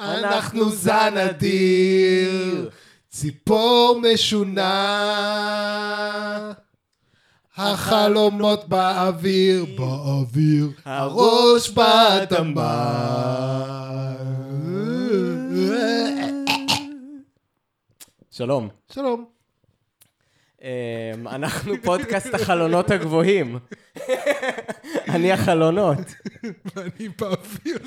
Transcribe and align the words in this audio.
אנחנו 0.00 0.70
זן 0.70 1.14
אדיר, 1.16 2.70
ציפור 3.10 4.00
משונה. 4.02 4.72
החלומות 7.56 8.68
באוויר, 8.68 9.64
באוויר, 9.78 10.70
הראש 10.84 11.70
באדמה. 11.70 12.96
שלום. 18.30 18.68
שלום. 18.92 19.24
אמ, 20.62 21.28
אנחנו 21.28 21.74
פודקאסט 21.82 22.34
החלונות 22.34 22.90
הגבוהים. 22.90 23.58
אני 25.08 25.32
החלונות. 25.32 25.98
ואני 26.74 27.08
באוויר. 27.08 27.78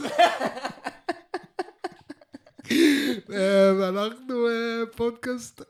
אה, 3.34 3.74
ואנחנו 3.80 4.48
אה, 4.48 4.54
פודקאסט 4.96 5.62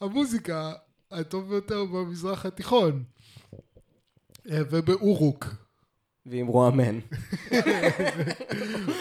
המוזיקה 0.00 0.72
הטוב 1.10 1.48
ביותר 1.48 1.84
במזרח 1.84 2.46
התיכון. 2.46 3.04
אה, 4.50 4.60
ובאורוק. 4.70 5.46
ועם 6.26 6.46
רועמן. 6.46 6.98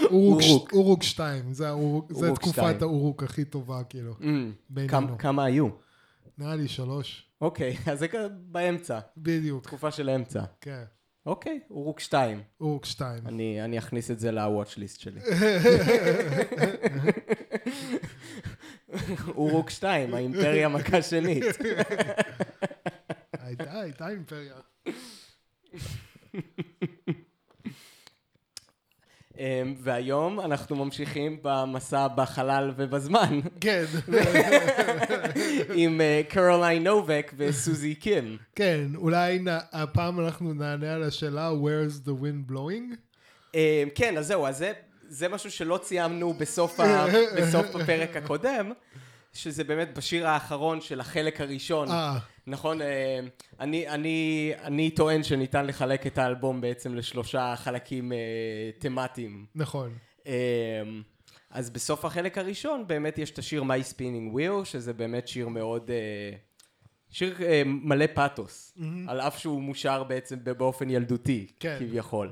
אורוק, 0.03 0.41
אורוק. 0.41 0.73
אורוק 0.73 1.03
2, 1.03 1.53
זה, 1.53 1.70
תקופת. 2.35 2.81
האורוק 2.81 3.23
הכי 3.23 3.45
טובה, 3.45 3.84
כאילו. 3.84 4.13
בינינו. 4.70 5.17
כמה- 5.17 5.43
היו? 5.43 5.67
נראה 6.37 6.55
לי 6.55 6.67
שלוש. 6.67 7.25
אוקיי, 7.41 7.77
אז 7.91 7.99
זה 7.99 8.07
באמצע. 8.41 8.99
בדיוק, 9.17 9.63
תקופה 9.63 9.91
של 9.91 10.09
אמצע. 10.09 10.43
כן. 10.62 10.84
אוקיי, 11.25 11.59
אורוק 11.70 11.99
2. 11.99 12.41
אורוק 12.61 12.85
2. 12.85 13.27
אני 13.27 13.63
אני 13.63 13.77
אכניס 13.77 14.11
את 14.11 14.20
זה 14.20 14.31
ל-watch 14.31 14.77
list 14.77 14.99
שלי. 14.99 15.20
אורוק 19.35 19.70
2, 19.70 20.13
האימפריה 20.13 20.70
מכה 20.70 21.01
שנית. 21.01 21.43
הייתה, 23.40 23.79
הייתה 23.79 24.09
אימפריה. 24.09 24.55
אמ, 29.39 29.75
והיום 29.77 30.39
אנחנו 30.39 30.75
ממשיכים 30.75 31.37
במסע 31.41 32.07
בחלל 32.07 32.73
ובזמן 32.75 33.39
כן, 33.61 33.83
עם 35.75 36.01
אה, 36.01 36.21
קרוליין 36.29 36.83
נובק 36.83 37.33
וסוזי 37.37 37.95
קים. 37.95 38.37
כן, 38.55 38.85
אולי 38.95 39.39
הפעם 39.71 40.19
אנחנו 40.19 40.53
נענה 40.53 40.93
על 40.93 41.03
השאלה 41.03 41.51
Where's 41.51 42.07
the 42.07 42.11
wind 42.11 42.51
blowing? 42.51 42.95
אמ, 43.53 43.59
כן, 43.95 44.17
אז 44.17 44.27
זהו, 44.27 44.47
אז 44.47 44.57
זה, 44.57 44.71
זה 45.07 45.29
משהו 45.29 45.51
שלא 45.51 45.79
ציימנו 45.81 46.33
בסוף, 46.33 46.79
ה, 46.79 47.05
בסוף 47.37 47.75
הפרק 47.75 48.15
הקודם, 48.15 48.71
שזה 49.33 49.63
באמת 49.63 49.97
בשיר 49.97 50.27
האחרון 50.27 50.81
של 50.81 50.99
החלק 50.99 51.41
הראשון. 51.41 51.87
נכון, 52.48 52.82
אה, 52.82 53.20
אני, 53.60 53.90
אני, 53.90 54.51
אני 54.63 54.90
טוען 54.90 55.24
שניתן 55.24 55.65
לחלק 55.65 56.07
את 56.07 56.18
האלבום 56.18 56.62
בעצם 56.62 56.96
לשלושה 56.96 57.54
חלקים 57.57 58.12
אה, 58.13 58.18
תמטיים. 58.79 59.46
נכון. 59.55 59.93
אה, 60.27 60.34
אז 61.49 61.70
בסוף 61.70 62.05
החלק 62.05 62.37
הראשון 62.37 62.87
באמת 62.87 63.18
יש 63.18 63.32
את 63.32 63.40
השיר 63.40 63.63
My 63.63 63.93
Spinning 63.93 64.35
Wheel, 64.35 64.66
שזה 64.66 64.94
באמת 64.94 65.28
שיר 65.28 65.47
מאוד... 65.47 65.91
שיר 67.09 67.38
מלא 67.66 68.06
פאתוס, 68.13 68.78
על 69.07 69.22
אף 69.22 69.40
שהוא 69.40 69.62
מושר 69.62 70.03
בעצם 70.03 70.38
באופן 70.44 70.90
ילדותי, 70.90 71.47
כן. 71.59 71.78
כביכול. 71.80 72.31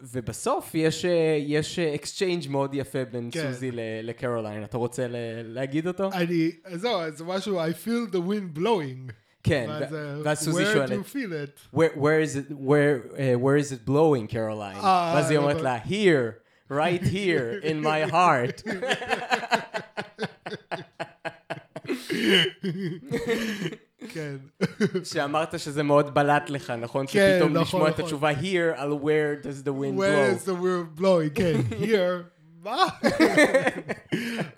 אה, 0.00 0.06
ובסוף 0.12 0.70
יש, 0.74 1.04
אה, 1.04 1.10
יש 1.40 1.78
exchange 1.78 2.48
מאוד 2.50 2.74
יפה 2.74 3.04
בין 3.04 3.28
כן. 3.32 3.52
סוזי 3.52 3.70
לקרוליין. 4.02 4.64
אתה 4.64 4.76
רוצה 4.76 5.06
ל- 5.08 5.16
להגיד 5.44 5.86
אותו? 5.86 6.10
אני, 6.12 6.50
זהו, 6.72 7.00
זה 7.14 7.24
משהו, 7.24 7.60
I 7.60 7.86
feel 7.86 8.14
the 8.14 8.28
wind 8.30 8.58
blowing. 8.58 9.12
כן, 9.42 9.66
ואז, 9.68 9.94
אה, 10.26 10.34
סוזי 10.34 10.45
שואלת, 10.45 10.64
Where 10.64 10.90
do 10.90 10.92
you 10.92 11.14
feel 11.14 11.32
it? 11.32 11.76
where, 11.76 11.96
where 11.98 12.20
is 12.22 12.36
it, 12.36 12.52
where, 12.52 13.12
uh, 13.12 13.16
where 13.44 13.56
is 13.56 13.72
it 13.72 13.88
blowing? 13.90 14.36
אה, 14.36 15.12
ואז 15.14 15.30
היא 15.30 15.38
אומרת. 15.38 15.60
לה, 15.62 15.78
here, 15.84 16.32
right 16.70 17.02
here, 17.02 17.62
in 17.62 17.82
my 17.84 18.10
heart. 18.12 18.62
כן. 24.12 24.36
שאמרת 25.04 25.60
שזה 25.60 25.82
מאוד 25.82 26.14
בלט 26.14 26.50
לך, 26.50 26.70
נכון? 26.70 27.06
כן, 27.06 27.12
שפתאום 27.12 27.52
נכון, 27.52 27.62
לשמוע 27.62 27.88
את 27.88 27.92
נכון. 27.92 28.04
התשובה 28.04 28.30
here, 28.30 28.76
על 28.76 28.92
where 28.92 29.44
does 29.44 29.64
the 29.64 29.70
wind 29.70 29.98
Where 29.98 30.36
blow. 30.36 30.42
is 30.42 30.48
the 30.48 30.62
wind 30.62 31.00
blowing? 31.00 31.34
כן, 31.34 31.60
here. 31.80 32.38
מה? 32.62 32.84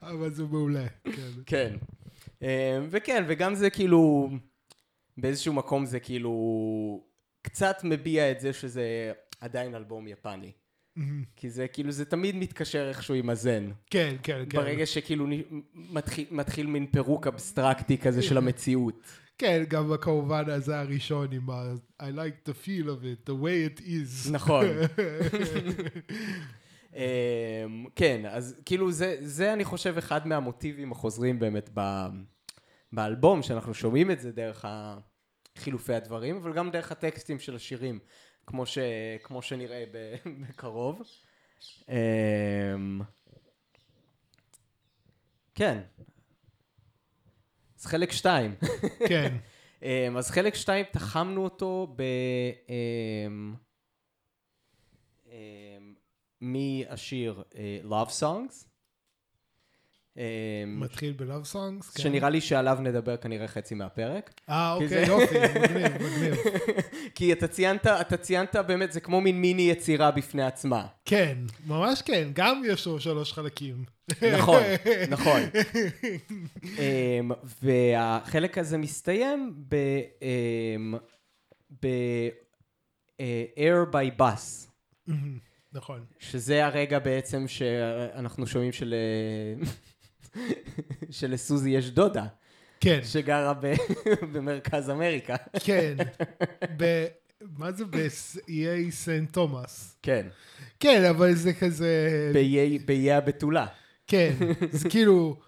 אבל 0.02 0.34
זה 0.34 0.44
מעולה, 0.44 0.86
כן. 1.04 1.30
כן. 1.46 1.76
אה, 2.42 2.78
וכן, 2.90 3.24
וגם 3.28 3.54
זה 3.54 3.70
כאילו, 3.70 4.30
באיזשהו 5.16 5.52
מקום 5.52 5.86
זה 5.86 6.00
כאילו, 6.00 6.32
קצת 7.42 7.76
מביע 7.84 8.30
את 8.30 8.40
זה 8.40 8.52
שזה 8.52 9.12
עדיין 9.40 9.74
אלבום 9.74 10.08
יפני. 10.08 10.52
כי 11.36 11.50
זה 11.50 11.68
כאילו, 11.68 11.92
זה 11.92 12.04
תמיד 12.04 12.36
מתקשר 12.36 12.88
איכשהו 12.88 13.14
עם 13.14 13.30
הזן. 13.30 13.70
כן, 13.90 14.16
כן, 14.22 14.44
כן. 14.50 14.58
ברגע 14.58 14.86
שכאילו 14.86 15.26
מתחיל, 15.74 16.26
מתחיל 16.30 16.66
מין 16.66 16.86
פירוק 16.86 17.26
אבסטרקטי 17.26 17.98
כזה 17.98 18.22
של 18.22 18.36
המציאות. 18.36 19.06
כן, 19.40 19.64
גם 19.68 19.96
כמובן 20.00 20.50
הזה 20.50 20.80
הראשון 20.80 21.32
עם 21.32 21.50
ה... 21.50 21.72
I 22.00 22.02
like 22.02 22.48
the 22.48 22.52
feel 22.52 22.86
of 22.86 23.02
it, 23.02 23.30
the 23.30 23.32
way 23.32 23.78
it 23.78 23.80
is. 23.80 24.32
נכון. 24.32 24.66
אמ, 26.96 27.86
כן, 27.96 28.26
אז 28.26 28.60
כאילו 28.64 28.92
זה, 28.92 29.16
זה 29.20 29.52
אני 29.52 29.64
חושב 29.64 29.94
אחד 29.98 30.26
מהמוטיבים 30.26 30.92
החוזרים 30.92 31.38
באמת 31.38 31.70
ב, 31.74 31.80
באלבום, 32.92 33.42
שאנחנו 33.42 33.74
שומעים 33.74 34.10
את 34.10 34.20
זה 34.20 34.32
דרך 34.32 34.64
חילופי 35.58 35.94
הדברים, 35.94 36.36
אבל 36.36 36.52
גם 36.52 36.70
דרך 36.70 36.92
הטקסטים 36.92 37.38
של 37.38 37.56
השירים, 37.56 37.98
כמו, 38.46 38.66
ש, 38.66 38.78
כמו 39.22 39.42
שנראה 39.42 39.84
ב, 39.92 40.14
בקרוב. 40.48 41.02
אמ, 41.88 43.00
כן. 45.54 45.80
אז 47.80 47.86
חלק 47.86 48.12
שתיים. 48.12 48.54
כן. 49.08 49.36
אמ, 49.82 50.16
אז 50.16 50.30
חלק 50.30 50.54
שתיים, 50.54 50.86
תחמנו 50.92 51.44
אותו 51.44 51.94
ב... 51.96 52.02
אמ, 52.68 53.54
אמ, 55.26 55.94
מהשיר 56.40 57.42
אה, 57.54 57.78
Love 57.84 58.10
Songs, 58.20 58.64
אמ, 58.64 58.69
מתחיל 60.66 61.12
בלאב 61.12 61.44
סונגס. 61.44 61.90
כן. 61.90 62.02
שנראה 62.02 62.30
לי 62.30 62.40
שעליו 62.40 62.78
נדבר 62.80 63.16
כנראה 63.16 63.48
חצי 63.48 63.74
מהפרק. 63.74 64.30
אה, 64.48 64.72
אוקיי, 64.72 64.88
זה- 64.88 65.04
יופי, 65.06 65.34
מגניב, 65.38 65.92
מגניב. 66.02 66.34
כי 67.14 67.32
אתה 67.32 67.48
ציינת, 67.48 67.86
אתה 67.86 68.16
ציינת 68.16 68.56
באמת, 68.56 68.92
זה 68.92 69.00
כמו 69.00 69.20
מין 69.20 69.40
מיני 69.40 69.62
יצירה 69.62 70.10
בפני 70.10 70.42
עצמה. 70.42 70.86
כן, 71.04 71.38
ממש 71.66 72.02
כן, 72.02 72.28
גם 72.32 72.62
יש 72.66 72.86
לו 72.86 73.00
שלוש 73.00 73.32
חלקים. 73.32 73.84
נכון, 74.38 74.62
נכון. 75.10 75.40
אמ, 76.78 77.30
והחלק 77.62 78.58
הזה 78.58 78.78
מסתיים 78.78 79.54
ב... 79.68 79.74
אמ, 80.22 80.94
ב... 81.82 81.86
אה, 83.20 83.44
Air 83.56 83.92
by 83.94 84.20
Bus. 84.20 84.68
נכון. 85.72 86.04
שזה 86.18 86.66
הרגע 86.66 86.98
בעצם 86.98 87.48
שאנחנו 87.48 88.46
שומעים 88.46 88.72
של... 88.72 88.94
שלסוזי 91.10 91.70
יש 91.70 91.90
דודה, 91.90 92.26
כן, 92.80 93.00
שגרה 93.02 93.54
ב... 93.60 93.72
במרכז 94.32 94.90
אמריקה. 94.90 95.36
כן. 95.64 95.96
ב... 96.78 97.06
מה 97.58 97.72
זה 97.72 97.84
באיי 97.84 98.90
סנט 98.90 99.32
תומאס? 99.32 99.96
כן, 100.02 100.26
כן, 100.80 101.04
אבל 101.04 101.34
זה 101.34 101.52
כזה... 101.52 102.30
באיי 102.86 103.12
הבתולה. 103.12 103.66
כן, 104.06 104.34
זה 104.70 104.88
כאילו... 104.88 105.40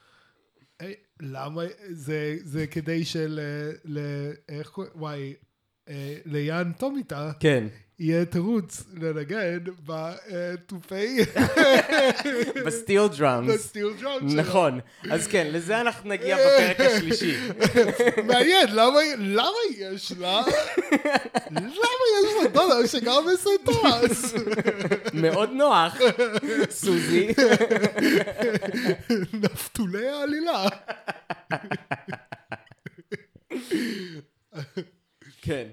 אה, 0.80 0.92
למה? 1.20 1.62
זה, 1.90 2.36
זה 2.44 2.66
כדי 2.66 3.04
של... 3.04 3.40
ל... 3.84 3.98
איך 4.48 4.68
קוראים? 4.68 4.92
וואי, 4.96 5.34
אה, 5.88 6.16
לין 6.24 6.72
טאמיטה 6.78 7.32
כן, 7.40 7.66
יהיה 8.02 8.24
תירוץ 8.24 8.84
לנגן 8.94 9.58
בתופי 9.86 11.18
בsteel 12.66 13.08
drums. 13.08 13.54
בsteel 13.54 13.92
drum 14.00 14.28
שלו. 14.30 14.42
נכון, 14.42 14.80
אז 15.10 15.26
כן, 15.26 15.48
לזה 15.52 15.80
אנחנו 15.80 16.10
נגיע 16.10 16.36
בפרק 16.36 16.80
השלישי. 16.80 17.36
מעניין, 18.28 18.68
למה, 18.72 19.58
יש 19.78 20.12
לה? 20.12 20.42
למה 21.50 22.04
יש 22.24 22.42
לה 22.42 22.48
דודה 22.52 22.86
שגר 22.86 23.20
בסנט 23.20 23.64
תומאס? 23.64 24.34
מאוד 25.14 25.50
נוח, 25.50 25.98
סוזי. 26.70 27.28
נפתולי 29.42 30.08
העלילה. 30.08 30.68
כן. 35.42 35.68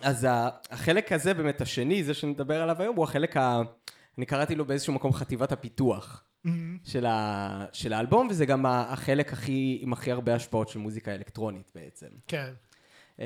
אז 0.00 0.26
החלק 0.70 1.12
הזה 1.12 1.34
באמת, 1.34 1.60
השני, 1.60 2.04
זה 2.04 2.14
שנדבר 2.14 2.62
עליו 2.62 2.82
היום, 2.82 2.96
הוא 2.96 3.04
החלק 3.04 3.36
ה... 3.36 3.60
אני 4.18 4.26
קראתי 4.26 4.54
לו 4.54 4.64
באיזשהו 4.64 4.92
מקום 4.92 5.12
חטיבת 5.12 5.52
הפיתוח 5.52 6.24
Mm-hmm. 6.46 6.90
של, 6.90 7.06
ה, 7.06 7.64
של 7.72 7.92
האלבום, 7.92 8.26
וזה 8.30 8.46
גם 8.46 8.66
החלק 8.66 9.32
הכי, 9.32 9.78
עם 9.82 9.92
הכי 9.92 10.12
הרבה 10.12 10.34
השפעות 10.34 10.68
של 10.68 10.78
מוזיקה 10.78 11.14
אלקטרונית 11.14 11.72
בעצם. 11.74 12.06
כן. 12.26 12.52
אמ, 13.18 13.24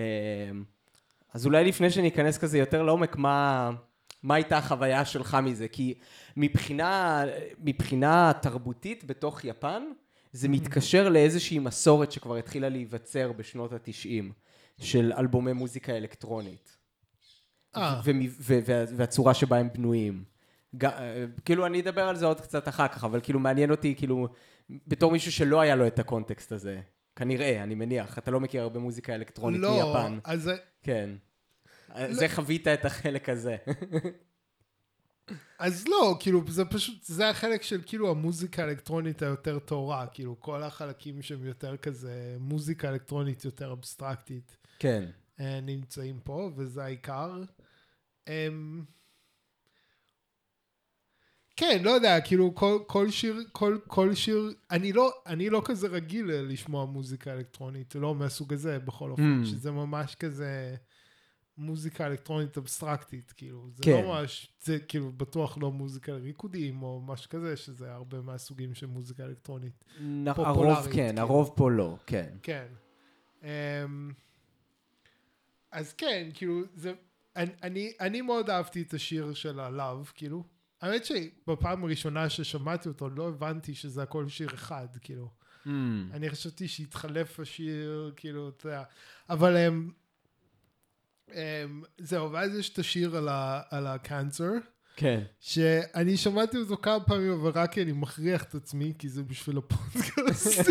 אז 1.35 1.47
אולי 1.47 1.65
לפני 1.65 1.91
שניכנס 1.91 2.39
כזה 2.39 2.59
יותר 2.59 2.83
לעומק, 2.83 3.17
מה, 3.17 3.71
מה 4.23 4.35
הייתה 4.35 4.59
החוויה 4.59 5.05
שלך 5.05 5.37
מזה? 5.43 5.69
כי 5.69 5.95
מבחינה, 6.37 7.25
מבחינה 7.59 8.33
תרבותית 8.43 9.05
בתוך 9.05 9.45
יפן, 9.45 9.83
זה 10.33 10.49
מתקשר 10.49 11.09
לאיזושהי 11.09 11.59
מסורת 11.59 12.13
שכבר 12.13 12.37
התחילה 12.37 12.69
להיווצר 12.69 13.33
בשנות 13.33 13.73
התשעים, 13.73 14.33
של 14.81 15.13
אלבומי 15.19 15.53
מוזיקה 15.53 15.97
אלקטרונית. 15.97 16.77
אה. 17.77 18.01
והצורה 18.97 19.35
שבה 19.35 19.57
הם 19.59 19.69
בנויים. 19.75 20.25
אה, 20.85 21.25
כאילו, 21.45 21.67
אני 21.67 21.81
אדבר 21.81 22.03
על 22.09 22.17
זה 22.17 22.27
עוד 22.27 22.41
קצת 22.41 22.69
אחר 22.69 22.89
כך, 22.89 23.05
אבל 23.05 23.21
כאילו 23.23 23.41
מעניין 23.41 23.71
אותי, 23.71 23.95
כאילו, 23.99 24.29
בתור 24.71 25.13
מישהו 25.13 25.33
שלא 25.33 25.61
היה 25.61 25.77
לו 25.77 25.87
את 25.87 25.99
הקונטקסט 25.99 26.53
הזה. 26.53 26.81
כנראה, 27.17 27.63
אני 27.63 27.75
מניח. 27.75 28.19
אתה 28.19 28.31
לא 28.31 28.41
מכיר 28.41 28.63
הרבה 28.63 28.81
מוזיקה 28.81 29.15
אלקטרונית 29.15 29.61
לא, 29.61 29.87
מיפן. 29.87 30.19
אז 30.25 30.43
זה- 30.43 30.57
כן. 30.83 31.11
זה 32.11 32.29
חווית 32.29 32.69
את 32.69 32.85
החלק 32.85 33.29
הזה. 33.29 33.57
אז 35.59 35.89
לא, 35.89 36.17
כאילו, 36.21 36.43
זה 36.49 36.65
פשוט, 36.65 37.03
זה 37.05 37.29
החלק 37.31 37.63
של 37.63 37.81
כאילו 37.87 38.11
המוזיקה 38.11 38.63
האלקטרונית 38.63 39.23
היותר 39.23 39.59
טהורה, 39.59 40.07
כאילו, 40.07 40.41
כל 40.41 40.63
החלקים 40.63 41.23
שהם 41.23 41.45
יותר 41.47 41.77
כזה, 41.77 42.37
מוזיקה 42.41 42.89
אלקטרונית 42.89 43.45
יותר 43.45 43.73
אבסטרקטית, 43.73 44.57
כן. 44.79 45.05
אה, 45.41 45.61
נמצאים 45.61 46.21
פה, 46.25 46.51
וזה 46.57 46.85
העיקר. 46.85 47.43
אמ, 48.29 48.85
כן, 51.57 51.81
לא 51.85 51.91
יודע, 51.91 52.21
כאילו 52.21 52.55
כל, 52.55 52.79
כל 52.87 53.11
שיר, 53.11 53.37
כל, 53.53 53.79
כל 53.87 54.15
שיר, 54.15 54.55
אני 54.71 54.93
לא, 54.93 55.13
אני 55.27 55.51
לא 55.51 55.63
כזה 55.65 55.89
רגיל 55.89 56.27
לשמוע 56.33 56.85
מוזיקה 56.85 57.33
אלקטרונית, 57.33 57.95
לא 57.95 58.15
מהסוג 58.15 58.53
הזה 58.53 58.79
בכל 58.79 59.11
אופן, 59.11 59.43
Mm. 59.43 59.47
שזה 59.47 59.71
ממש 59.71 60.15
כזה 60.15 60.75
מוזיקה 61.59 62.07
אלקטרונית 62.07 62.59
אבסטרקטית, 62.59 63.33
כאילו, 63.33 63.69
זה 63.75 63.83
כן. 63.83 63.91
לא 63.91 64.03
ממש, 64.03 64.53
זה 64.63 64.79
כאילו 64.79 65.13
בטוח 65.13 65.59
לא 65.59 65.73
מוזיקה 65.73 66.13
לריקודים 66.13 66.83
או 66.83 67.01
משהו 67.07 67.31
כזה, 67.31 67.57
שזה 67.57 67.93
הרבה 67.93 68.21
מהסוגים 68.21 68.75
של 68.75 68.87
מוזיקה 68.87 69.25
אלקטרונית. 69.25 69.85
נ- 70.01 70.29
הרוב 70.29 70.47
פופולרית, 70.47 70.85
כן, 70.87 70.93
כאילו. 71.09 71.21
הרוב 71.21 71.53
פה 71.57 71.71
לא, 71.71 71.97
כן. 72.07 72.35
כן. 72.43 72.67
Um, 73.43 73.47
אז 75.75 75.93
כן, 75.93 76.29
כאילו, 76.35 76.61
זה, 76.75 76.93
אני, 77.37 77.51
אני, 77.63 77.93
אני 78.01 78.21
מאוד 78.21 78.51
אהבתי 78.51 78.83
את 78.83 78.95
השיר 78.95 79.35
של 79.35 79.61
ה-Love, 79.61 80.13
כאילו. 80.15 80.45
האמת 80.83 81.05
שבפעם 81.05 81.85
הראשונה 81.85 82.29
ששמעתי 82.29 82.89
אותו 82.89 83.11
לא 83.11 83.29
הבנתי 83.29 83.75
שזה 83.75 84.03
הכל 84.03 84.29
שיר 84.29 84.55
אחד, 84.55 84.87
כאילו. 85.01 85.31
Mm, 85.67 85.69
אני 86.13 86.31
חשבתי 86.31 86.69
שהתחלף 86.69 87.41
השיר, 87.41 88.13
כאילו, 88.17 88.49
אתה 88.49 88.67
יודע. 88.69 88.83
אבל 89.31 89.57
הם... 89.57 89.91
Um, 91.29 91.33
זהו, 91.99 92.33
ואז 92.33 92.59
יש 92.59 92.71
את 92.73 92.79
השיר 92.79 93.17
על 93.17 93.29
ה- 93.29 93.63
על 93.71 93.87
הקאנצר, 93.87 94.51
כן. 94.97 95.23
שאני 95.41 96.17
שמעתי 96.17 96.57
אותו 96.57 96.77
כמה 96.77 97.01
פעמים, 97.05 97.33
אבל 97.33 97.51
רק 97.55 97.73
כי 97.73 97.83
אני 97.83 97.93
מכריח 97.93 98.43
את 98.45 98.55
עצמי, 98.55 98.95
כי 98.99 99.09
זה 99.09 99.23
בשביל 99.23 99.57
הפודקאסט. 99.59 100.71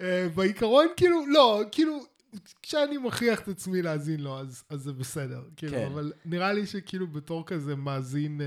אה, 0.00 0.28
בעיקרון, 0.34 0.86
כאילו, 0.96 1.26
לא, 1.26 1.62
כאילו, 1.72 1.98
כשאני 2.62 2.98
מכריח 2.98 3.40
את 3.40 3.48
עצמי 3.48 3.82
להאזין 3.82 4.20
לו, 4.20 4.38
אז, 4.38 4.64
אז 4.70 4.80
זה 4.80 4.92
בסדר. 4.92 5.42
כאילו, 5.56 5.72
כן. 5.72 5.86
אבל 5.92 6.12
נראה 6.24 6.52
לי 6.52 6.66
שכאילו 6.66 7.06
בתור 7.06 7.46
כזה 7.46 7.76
מאזין 7.76 8.40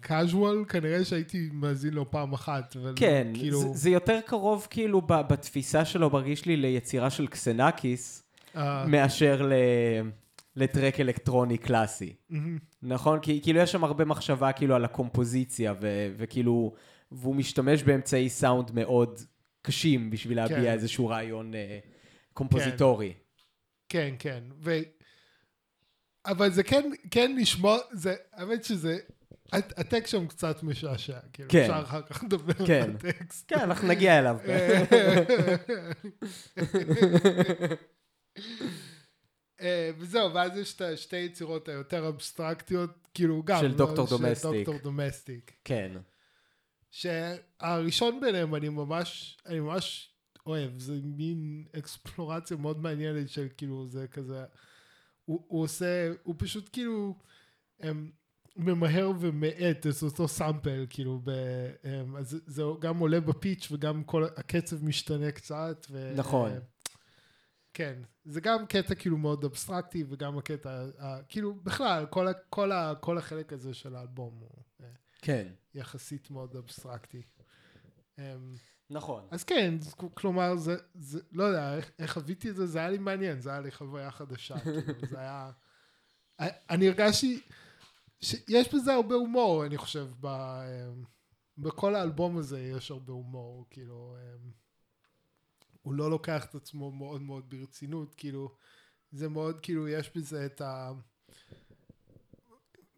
קאז'ואל, 0.00 0.64
כנראה 0.68 1.04
שהייתי 1.04 1.48
מאזין 1.52 1.94
לו 1.94 2.10
פעם 2.10 2.32
אחת. 2.32 2.76
אבל 2.76 2.92
כן, 2.96 3.26
כאילו, 3.34 3.60
זה- 3.60 3.68
זה 3.72 3.90
יותר 3.90 4.18
קרוב 4.26 4.66
כאילו 4.70 5.00
ב- 5.00 5.20
בתפיסה 5.32 5.84
שלו, 5.84 6.10
מרגיש 6.10 6.44
לי, 6.46 6.56
ליצירה 6.56 7.10
של 7.10 7.26
קסנאקיס, 7.26 8.22
אה, 8.56 8.86
מאשר 8.86 9.42
ל- 9.46 9.52
ל-track 10.56 11.00
אלקטרוני 11.00 11.58
קלאסי. 11.58 12.14
מהמם. 12.30 12.58
נכון? 12.82 13.20
כי 13.20 13.40
כאילו 13.42 13.58
יש 13.60 13.72
שם 13.72 13.84
הרבה 13.84 14.04
מחשבה 14.04 14.52
כאילו 14.52 14.74
על 14.74 14.84
הקומפוזיציה, 14.84 15.74
ו- 15.80 16.12
וכאילו, 16.16 16.74
והוא 17.12 17.34
משתמש 17.36 17.82
באמצעי 17.82 18.28
סאונד 18.28 18.70
מאוד 18.74 19.20
קשים 19.62 20.10
בשביל 20.10 20.36
להביע 20.36 20.56
כן. 20.56 20.64
איזשהו 20.72 21.06
רעיון 21.08 21.54
אה, 21.54 21.78
קומפוזיטורי. 22.38 23.14
כן, 23.88 24.14
כן. 24.18 24.44
ו... 24.60 24.78
אבל 26.26 26.50
זה 26.50 26.62
כן, 26.62 26.90
כן 27.10 27.36
לשמוע, 27.36 27.78
זה, 27.92 28.14
האמת 28.32 28.64
שזה, 28.64 28.98
הט- 29.52 29.78
הטקסט 29.78 30.10
שם 30.10 30.26
קצת 30.26 30.62
משעשע, 30.62 31.18
כאילו, 31.32 31.48
כן. 31.50 31.60
אפשר 31.60 31.82
אחר 31.82 32.02
כך 32.02 32.24
לדבר 32.24 32.66
כן. 32.66 32.82
על 32.82 32.90
הטקסט. 32.90 33.44
כן, 33.48 33.60
אנחנו 33.60 33.88
נגיע 33.88 34.18
אליו. 34.18 34.38
אה, 39.60 39.90
וזהו, 39.98 40.34
ואז 40.34 40.56
יש 40.56 40.74
את 40.74 40.80
השתי 40.80 41.16
יצירות 41.16 41.68
היותר 41.68 42.08
אבסטרקטיות, 42.08 43.08
כאילו 43.14 43.42
גם, 43.44 43.60
של 43.60 43.66
לא, 43.66 43.76
דוקטור 43.76 44.06
של 44.06 44.16
domestic. 44.16 44.50
דוקטור 44.66 44.78
domestic. 44.78 45.52
כן. 45.64 45.92
שהראשון 46.90 48.20
ביניהם 48.20 48.54
אני 48.54 48.68
ממש, 48.68 49.38
אני 49.46 49.60
ממש 49.60 50.14
אוהב, 50.48 50.78
זה 50.78 51.00
מין 51.04 51.64
אקספלורציה 51.78 52.56
מאוד 52.56 52.80
מעניינת 52.80 53.28
של 53.28 53.46
כאילו 53.56 53.86
זה 53.88 54.08
כזה, 54.08 54.44
הוא, 55.24 55.44
הוא 55.48 55.62
עושה, 55.62 56.12
הוא 56.22 56.34
פשוט 56.38 56.68
כאילו 56.72 57.18
הם, 57.80 58.10
ממהר 58.56 59.10
ומאט 59.20 59.86
את 59.86 60.02
אותו 60.02 60.28
סאמפל, 60.28 60.86
כאילו, 60.90 61.20
ב, 61.24 61.30
הם, 61.84 62.16
אז 62.16 62.30
זה- 62.30 62.38
זה 62.46 62.62
גם 62.80 62.98
עולה 62.98 63.20
בפיץ' 63.20 63.68
וגם 63.72 64.04
כל 64.04 64.24
הקצב 64.24 64.84
משתנה 64.84 65.32
קצת. 65.32 65.86
ו, 65.90 66.12
נכון. 66.16 66.50
כן, 67.74 68.02
זה 68.24 68.40
גם 68.40 68.66
קטע 68.66 68.94
כאילו 68.94 69.16
מאוד 69.18 69.44
אבסטרקטי 69.44 70.04
וגם 70.08 70.38
הקטע, 70.38 70.84
ה- 70.98 71.22
כאילו 71.28 71.54
בכלל, 71.54 72.06
כל, 72.10 72.28
ה, 72.28 72.32
כל, 72.50 72.72
ה, 72.72 72.94
כל 73.00 73.18
החלק 73.18 73.52
הזה 73.52 73.74
של 73.74 73.94
האלבום 73.96 74.34
הוא 74.40 74.62
אה, 74.82 74.86
כן. 75.22 75.48
יחסית 75.74 76.30
מאוד 76.30 76.56
אבסטרקטי. 76.56 77.22
אמ, 78.18 78.54
נכון. 78.90 79.26
אז 79.30 79.44
כן, 79.44 79.74
כלומר, 80.14 80.56
זה, 80.56 80.76
זה, 80.94 81.20
לא 81.32 81.44
יודע, 81.44 81.76
איך, 81.76 81.90
איך 81.98 82.12
חוויתי 82.12 82.50
את 82.50 82.56
זה, 82.56 82.66
זה 82.66 82.78
היה 82.78 82.90
לי 82.90 82.98
מעניין, 82.98 83.40
זה 83.40 83.50
היה 83.50 83.60
לי 83.60 83.70
חוויה 83.70 84.10
חדשה, 84.10 84.60
כאילו, 84.64 85.06
זה 85.10 85.18
היה... 85.18 85.50
אני 86.70 86.88
הרגשתי 86.88 87.40
שיש 88.20 88.74
בזה 88.74 88.94
הרבה 88.94 89.14
הומור, 89.14 89.66
אני 89.66 89.78
חושב, 89.78 90.08
ב, 90.20 90.26
אמ, 90.26 91.04
בכל 91.58 91.94
האלבום 91.94 92.38
הזה 92.38 92.60
יש 92.60 92.90
הרבה 92.90 93.12
הומור, 93.12 93.66
כאילו, 93.70 94.16
אמ, 94.20 94.50
הוא 95.82 95.94
לא 95.94 96.10
לוקח 96.10 96.44
את 96.44 96.54
עצמו 96.54 96.90
מאוד 96.90 97.22
מאוד 97.22 97.50
ברצינות, 97.50 98.14
כאילו, 98.14 98.54
זה 99.12 99.28
מאוד, 99.28 99.60
כאילו, 99.60 99.88
יש 99.88 100.16
בזה 100.16 100.46
את 100.46 100.60
ה... 100.60 100.92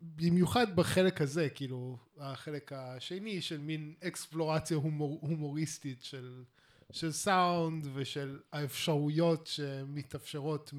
במיוחד 0.02 0.76
בחלק 0.76 1.20
הזה, 1.20 1.48
כאילו, 1.54 1.98
החלק 2.20 2.72
השני 2.72 3.40
של 3.40 3.58
מין 3.58 3.94
אקספלורציה 4.02 4.76
הומור, 4.76 5.18
הומוריסטית 5.22 6.02
של, 6.02 6.44
של 6.92 7.12
סאונד 7.12 7.86
ושל 7.94 8.40
האפשרויות 8.52 9.46
שמתאפשרות 9.46 10.74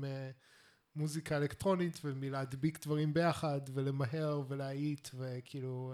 ממוזיקה 0.96 1.38
אלקטרונית 1.38 2.00
ומלהדביק 2.04 2.86
דברים 2.86 3.14
ביחד 3.14 3.62
ולמהר 3.74 4.44
ולהאיט 4.48 5.10
וכאילו 5.14 5.94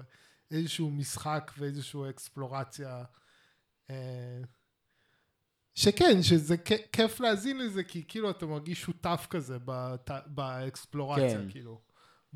איזשהו 0.51 0.91
משחק 0.91 1.51
ואיזושהי 1.57 2.09
אקספלורציה. 2.09 3.03
אה, 3.89 4.41
שכן, 5.75 6.23
שזה 6.23 6.55
כיף 6.91 7.19
להאזין 7.19 7.57
לזה, 7.57 7.83
כי 7.83 8.03
כאילו 8.07 8.29
אתה 8.29 8.45
מרגיש 8.45 8.81
שותף 8.81 9.27
כזה 9.29 9.57
בת, 9.65 10.11
באקספלורציה, 10.25 11.39
כן. 11.39 11.51
כאילו. 11.51 11.86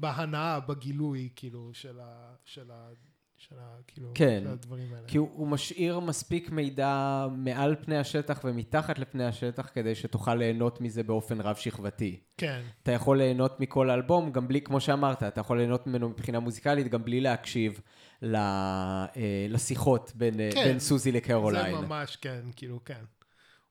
בהנאה, 0.02 0.60
בגילוי, 0.60 1.30
כאילו, 1.36 1.70
של 1.74 2.00
ה... 2.00 2.34
של 2.46 2.72
ה... 2.72 2.90
של 3.38 3.56
ה... 3.60 3.76
כאילו, 3.88 4.12
כן. 4.16 4.42
של 4.44 4.50
הדברים 4.50 4.94
האלה. 4.94 5.08
כי 5.08 5.18
הוא, 5.18 5.30
הוא 5.34 5.48
משאיר 5.48 6.00
מספיק 6.00 6.50
מידע 6.50 7.26
מעל 7.38 7.76
פני 7.76 7.98
השטח 7.98 8.42
ומתחת 8.44 9.00
לפני 9.00 9.26
השטח 9.26 9.70
כדי 9.74 9.96
שתוכל 9.96 10.36
ליהנות 10.36 10.82
מזה 10.82 11.04
באופן 11.04 11.42
רב-שכבתי. 11.42 12.20
כן, 12.38 12.62
אתה 12.84 12.92
יכול 12.92 13.18
ליהנות 13.18 13.60
מכל 13.60 13.90
האלבום, 13.90 14.32
גם 14.32 14.48
בלי, 14.48 14.62
כמו 14.62 14.80
שאמרת, 14.82 15.24
אתה 15.24 15.42
יכול 15.42 15.58
ליהנות 15.58 15.88
ממנו 15.88 16.10
מבחינה 16.10 16.40
מוזיקלית, 16.40 16.88
גם 16.88 17.04
בלי 17.04 17.22
להקשיב 17.22 17.82
ל, 18.22 18.36
אה, 18.36 19.08
לשיחות 19.50 20.12
בין, 20.16 20.40
אה, 20.40 20.50
כן. 20.54 20.64
בין 20.64 20.80
סוזי 20.80 21.12
לקרוליין. 21.12 21.76
זה 21.76 21.82
ממש, 21.82 22.16
כן, 22.16 22.42
כאילו, 22.56 22.80
כן. 22.86 23.04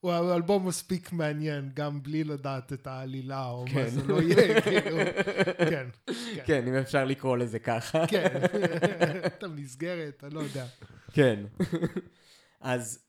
הוא 0.00 0.34
אלבום 0.34 0.66
מספיק 0.66 1.12
מעניין, 1.12 1.70
גם 1.74 2.02
בלי 2.02 2.24
לדעת 2.24 2.72
את 2.72 2.86
העלילה, 2.86 3.48
או 3.48 3.64
כן. 3.68 3.74
מה 3.74 3.90
זה 3.90 4.06
לא 4.06 4.22
יהיה, 4.22 4.60
כאילו, 4.60 4.96
כן, 5.70 5.88
כן, 6.06 6.42
כן, 6.46 6.68
אם 6.68 6.74
אפשר 6.74 7.04
לקרוא 7.04 7.36
לזה 7.36 7.58
ככה. 7.58 8.06
כן, 8.06 8.40
את 9.26 9.42
המסגרת, 9.42 10.24
אני 10.24 10.34
לא 10.34 10.40
יודע. 10.40 10.66
כן. 11.12 11.44
אז 12.60 13.04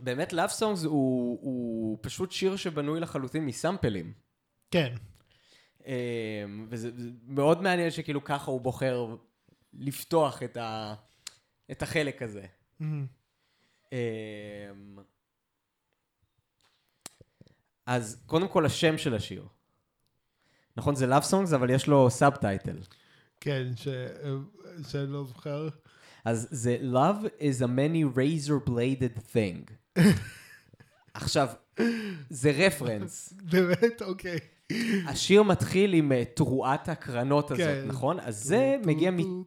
באמת 0.00 0.32
Love 0.32 0.60
Songs 0.60 0.86
הוא, 0.86 1.38
הוא 1.42 1.98
פשוט 2.02 2.32
שיר 2.32 2.56
שבנוי 2.56 3.00
לחלוטין 3.00 3.46
מסאמפלים. 3.46 4.12
כן, 4.70 4.94
אמ, 5.86 6.66
וזה 6.68 6.90
זה 6.96 7.10
מאוד 7.26 7.62
מעניין 7.62 7.90
שכאילו 7.90 8.24
ככה 8.24 8.50
הוא 8.50 8.60
בוחר 8.60 9.16
לפתוח 9.74 10.42
את, 10.42 10.56
ה, 10.56 10.94
את 11.70 11.82
החלק 11.82 12.22
הזה. 12.22 12.46
מהמם. 12.80 13.06
אז 17.86 18.22
קודם 18.26 18.48
כל 18.48 18.66
השם 18.66 18.98
של 18.98 19.14
השיר. 19.14 19.46
נכון, 20.76 20.94
זה 20.94 21.16
Love 21.18 21.22
Songs, 21.30 21.54
אבל 21.54 21.70
יש 21.70 21.86
לו 21.86 22.10
subtitle. 22.10 22.76
כן, 23.40 23.66
ש- 23.76 23.88
שאני 24.90 25.12
לא 25.12 25.24
זוכר. 25.24 25.68
אז 26.24 26.48
זה 26.50 26.78
Love 26.92 27.24
is 27.40 27.60
a 27.62 27.66
many 27.66 28.16
razor 28.18 28.68
bladed 28.68 29.18
thing. 29.34 29.72
עכשיו, 31.14 31.48
זה 32.30 32.50
רפרנס. 32.50 33.32
באמת? 33.42 34.02
אוקיי. 34.02 34.38
השיר 35.06 35.42
מתחיל 35.42 35.92
עם 35.94 36.12
אה, 36.12 36.22
תרועת 36.24 36.88
הקרנות 36.88 37.50
הזאת, 37.50 37.64
כן. 37.64 37.84
נכון? 37.86 38.20
אז 38.20 38.44
זה 38.44 38.76
מגיע, 38.86 39.10
מ... 39.10 39.42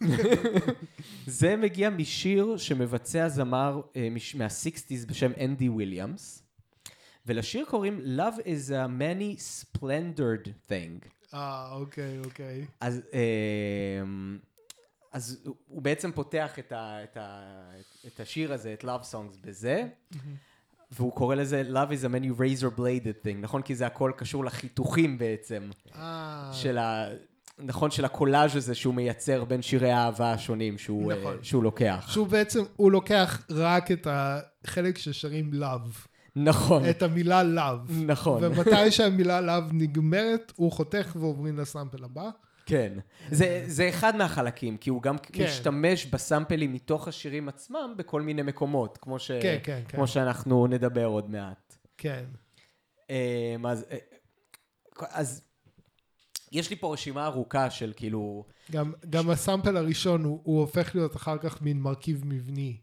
זה 1.26 1.56
מגיע 1.56 1.90
משיר 1.90 2.56
שמבצע 2.56 3.28
זמר 3.28 3.80
אה, 3.96 4.08
מש- 4.10 4.34
מה-60's 4.34 5.06
בשם 5.08 5.30
אנדי 5.44 5.68
וויליאמס, 5.68 6.42
ולשיר 7.26 7.64
קוראים 7.68 8.00
Love 8.18 8.40
is 8.40 8.70
a 8.70 8.88
many 9.00 9.40
splendored 9.40 10.48
thing. 10.68 11.08
אה, 11.34 11.72
אוקיי, 11.72 12.18
אוקיי. 12.24 12.64
אז, 12.80 13.00
אה, 13.14 14.02
אז 15.12 15.40
הוא- 15.44 15.54
הוא 15.66 15.82
בעצם 15.82 16.12
פותח 16.12 16.58
את, 16.58 16.72
ה, 16.72 17.04
את, 17.04 17.16
ה, 17.16 17.40
את 18.06 18.20
השיר 18.20 18.52
הזה, 18.52 18.72
את 18.72 18.84
Love 18.84 19.12
Songs 19.12 19.46
בזה, 19.46 19.86
והוא 20.92 21.12
קורא 21.12 21.34
לזה 21.34 21.62
Love 21.72 21.90
is 21.90 22.04
a 22.04 22.08
many 22.08 22.38
razor 22.40 22.78
bladed 22.78 23.26
thing, 23.26 23.36
נכון? 23.40 23.62
כי 23.62 23.74
זה 23.74 23.86
הכל 23.86 24.12
קשור 24.16 24.44
לחיתוכים 24.44 25.18
בעצם, 25.18 25.70
אה, 25.94 26.50
של 26.54 26.78
ה... 26.78 27.08
נכון, 27.58 27.90
של 27.90 28.04
הקולאז' 28.04 28.56
הזה 28.56 28.74
שהוא 28.74 28.94
מייצר 28.94 29.44
בין 29.44 29.62
שירי 29.62 29.90
האהבה 29.90 30.32
השונים 30.32 30.78
שהוא, 30.78 31.12
נכון. 31.12 31.32
אה, 31.36 31.44
שהוא 31.44 31.62
לוקח. 31.62 32.08
שהוא 32.12 32.26
בעצם, 32.26 32.60
הוא 32.76 32.92
לוקח 32.92 33.46
רק 33.50 33.90
את 33.90 34.06
החלק 34.10 34.98
ששרים 34.98 35.50
love. 35.62 36.09
נכון, 36.44 36.88
את 36.90 37.02
המילה 37.02 37.42
love. 37.42 37.92
נכון. 38.06 38.44
ומתי 38.44 38.90
שהמילה 38.90 39.58
love 39.58 39.72
נגמרת, 39.72 40.52
הוא 40.56 40.72
חותך 40.72 41.16
ועוברים 41.20 41.58
לסאמפל 41.58 42.04
הבא. 42.04 42.30
כן. 42.66 42.92
זה, 43.30 43.64
זה 43.66 43.88
אחד 43.88 44.16
מהחלקים, 44.16 44.76
כי 44.76 44.90
הוא 44.90 45.02
גם 45.02 45.18
כן. 45.18 45.44
משתמש 45.44 46.06
בסאמפלים 46.06 46.72
מתוך 46.72 47.08
השירים 47.08 47.48
עצמם 47.48 47.94
בכל 47.96 48.22
מיני 48.22 48.42
מקומות, 48.42 48.98
כמו, 49.02 49.18
ש... 49.18 49.30
כן, 49.30 49.58
כן, 49.62 49.80
כן. 49.88 49.96
כמו 49.96 50.06
שאנחנו 50.06 50.66
נדבר 50.66 51.04
עוד 51.04 51.30
מעט. 51.30 51.76
כן. 51.98 52.24
אמ, 53.10 53.66
אז, 53.66 53.86
אה, 53.90 53.98
אז 55.10 55.42
יש 56.52 56.70
לי 56.70 56.76
פה 56.76 56.92
רשימה 56.92 57.26
ארוכה 57.26 57.70
של 57.70 57.92
כאילו, 57.96 58.44
גם, 58.70 58.92
גם 59.10 59.30
הסאמפל 59.30 59.76
הראשון, 59.76 60.24
הוא, 60.24 60.40
הוא 60.42 60.60
הופך 60.60 60.94
להיות 60.94 61.16
אחר 61.16 61.38
כך 61.38 61.62
מין 61.62 61.80
מרכיב 61.80 62.22
מבני. 62.26 62.76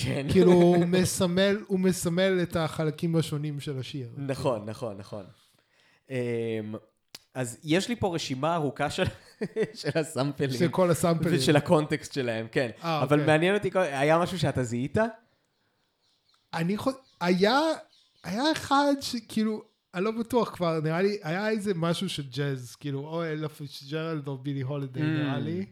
כן. 0.00 0.26
כאילו, 0.30 0.52
הוא 0.52 0.84
מסמל, 1.00 1.64
הוא 1.66 1.80
מסמל 1.80 2.38
את 2.42 2.56
החלקים 2.56 3.16
השונים 3.16 3.60
של 3.60 3.78
השיר. 3.78 4.08
נכון, 4.16 4.64
נכון, 4.64 4.96
נכון. 4.98 5.24
אמ, 6.10 6.16
אז 7.34 7.58
יש 7.64 7.88
לי 7.88 7.96
פה 7.96 8.14
רשימה 8.14 8.54
ארוכה 8.54 8.90
של, 8.90 9.04
של 9.80 9.98
הסאמפלים. 9.98 10.50
של 10.58 10.68
כל 10.68 10.90
הסאמפלים. 10.90 11.34
ושל 11.38 11.56
הקונטקסט 11.56 12.12
שלהם, 12.12 12.46
כן. 12.52 12.70
אה, 12.84 13.02
אבל 13.02 13.20
אוקיי. 13.20 13.32
מעניין 13.32 13.54
אותי, 13.54 13.70
היה 13.74 14.18
משהו 14.18 14.38
שאתה 14.38 14.62
זיהית? 14.62 14.96
אני 16.54 16.76
חושב, 16.76 16.96
היה, 17.20 17.58
היה 18.24 18.52
אחד 18.52 18.94
שכאילו, 19.00 19.62
אני 19.94 20.04
לא 20.04 20.10
בטוח 20.10 20.50
כבר, 20.54 20.80
נראה 20.80 21.02
לי, 21.02 21.18
היה 21.22 21.48
איזה 21.48 21.72
משהו 21.74 22.08
של 22.08 22.22
ג'אז, 22.36 22.76
כאילו, 22.76 23.00
או 23.00 23.24
אלה 23.24 23.48
פיצ'ג'רלד 23.48 24.28
או 24.28 24.38
בילי 24.38 24.60
הולידיי, 24.60 25.02
Mm. 25.02 25.06
נראה 25.06 25.38
לי. 25.38 25.66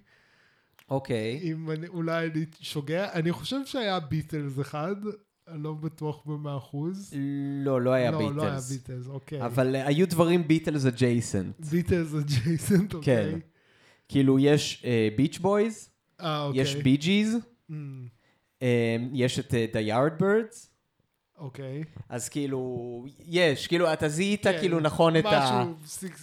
אוקיי. 0.91 1.41
אם 1.43 1.71
אני, 1.71 1.89
אולי 1.89 2.27
אני 2.27 2.45
שוגה, 2.61 3.13
אני 3.13 3.33
חושב 3.33 3.67
שהיה 3.67 4.01
ביטלס 4.01 4.61
אחד, 4.61 4.97
אני 5.49 5.63
לא 5.63 5.73
בטוח 5.73 6.27
במאה 6.27 6.57
אחוז. 6.57 7.15
לא, 7.65 7.83
לא 7.83 7.91
היה 7.91 8.11
לא, 8.11 8.19
ביטלס. 8.19 8.37
לא 8.37 8.43
היה 8.43 8.59
ביטלס, 8.71 9.07
אוקיי. 9.07 9.47
אבל 9.47 9.77
אה, 9.77 9.87
היו 9.87 10.09
דברים 10.09 10.49
ביטלס 10.49 10.87
adjacent. 10.87 11.61
ביטלס 11.61 12.15
adjacent, 12.15 12.95
אוקיי. 12.95 13.33
כן. 13.33 13.39
כאילו, 14.09 14.39
יש 14.39 14.85
ביץ' 15.17 15.39
בויז, 15.39 15.91
אה, 16.21 16.43
אוקיי. 16.45 16.63
יש 16.63 16.77
בי 16.77 16.97
ג'יז, 16.97 17.37
Mm, 17.71 18.65
יש 19.13 19.39
את 19.39 19.55
The 19.55 19.89
Yardbirds, 19.89 20.67
אוקיי. 21.39 21.85
אז 22.09 22.29
כאילו, 22.29 23.05
יש, 23.27 23.67
כאילו, 23.67 23.93
אתה 23.93 24.09
זיהית 24.09 24.43
כן, 24.43 24.59
כאילו 24.61 24.81
נכון 24.81 25.17
את 25.17 25.25
ה... 25.25 25.65
משהו, 25.65 25.75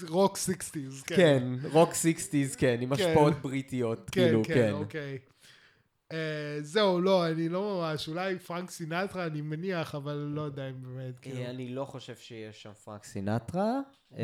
רוק 0.08 0.38
sixties, 0.38 1.04
כן. 1.04 1.16
כן, 1.16 1.44
רוק 1.72 1.94
sixties, 1.94 2.56
כן, 2.56 2.78
עם 2.82 2.96
כן. 2.96 3.10
השפעות 3.10 3.34
בריטיות, 3.42 4.10
כן, 4.10 4.22
כאילו, 4.22 4.44
כן, 4.44 4.54
כן. 4.54 4.72
אוקיי. 4.72 5.18
אה, 6.12 6.58
זהו, 6.62 7.02
לא, 7.02 7.28
אני 7.28 7.50
לא 7.50 7.80
ממש, 7.80 8.08
אולי 8.08 8.40
פרנק 8.40 8.72
סינטרה, 8.72 9.26
אני 9.26 9.42
מניח, 9.42 9.96
אבל 9.96 10.14
לא 10.14 10.42
יודע 10.42 10.70
אם 10.70 10.76
באמת, 10.82 11.20
כאילו. 11.20 11.38
אה, 11.38 11.50
אני 11.50 11.70
לא 11.70 11.86
חושב 11.86 12.16
שיש 12.16 12.62
שם 12.62 12.74
פרנק 12.84 13.04
סינטרה. 13.04 13.80
אמ, 14.12 14.18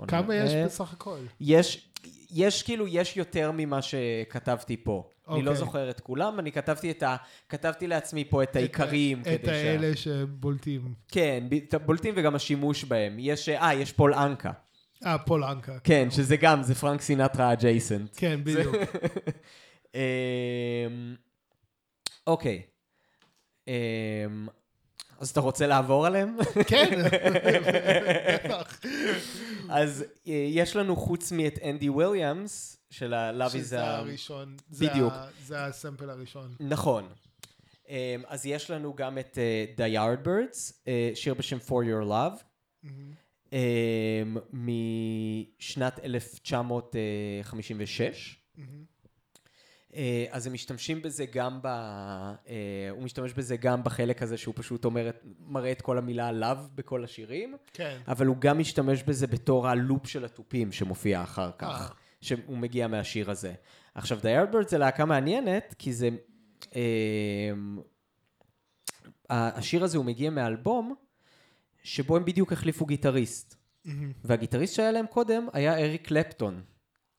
בוא 0.00 0.06
כמה 0.06 0.34
יש 0.34 0.50
נראה. 0.50 0.64
בסך 0.64 0.92
הכל? 0.92 1.18
יש, 1.40 1.90
יש 2.30 2.62
כאילו, 2.62 2.86
יש 2.88 3.16
יותר 3.16 3.50
ממה 3.54 3.82
שכתבתי 3.82 4.76
פה. 4.76 5.08
אני 5.28 5.42
לא 5.42 5.50
אוקיי. 5.50 5.56
זוכר 5.56 5.90
את 5.90 6.00
כולם, 6.00 6.38
אני 6.38 6.52
כתבתי 6.52 6.90
את 6.90 7.02
ה... 7.02 7.16
כתבתי 7.48 7.86
לעצמי 7.86 8.24
פה 8.24 8.42
את 8.42 8.56
העיקריים. 8.56 9.20
את 9.20 9.26
את 9.26 9.48
האלה 9.48 9.96
שבולטים. 9.96 10.94
כן, 11.08 11.46
ב- 11.48 11.54
את 11.54 11.74
הבולטים 11.74 12.14
וגם 12.16 12.34
השימוש 12.34 12.84
בהם. 12.84 13.16
יש, 13.18 13.48
אה, 13.48 13.74
יש 13.74 13.92
פול 13.92 14.14
אנקה. 14.14 14.52
אה, 15.06 15.18
פול 15.18 15.44
אנקה. 15.44 15.78
כן, 15.84 16.08
שזה 16.10 16.36
גם, 16.36 16.62
זה 16.62 16.74
פרנק 16.74 17.00
סינטרה 17.00 17.52
adjacent. 17.52 18.10
כן, 18.16 18.40
בדיוק. 18.44 18.74
אמ, 19.94 20.00
אוקיי. 22.26 22.62
אמ, 23.68 24.48
אז 25.20 25.30
אתה 25.30 25.40
רוצה 25.40 25.66
לעבור 25.66 26.06
עליהם? 26.06 26.36
כן, 26.66 27.02
בטח. 28.44 28.80
אז 29.68 30.04
אה, 30.28 30.32
יש 30.48 30.76
לנו 30.76 30.96
חוץ 30.96 31.32
מאת 31.32 31.58
אנדי 31.64 31.88
וויליאמס, 31.88 32.76
של 32.90 33.14
ה-Love 33.14 33.48
is 33.48 33.58
שזה 33.58 33.80
a... 33.80 33.84
הראשון. 33.86 34.56
זה 34.70 34.86
בדיוק. 34.88 35.12
זה 35.44 35.64
הסמפל 35.64 36.10
הראשון. 36.10 36.54
נכון. 36.60 37.08
אמ, 37.88 37.94
אז 38.26 38.46
יש 38.46 38.70
לנו 38.70 38.94
גם 38.94 39.18
את 39.18 39.38
אה, 39.38 39.64
The 39.76 39.96
Yardbirds, 39.96 40.72
אה, 40.88 41.10
שיר 41.14 41.34
בשם 41.34 41.58
For 41.68 41.84
Your 41.84 42.04
Love. 42.08 42.42
אמ, 43.52 43.58
משנת 44.52 46.00
1956. 46.04 48.36
מהמם. 48.56 48.84
אה, 49.94 50.24
אז 50.30 50.46
הם 50.46 50.52
משתמשים 50.52 51.02
בזה 51.02 51.24
גם 51.26 51.58
ב... 51.62 51.66
אה, 51.66 52.88
הוא 52.90 53.02
משתמש 53.02 53.32
בזה 53.32 53.56
גם 53.56 53.84
בחלק 53.84 54.22
הזה 54.22 54.36
שהוא 54.36 54.54
פשוט 54.56 54.84
אומר, 54.84 55.10
מראה 55.46 55.72
את 55.72 55.82
כל 55.82 55.98
המילה 55.98 56.28
עליו 56.28 56.58
בכל 56.74 57.04
השירים, 57.04 57.56
כן. 57.72 57.98
אבל 58.08 58.26
הוא 58.26 58.36
גם 58.38 58.58
משתמש 58.58 59.02
בזה 59.02 59.26
בתור 59.26 59.68
הלופ 59.68 60.06
של 60.06 60.24
התופים 60.24 60.72
שמופיע 60.72 61.22
אחר 61.22 61.46
אה. 61.46 61.52
כך, 61.58 61.94
שהוא 62.20 62.58
מגיע 62.58 62.88
מהשיר 62.88 63.30
הזה. 63.30 63.52
עכשיו, 63.94 64.18
The 64.18 64.22
Yardbirds 64.22 64.68
זה 64.68 64.78
להקה 64.78 65.04
מעניינת, 65.04 65.74
כי 65.78 65.92
זה... 65.92 66.08
אה, 66.76 67.52
השיר 69.30 69.84
הזה 69.84 69.98
הוא 69.98 70.06
מגיע 70.06 70.30
מאלבום 70.30 70.94
שבו 71.82 72.16
הם 72.16 72.24
בדיוק 72.24 72.52
החליפו 72.52 72.86
גיטריסט. 72.86 73.56
מהמם. 73.84 74.12
והגיטריסט 74.24 74.74
שהיה 74.74 74.92
להם 74.92 75.06
קודם 75.06 75.46
היה 75.52 75.78
אריק 75.78 76.06
קלפטון. 76.06 76.62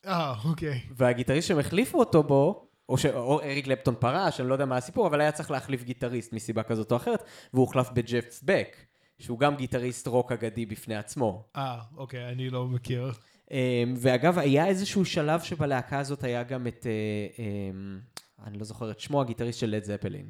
אה, 0.05 0.33
אוקיי. 0.45 0.81
והגיטריסט 0.97 1.47
שהם 1.47 1.59
החליפו 1.59 1.99
אותו 1.99 2.23
בו, 2.23 2.67
או, 2.89 2.97
ש... 2.97 3.05
או 3.05 3.41
אריק 3.41 3.65
קלפטון 3.65 3.95
פרש, 3.99 4.39
אני 4.39 4.49
לא 4.49 4.53
יודע 4.53 4.65
מה 4.65 4.77
הסיפור, 4.77 5.07
אבל 5.07 5.21
היה 5.21 5.31
צריך 5.31 5.51
להחליף 5.51 5.83
גיטריסט 5.83 6.33
מסיבה 6.33 6.63
כזאת 6.63 6.91
או 6.91 6.97
אחרת, 6.97 7.23
והוא 7.53 7.65
הוחלף 7.65 7.89
בג'ף 7.93 8.39
בק, 8.43 8.77
שהוא 9.19 9.39
גם 9.39 9.55
גיטריסט 9.55 10.07
רוק 10.07 10.31
אגדי 10.31 10.65
בפני 10.65 10.95
עצמו. 10.95 11.45
אה, 11.55 11.79
אוקיי, 11.97 12.29
אני 12.29 12.49
לא 12.49 12.65
מכיר. 12.67 13.11
אמ, 13.51 13.57
ואגב, 13.97 14.39
היה 14.39 14.67
איזשהו 14.67 15.05
שלב 15.05 15.41
שבלהקה 15.41 15.99
הזאת 15.99 16.23
היה 16.23 16.43
גם 16.43 16.67
את, 16.67 16.87
אה, 16.87 17.43
אמ, 17.43 17.99
אני 18.45 18.57
לא 18.57 18.63
זוכר 18.63 18.91
את 18.91 18.99
שמו, 18.99 19.21
הגיטריסט 19.21 19.59
של 19.59 19.69
לד 19.69 19.83
זפלין. 19.83 20.29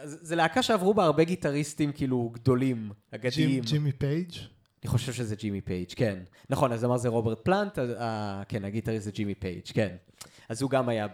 אז 0.00 0.18
זה 0.22 0.36
להקה 0.36 0.62
שעברו 0.62 0.94
בה 0.94 1.04
הרבה 1.04 1.24
גיטריסטים 1.24 1.92
כאילו 1.92 2.30
גדולים, 2.34 2.90
אגדיים. 3.10 3.60
ג'ימ- 3.62 3.70
ג'ימי 3.70 3.92
פייג'? 3.92 4.32
אני 4.82 4.90
חושב 4.90 5.12
שזה 5.12 5.36
ג'ימי 5.36 5.60
פייג', 5.60 5.88
כן. 5.96 6.18
נכון, 6.50 6.72
אז 6.72 6.84
אמר 6.84 6.96
זה 6.96 7.08
רוברט 7.08 7.44
פלנט, 7.44 7.78
אה, 7.78 8.42
כן, 8.48 8.64
הגיטריסט 8.64 9.04
זה 9.04 9.10
ג'ימי 9.12 9.34
פייג', 9.34 9.62
כן. 9.74 9.96
אז 10.48 10.62
הוא 10.62 10.70
גם 10.70 10.88
היה 10.88 11.06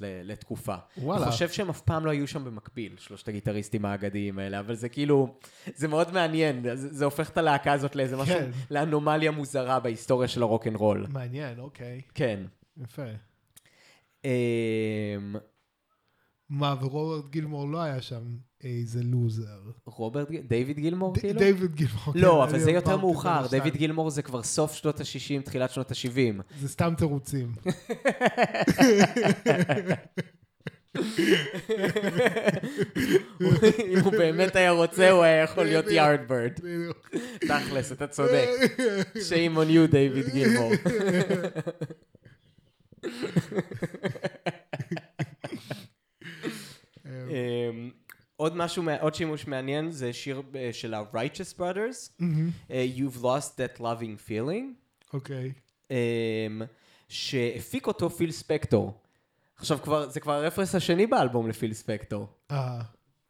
ל- 0.00 0.30
לתקופה. 0.32 0.74
וואלה. 0.98 1.22
אני 1.24 1.30
חושב 1.32 1.48
שהם 1.48 1.68
אף 1.70 1.80
פעם 1.80 2.06
לא 2.06 2.10
היו 2.10 2.26
שם 2.28 2.44
במקביל, 2.44 2.96
שלושת 2.98 3.28
הגיטריסטים 3.28 3.84
האגדיים 3.84 4.38
האלה, 4.38 4.60
אבל 4.60 4.74
זה 4.74 4.88
כאילו, 4.88 5.34
זה 5.74 5.88
מאוד 5.88 6.12
מעניין, 6.12 6.62
זה, 6.76 6.88
זה 6.94 7.04
הופך 7.04 7.30
את 7.30 7.38
הלהקה 7.38 7.72
הזאת 7.72 7.96
לאיזה 7.96 8.16
משהו, 8.16 8.34
כן. 8.38 8.50
לאנומליה 8.70 9.30
מוזרה 9.30 9.80
בהיסטוריה 9.80 10.28
של 10.28 10.42
הרוקנרול. 10.42 11.06
מעניין, 11.12 11.58
אוקיי. 11.60 12.00
כן. 12.14 12.42
יפה. 12.82 13.02
אמ, 14.24 14.30
מה, 16.48 16.74
ורוברט 16.80 17.30
גילמור 17.30 17.68
לא 17.68 17.80
היה 17.82 18.02
שם. 18.02 18.22
איזה 18.64 19.02
לוזר. 19.02 19.60
רוברט, 19.84 20.28
דיוויד 20.48 20.78
גילמור 20.78 21.14
כאילו? 21.14 21.38
דיוויד 21.38 21.74
גילמור. 21.74 22.12
לא, 22.14 22.30
כן, 22.30 22.42
אבל 22.42 22.54
אני 22.54 22.60
זה 22.64 22.70
יותר 22.70 22.96
מאוחר. 22.96 23.46
דיוויד 23.50 23.76
גילמור 23.76 24.10
זה 24.10 24.22
כבר 24.22 24.42
סוף 24.42 24.74
שנות 24.74 25.00
ה-60, 25.00 25.42
תחילת 25.44 25.70
שנות 25.70 25.90
ה-70. 25.90 26.42
זה 26.60 26.68
סתם 26.68 26.94
תירוצים. 26.96 27.52
אם 33.86 33.98
הוא 34.04 34.12
באמת 34.12 34.56
היה 34.56 34.70
רוצה, 34.70 35.10
הוא 35.10 35.22
היה 35.22 35.42
יכול 35.42 35.64
להיות 35.64 35.86
יארדברד. 35.90 36.52
בדיוק. 36.62 37.10
תכלס, 37.40 37.92
אתה 37.92 38.06
צודק. 38.06 38.48
shame 39.14 39.56
on 39.56 39.68
you, 39.70 39.86
דיוויד 39.90 40.28
גילמור. 40.28 40.72
עוד 48.40 48.56
משהו, 48.56 48.84
עוד 49.00 49.14
שימוש 49.14 49.46
מעניין, 49.46 49.90
זה 49.90 50.12
שיר 50.12 50.42
אה, 50.54 50.70
של 50.72 50.94
ה-Righteous 50.94 51.58
Brothers, 51.58 52.22
אה, 52.70 52.86
You've 52.96 53.22
Lost 53.22 53.56
That 53.56 53.80
Loving 53.80 54.28
Feeling, 54.28 54.64
אוקיי. 55.12 55.52
אמ, 55.90 56.62
שהפיק 57.08 57.86
אותו 57.86 58.10
פיל 58.10 58.32
ספקטור. 58.32 59.00
עכשיו 59.56 59.78
כבר, 59.82 60.08
זה 60.08 60.20
כבר 60.20 60.32
הרפרנס 60.32 60.74
השני 60.74 61.06
באלבום 61.06 61.48
לפיל 61.48 61.74
ספקטור. 61.74 62.28
אה, 62.50 62.80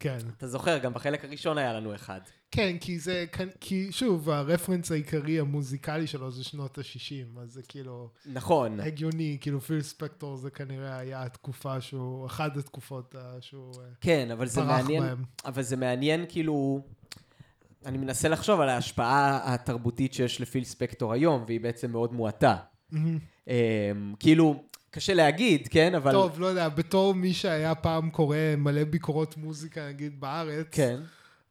כן. 0.00 0.19
אתה 0.37 0.49
זוכר, 0.49 0.79
גם 0.79 0.95
בחלק 0.95 1.25
הראשון 1.25 1.59
היה 1.59 1.73
לנו 1.73 1.95
אחד. 1.95 2.21
כן, 2.50 2.76
כי 2.80 2.99
זה, 2.99 3.25
כי 3.61 3.92
שוב, 3.92 4.30
הרפרנס 4.30 4.92
העיקרי 4.92 5.40
המוזיקלי 5.40 6.07
שלו 6.07 6.30
זה 6.30 6.45
שנות 6.45 6.78
ה-60, 6.78 7.40
אז 7.40 7.52
זה 7.52 7.62
כאילו 7.62 8.11
נכון. 8.26 8.80
הגיוני, 8.80 9.38
כאילו 9.40 9.61
פיל 9.61 9.83
ספקטור 9.83 10.37
זה 10.37 10.50
כנראה 10.50 10.99
היה 10.99 11.23
התקופה 11.23 11.80
שהוא, 11.80 12.26
אחת 12.26 12.57
התקופות 12.57 13.14
אה, 13.16 13.37
שהוא 13.40 13.75
אה, 13.75 13.88
כן, 14.00 14.30
אבל 14.30 14.47
זה 14.47 14.62
מעניין, 14.62 15.02
בהם. 15.02 15.25
אבל 15.45 15.62
זה 15.62 15.76
מעניין 15.76 16.25
כאילו, 16.28 16.80
אני 17.87 17.99
מנסה 17.99 18.28
לחשוב 18.28 18.61
על 18.61 18.69
ההשפעה 18.69 19.54
התרבותית 19.54 20.14
שיש 20.14 20.40
לפיל 20.40 20.64
ספקטור 20.64 21.12
היום, 21.12 21.45
והיא 21.47 21.61
בעצם 21.61 21.90
מאוד 21.90 22.12
מועטה. 22.12 22.57
מהמם. 22.90 23.19
אמ, 23.49 24.14
כאילו, 24.19 24.62
קשה 24.90 25.14
להגיד, 25.14 25.69
כן, 25.69 25.95
אבל... 25.95 26.12
טוב, 26.12 26.40
לא 26.40 26.47
יודע, 26.47 26.69
בתור 26.69 27.14
מי 27.14 27.35
שהיה 27.35 27.75
פעם 27.75 28.11
קורא 28.11 28.37
מלא 28.57 28.85
ביקורות 28.85 29.37
מוזיקה, 29.37 29.88
נגיד, 29.88 30.21
בארץ, 30.21 30.66
כן. 30.71 31.00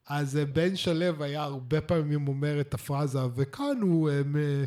אז 0.10 0.38
אה, 0.38 0.46
בן 0.46 0.76
שלו 0.76 1.24
היה 1.24 1.42
הרבה 1.44 1.82
פעמים 1.82 2.28
אומר 2.28 2.62
את 2.62 2.74
הפרזה, 2.74 3.20
וכאן 3.36 3.82
הוא 3.82 4.10
אה, 4.10 4.22
מ- 4.26 4.64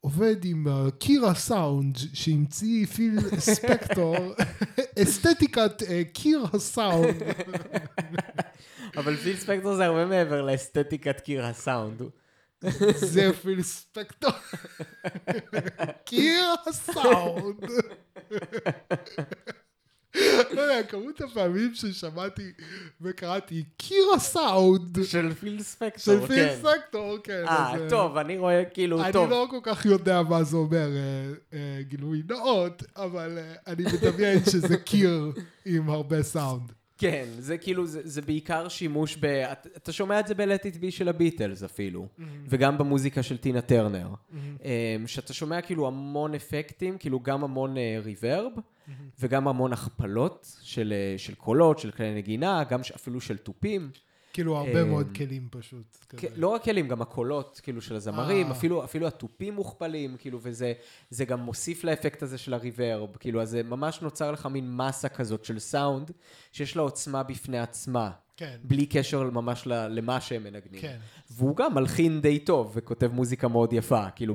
עובד 0.00 0.44
עם 0.44 0.68
אה, 0.68 0.90
קירה 0.98 1.34
סאונד, 1.34 1.96
שהמציא 2.14 2.86
פיל 2.86 3.18
ספקטור, 3.38 4.16
אסתטיקת 5.02 5.82
אה, 5.88 6.02
קירה 6.12 6.58
סאונד. 6.58 7.22
אבל 8.96 9.16
פיל 9.16 9.36
ספקטור 9.36 9.74
זה 9.76 9.84
הרבה 9.84 10.06
מעבר 10.06 10.42
לאסתטיקת 10.42 11.20
קיר 11.20 11.44
הסאונד. 11.44 12.02
זה 12.94 13.30
פיל 13.42 13.62
ספקטור. 13.62 14.30
קירה 16.04 16.54
סאונד. 16.70 17.70
כמות 21.00 21.20
הפעמים 21.20 21.74
ששמעתי 21.74 22.52
וקראתי 23.00 23.64
קירה 23.76 24.18
סאונד 24.18 24.98
של 25.04 25.34
פיל 25.34 25.62
ספקטור, 25.62 26.00
של 26.00 26.26
פיל 26.26 26.36
כן. 26.36 26.56
ספקטור, 26.60 27.18
כן. 27.24 27.44
אה, 27.48 27.74
אז, 27.74 27.80
טוב, 27.90 28.16
אני 28.16 28.38
רואה 28.38 28.64
כאילו, 28.64 29.04
אני 29.04 29.12
טוב. 29.12 29.30
לא 29.30 29.46
כל 29.50 29.60
כך 29.62 29.86
יודע 29.86 30.22
מה 30.22 30.42
זה 30.44 30.56
אומר 30.56 30.88
אה, 30.96 31.32
אה, 31.52 31.82
גילוי 31.82 32.22
נאות, 32.28 32.82
אבל 32.96 33.38
אה, 33.38 33.54
אני 33.66 33.84
מדמיין 33.84 34.44
שזה 34.44 34.76
קיר 34.76 35.32
עם 35.64 35.90
הרבה 35.90 36.22
סאונד. 36.22 36.72
כן, 36.98 37.24
זה 37.38 37.58
כאילו, 37.58 37.86
זה, 37.86 38.00
זה 38.04 38.22
בעיקר 38.22 38.68
שימוש 38.68 39.16
ב... 39.16 39.24
אתה, 39.24 39.68
אתה 39.76 39.92
שומע 39.92 40.20
את 40.20 40.26
זה 40.26 40.34
ב-Let 40.34 40.62
It 40.62 40.82
Be 40.82 40.90
של 40.90 41.08
הביטלס 41.08 41.62
אפילו, 41.62 42.06
וגם 42.48 42.78
במוזיקה 42.78 43.22
של 43.22 43.36
טינה 43.36 43.60
טרנר. 43.60 44.08
אמ, 44.64 45.06
שאתה 45.06 45.32
שומע 45.32 45.60
כאילו 45.60 45.86
המון 45.86 46.34
אפקטים, 46.34 46.98
כאילו 46.98 47.20
גם 47.20 47.44
המון 47.44 47.76
ריברב, 48.04 48.52
וגם 49.20 49.48
המון 49.48 49.72
הכפלות 49.72 50.56
של, 50.62 50.92
אה, 50.96 51.18
של 51.18 51.34
קולות, 51.34 51.78
של 51.78 51.90
כלי 51.90 52.14
נגינה, 52.14 52.64
גם 52.64 52.80
אפילו 52.94 53.20
של 53.20 53.36
תופים. 53.36 53.90
כאילו 54.36 54.56
הרבה 54.56 54.78
אה, 54.78 54.84
מאוד 54.84 55.08
כלים 55.16 55.48
פשוט. 55.50 55.98
לא 56.36 56.48
רק 56.48 56.64
כלים, 56.64 56.88
גם 56.88 57.02
הקולות, 57.02 57.60
כאילו, 57.62 57.80
של 57.80 57.96
הזמרים, 57.96 58.46
אה. 58.46 58.52
אפילו, 58.82 59.06
התופים 59.06 59.54
מוכפלים, 59.54 60.16
כאילו, 60.16 60.38
וזה 60.42 60.72
זה 61.10 61.24
גם 61.24 61.40
מוסיף 61.40 61.84
לאפקט 61.84 62.22
הזה 62.22 62.38
של 62.38 62.54
הריברב, 62.54 63.16
כאילו, 63.16 63.42
אז 63.42 63.50
זה 63.50 63.62
ממש 63.62 64.02
נוצר 64.02 64.30
לך 64.30 64.46
מין 64.46 64.76
מסה 64.76 65.08
כזאת 65.08 65.44
של 65.44 65.58
סאונד, 65.58 66.10
שיש 66.52 66.76
לה 66.76 66.82
עוצמה 66.82 67.22
בפני 67.22 67.58
עצמה, 67.58 68.10
כן, 68.36 68.56
בלי 68.62 68.86
קשר 68.86 69.30
ממש 69.30 69.62
למה 69.66 70.20
שהם 70.20 70.44
מנגנים. 70.44 70.80
כן. 70.80 70.98
והוא 71.30 71.56
גם 71.56 71.74
מלחין 71.74 72.20
די 72.20 72.38
טוב, 72.38 72.72
וכותב 72.74 73.10
מוזיקה 73.12 73.48
מאוד 73.48 73.72
יפה, 73.72 74.10
כאילו, 74.10 74.34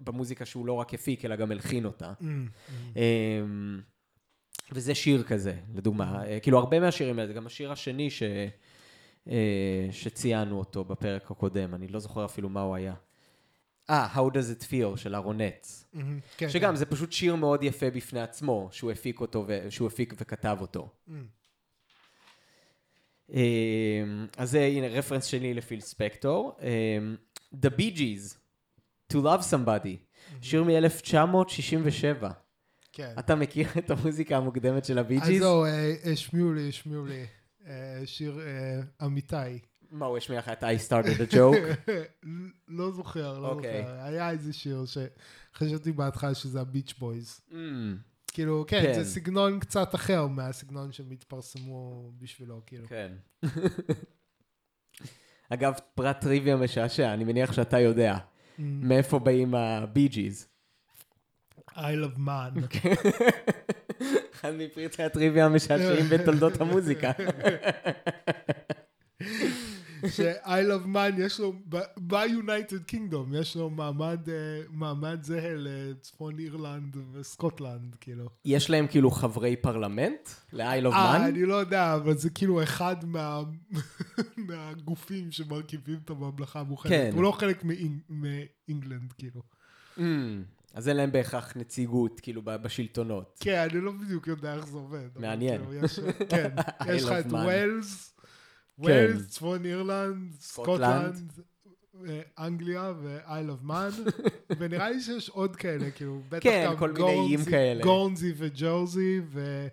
במוזיקה 0.00 0.44
שהוא 0.44 0.66
לא 0.66 0.72
רק 0.72 0.94
הפיק, 0.94 1.24
אלא 1.24 1.36
גם 1.36 1.50
הלחין 1.50 1.84
אותה. 1.84 2.12
Mm, 2.20 2.24
אמ, 2.96 3.80
וזה 4.72 4.94
שיר 4.94 5.22
כזה, 5.22 5.54
לדוגמה. 5.74 6.24
אה, 6.24 6.40
כאילו, 6.40 6.58
הרבה 6.58 6.80
מהשירים 6.80 7.18
האלה, 7.18 7.28
זה 7.28 7.34
גם 7.34 7.46
השיר 7.46 7.72
השני 7.72 8.10
ש... 8.10 8.22
אה, 9.30 9.88
שציינו 9.90 10.58
אותו 10.58 10.84
בפרק 10.84 11.30
הקודם, 11.30 11.74
אני 11.74 11.88
לא 11.88 11.98
זוכר 11.98 12.24
אפילו 12.24 12.48
מה 12.48 12.60
הוא 12.60 12.74
היה. 12.74 12.94
אה, 13.90 14.08
How 14.14 14.18
does 14.32 14.60
it 14.60 14.64
feel 14.64 14.96
של 14.96 15.14
אהרונץ. 15.14 15.84
mm, 15.94 15.98
כן, 16.36 16.48
שגם, 16.48 16.76
זה 16.76 16.86
פשוט 16.86 17.12
שיר 17.12 17.36
מאוד 17.36 17.62
יפה 17.62 17.90
בפני 17.90 18.20
עצמו, 18.20 18.68
שהוא 18.72 18.90
הפיק 18.90 19.20
אותו, 19.20 19.44
ו- 19.48 19.66
שהוא 19.70 19.86
הפיק 19.88 20.14
וכתב 20.18 20.58
אותו. 20.60 20.88
Mm. 21.08 21.12
אמ, 23.32 24.26
אז 24.36 24.50
זה, 24.50 24.64
הנה, 24.64 24.88
רפרנס 24.88 25.24
שני 25.24 25.54
לפיל 25.54 25.80
ספקטור. 25.80 26.56
אמ, 26.62 27.16
The 27.54 27.68
Bee 27.78 27.96
Gees, 27.96 28.36
To 29.12 29.16
Love 29.16 29.42
Somebody, 29.52 29.96
שיר 30.42 30.64
מ-1967. 30.64 32.26
כן. 32.92 33.14
אתה 33.18 33.34
מכיר 33.34 33.68
את 33.78 33.90
המוזיקה 33.90 34.36
המוקדמת 34.36 34.84
של 34.84 34.98
הבי 34.98 35.18
אז 35.22 35.28
ג'יז? 35.28 35.42
זהו, 35.42 35.64
אה, 35.64 35.94
השמיעו 36.12 36.52
לי, 36.52 36.68
השמיעו 36.68 37.06
לי. 37.06 37.26
אה, 37.68 38.02
שיר 38.04 38.40
אה, 38.40 38.80
אמיתי. 39.06 39.58
מה, 39.90 40.06
הוא 40.06 40.16
השמיע 40.16 40.38
לך 40.38 40.48
את 40.48 40.62
I 40.62 40.66
started 40.88 41.30
a 41.30 41.34
joke? 41.34 41.90
לא 42.68 42.90
זוכר, 42.90 43.38
לא 43.38 43.48
אוקיי. 43.48 43.82
זוכר. 43.82 44.00
היה 44.02 44.30
איזה 44.30 44.52
שיר 44.52 44.84
שחשבתי 44.86 45.92
בהתחלה 45.92 46.34
שזה 46.34 46.60
הביץ' 46.60 46.94
בויז. 46.98 47.40
Mm, 47.50 47.54
כאילו, 48.32 48.64
כן, 48.68 48.82
כן. 48.82 48.92
זה 48.92 49.04
סגנון 49.04 49.60
קצת 49.60 49.94
אחר 49.94 50.26
מהסגנון 50.26 50.92
שהם 50.92 51.10
התפרסמו 51.10 52.10
בשבילו, 52.18 52.62
כאילו. 52.66 52.88
כן. 52.88 53.12
אגב, 55.50 55.74
פרט 55.94 56.20
טריוויה 56.20 56.56
משעשע, 56.56 57.14
אני 57.14 57.24
מניח 57.24 57.52
שאתה 57.52 57.80
יודע. 57.80 58.16
Mm. 58.16 58.60
מאיפה 58.60 59.18
באים 59.18 59.54
הבי 59.54 60.08
ג'יז? 60.08 60.46
I 61.70 61.94
love 61.94 62.18
man. 62.18 62.60
אחד 64.40 64.52
מפרטי 64.58 65.02
הטריוויה 65.02 65.46
המשעשעים 65.46 66.06
בתולדות 66.08 66.60
המוזיקה. 66.60 67.10
ש-I 70.06 70.46
love 70.70 70.86
man 70.94 71.20
יש 71.20 71.40
לו, 71.40 71.52
ב-United 71.96 72.92
Kingdom 72.92 73.36
יש 73.36 73.56
לו 73.56 73.70
מעמד, 73.70 74.28
אה, 74.28 74.34
מעמד 74.70 75.22
זהה 75.22 75.54
לצפון 75.56 76.38
אירלנד 76.38 76.96
וסקוטלנד, 77.12 77.96
כאילו. 78.00 78.28
יש 78.44 78.70
להם 78.70 78.86
כאילו 78.86 79.10
חברי 79.10 79.56
פרלמנט? 79.56 80.28
ל-I 80.52 80.62
love 80.84 80.92
אה, 80.92 81.16
man? 81.16 81.20
אני 81.28 81.44
לא 81.46 81.54
יודע, 81.54 81.94
אבל 81.94 82.16
זה 82.18 82.30
כאילו 82.30 82.62
אחד 82.62 82.96
מה... 83.06 83.40
מהגופים 84.48 85.30
שמרכיבים 85.32 85.98
את 86.04 86.10
הממלכה 86.10 86.60
המאוחדת. 86.60 86.90
כן. 86.92 87.10
הוא 87.14 87.22
לא 87.22 87.32
חלק 87.32 87.64
מאינג- 87.64 88.02
מאינגלנד, 88.08 89.12
כאילו. 89.18 89.42
Mm, 89.98 90.00
אז 90.78 90.88
אין 90.88 90.96
להם 90.96 91.12
בהכרח 91.12 91.56
נציגות, 91.56 92.20
כאילו, 92.20 92.42
בשלטונות. 92.44 93.36
כן, 93.40 93.66
אני 93.70 93.80
לא 93.80 93.92
בדיוק 93.92 94.26
יודע 94.26 94.54
איך 94.54 94.66
זה 94.66 94.76
עובד. 94.76 95.08
מעניין. 95.16 95.64
כאילו, 95.64 95.84
יש- 95.84 96.00
כן, 96.30 96.50
יש 96.94 97.02
לך 97.04 97.12
את. 97.12 97.32
וויילס, 97.32 98.12
כן. 98.16 98.82
וויילס, 98.82 99.28
צפון 99.28 99.64
אירלנד, 99.64 100.32
סקוטלנד. 100.40 101.32
אה, 102.08 102.20
אנגליה 102.38 102.92
ו-Isle 103.02 103.28
of 103.50 103.68
Man, 103.70 104.10
ונראה 104.58 104.90
לי 104.90 105.00
שיש 105.00 105.28
עוד 105.28 105.56
כאלה, 105.56 105.90
כאילו, 105.90 106.20
בטח 106.28 106.42
כן, 106.44 106.66
גם 106.70 106.76
כל 106.76 106.92
מיני 106.92 107.04
איים 107.10 107.38
גרנזי- 107.40 107.50
כאלה. 107.50 107.82
גרנזי 107.82 108.32
וג'רזי, 108.36 109.20
ו- 109.26 109.68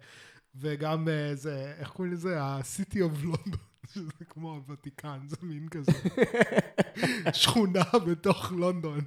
וגם 0.56 1.08
אה, 1.10 1.36
זה, 1.36 1.74
איך 1.80 1.89
קוראים 1.89 2.13
לזה? 2.13 2.41
ה-City 2.41 2.96
of 2.98 3.26
London, 3.26 3.58
שזה 3.93 4.26
כמו 4.30 4.54
הוותיקן, 4.54 5.19
זה 5.28 5.36
מין 5.41 5.67
כזה. 5.69 5.91
שכונה 7.34 7.84
בתוך 8.08 8.52
לונדון, 8.52 9.00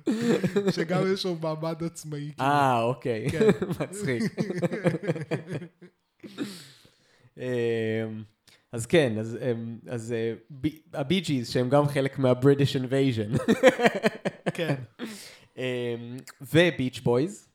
שגם 0.70 1.02
יש 1.12 1.26
לו 1.26 1.34
מעמד 1.34 1.82
עצמאי. 1.84 2.32
כאילו. 2.36 2.48
אה, 2.48 2.82
אוקיי. 2.82 3.30
כן. 3.30 3.48
מצחיק. 3.80 4.22
אמ, 7.38 7.42
אז 8.72 8.86
כן, 8.86 9.18
אז, 9.18 9.36
אמ, 9.50 9.78
אז 9.88 10.12
אה, 10.12 10.34
בי- 10.50 10.78
הבי 10.94 11.20
ג'יז, 11.20 11.48
שהם 11.50 11.68
גם 11.68 11.88
חלק 11.88 12.18
מה-British 12.18 12.76
Invasion, 12.80 13.54
כן. 14.54 14.74
אמ, 15.56 15.62
וביץ' 16.40 17.00
בויז, 17.00 17.48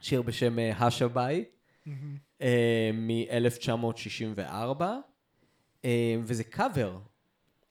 שיר 0.00 0.22
בשם 0.22 0.58
אה, 0.58 0.86
השביי, 0.86 1.44
מ-1964, 2.92 4.38
אה, 4.82 4.98
וזה 6.24 6.44
קאבר. 6.44 6.98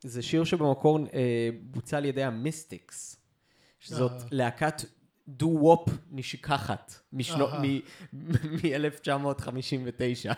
זה 0.04 0.22
שיר 0.22 0.44
שבמקור 0.44 1.00
אה, 1.14 1.50
בוצע 1.62 1.98
על 1.98 2.06
ידי 2.06 2.24
המיסטיקס, 2.24 3.16
שזאת 3.80 4.12
אה. 4.12 4.28
להקת 4.32 4.82
דו-וופ 5.28 5.90
נשכחת 6.12 6.94
אהה. 7.32 7.64
מ-1959. 8.14 10.30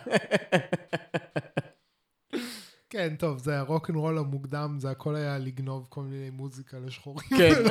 כן, 2.94 3.16
טוב, 3.16 3.38
זה 3.38 3.58
הרוקנרול 3.58 4.18
המוקדם, 4.18 4.76
זה 4.80 4.90
הכל 4.90 5.16
היה 5.16 5.38
לגנוב 5.38 5.86
כל 5.88 6.02
מיני 6.02 6.30
מוזיקה 6.30 6.78
לשחורים. 6.78 7.28
כן, 7.38 7.62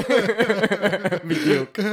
בדיוק. 1.30 1.80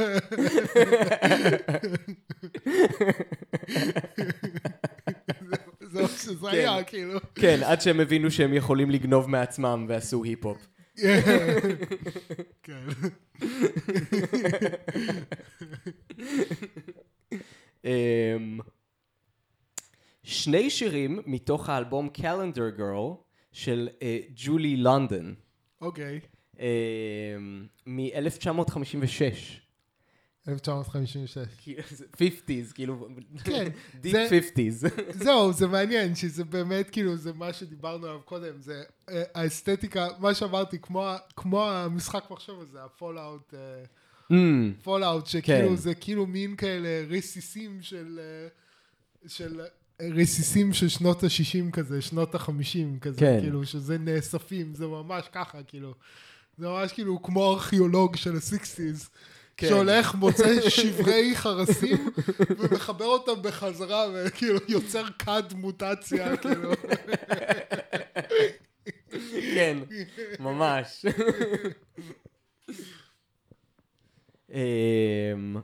זה 5.91 6.01
מה 6.01 6.07
שזה 6.07 6.35
כן. 6.41 6.47
היה, 6.47 6.83
כאילו. 6.83 7.19
כן, 7.41 7.59
עד 7.63 7.81
שהם 7.81 7.99
הבינו 7.99 8.31
שהם 8.31 8.53
יכולים 8.53 8.91
לגנוב 8.91 9.29
מעצמם 9.29 9.85
ועשו 9.89 10.23
היפ-הופ. 10.23 10.67
כן. 12.63 12.85
אמ, 17.85 18.59
שני 20.23 20.69
שירים 20.69 21.19
מתוך 21.25 21.69
האלבום 21.69 22.09
Calendar 22.17 22.79
Girl 22.79 23.15
של 23.51 23.89
אה, 24.01 24.19
ג'ולי 24.35 24.77
לונדון 24.77 25.35
אוקיי. 25.81 26.19
מ-1956. 27.85 29.61
1956. 30.47 31.37
50's, 32.13 32.73
כאילו, 32.73 33.07
כן, 33.43 33.67
deep 34.03 34.11
זה- 34.11 34.27
50's. 34.29 34.87
זהו, 35.23 35.53
זה 35.53 35.67
מעניין, 35.67 36.15
שזה 36.15 36.43
באמת, 36.43 36.89
כאילו, 36.89 37.17
זה 37.17 37.33
מה 37.33 37.53
שדיברנו 37.53 38.05
עליו 38.07 38.19
קודם, 38.25 38.61
זה 38.61 38.83
אה, 39.09 39.23
האסתטיקה, 39.35 40.07
מה 40.19 40.33
שאמרתי, 40.33 40.77
כמו 41.35 41.61
המשחק 41.61 42.23
מחשב 42.31 42.53
הזה, 42.59 42.83
ה 42.83 42.91
Fallout, 42.91 43.53
Mm, 44.31 44.33
Fallout, 44.83 45.25
שכאילו, 45.27 45.69
כן. 45.69 45.75
זה 45.75 45.95
כאילו 45.95 46.25
מין 46.27 46.55
כאלה 46.55 46.89
רסיסים 47.09 47.77
של, 47.81 48.19
אה, 48.23 48.47
של 49.27 49.61
אה, 49.61 49.65
רסיסים 50.11 50.73
של 50.73 50.89
שנות 50.89 51.23
ה-60 51.23 51.71
כזה, 51.71 52.01
שנות 52.01 52.35
ה-50 52.35 52.99
כזה, 53.01 53.19
כן. 53.19 53.37
כאילו, 53.41 53.65
שזה 53.65 53.97
נאספים, 53.97 54.75
זה 54.75 54.87
ממש 54.87 55.25
ככה, 55.31 55.63
כאילו. 55.63 55.93
זה 56.57 56.67
ממש 56.67 56.93
כאילו 56.93 57.23
כמו 57.23 57.53
ארכיאולוג 57.53 58.15
של 58.15 58.35
ה-60's. 58.35 59.09
כן. 59.57 59.67
שהולך, 59.67 60.15
מוצא 60.15 60.69
שברי 60.69 61.31
חרסים 61.35 62.09
ומחבר 62.49 63.05
אותם 63.05 63.41
בחזרה 63.41 64.05
וכאילו 64.13 64.59
יוצר 64.67 65.03
כד 65.19 65.43
מוטציה, 65.53 66.37
כאילו. 66.37 66.71
כן, 69.55 69.77
ממש. 70.39 71.05
אמ, 74.53 75.55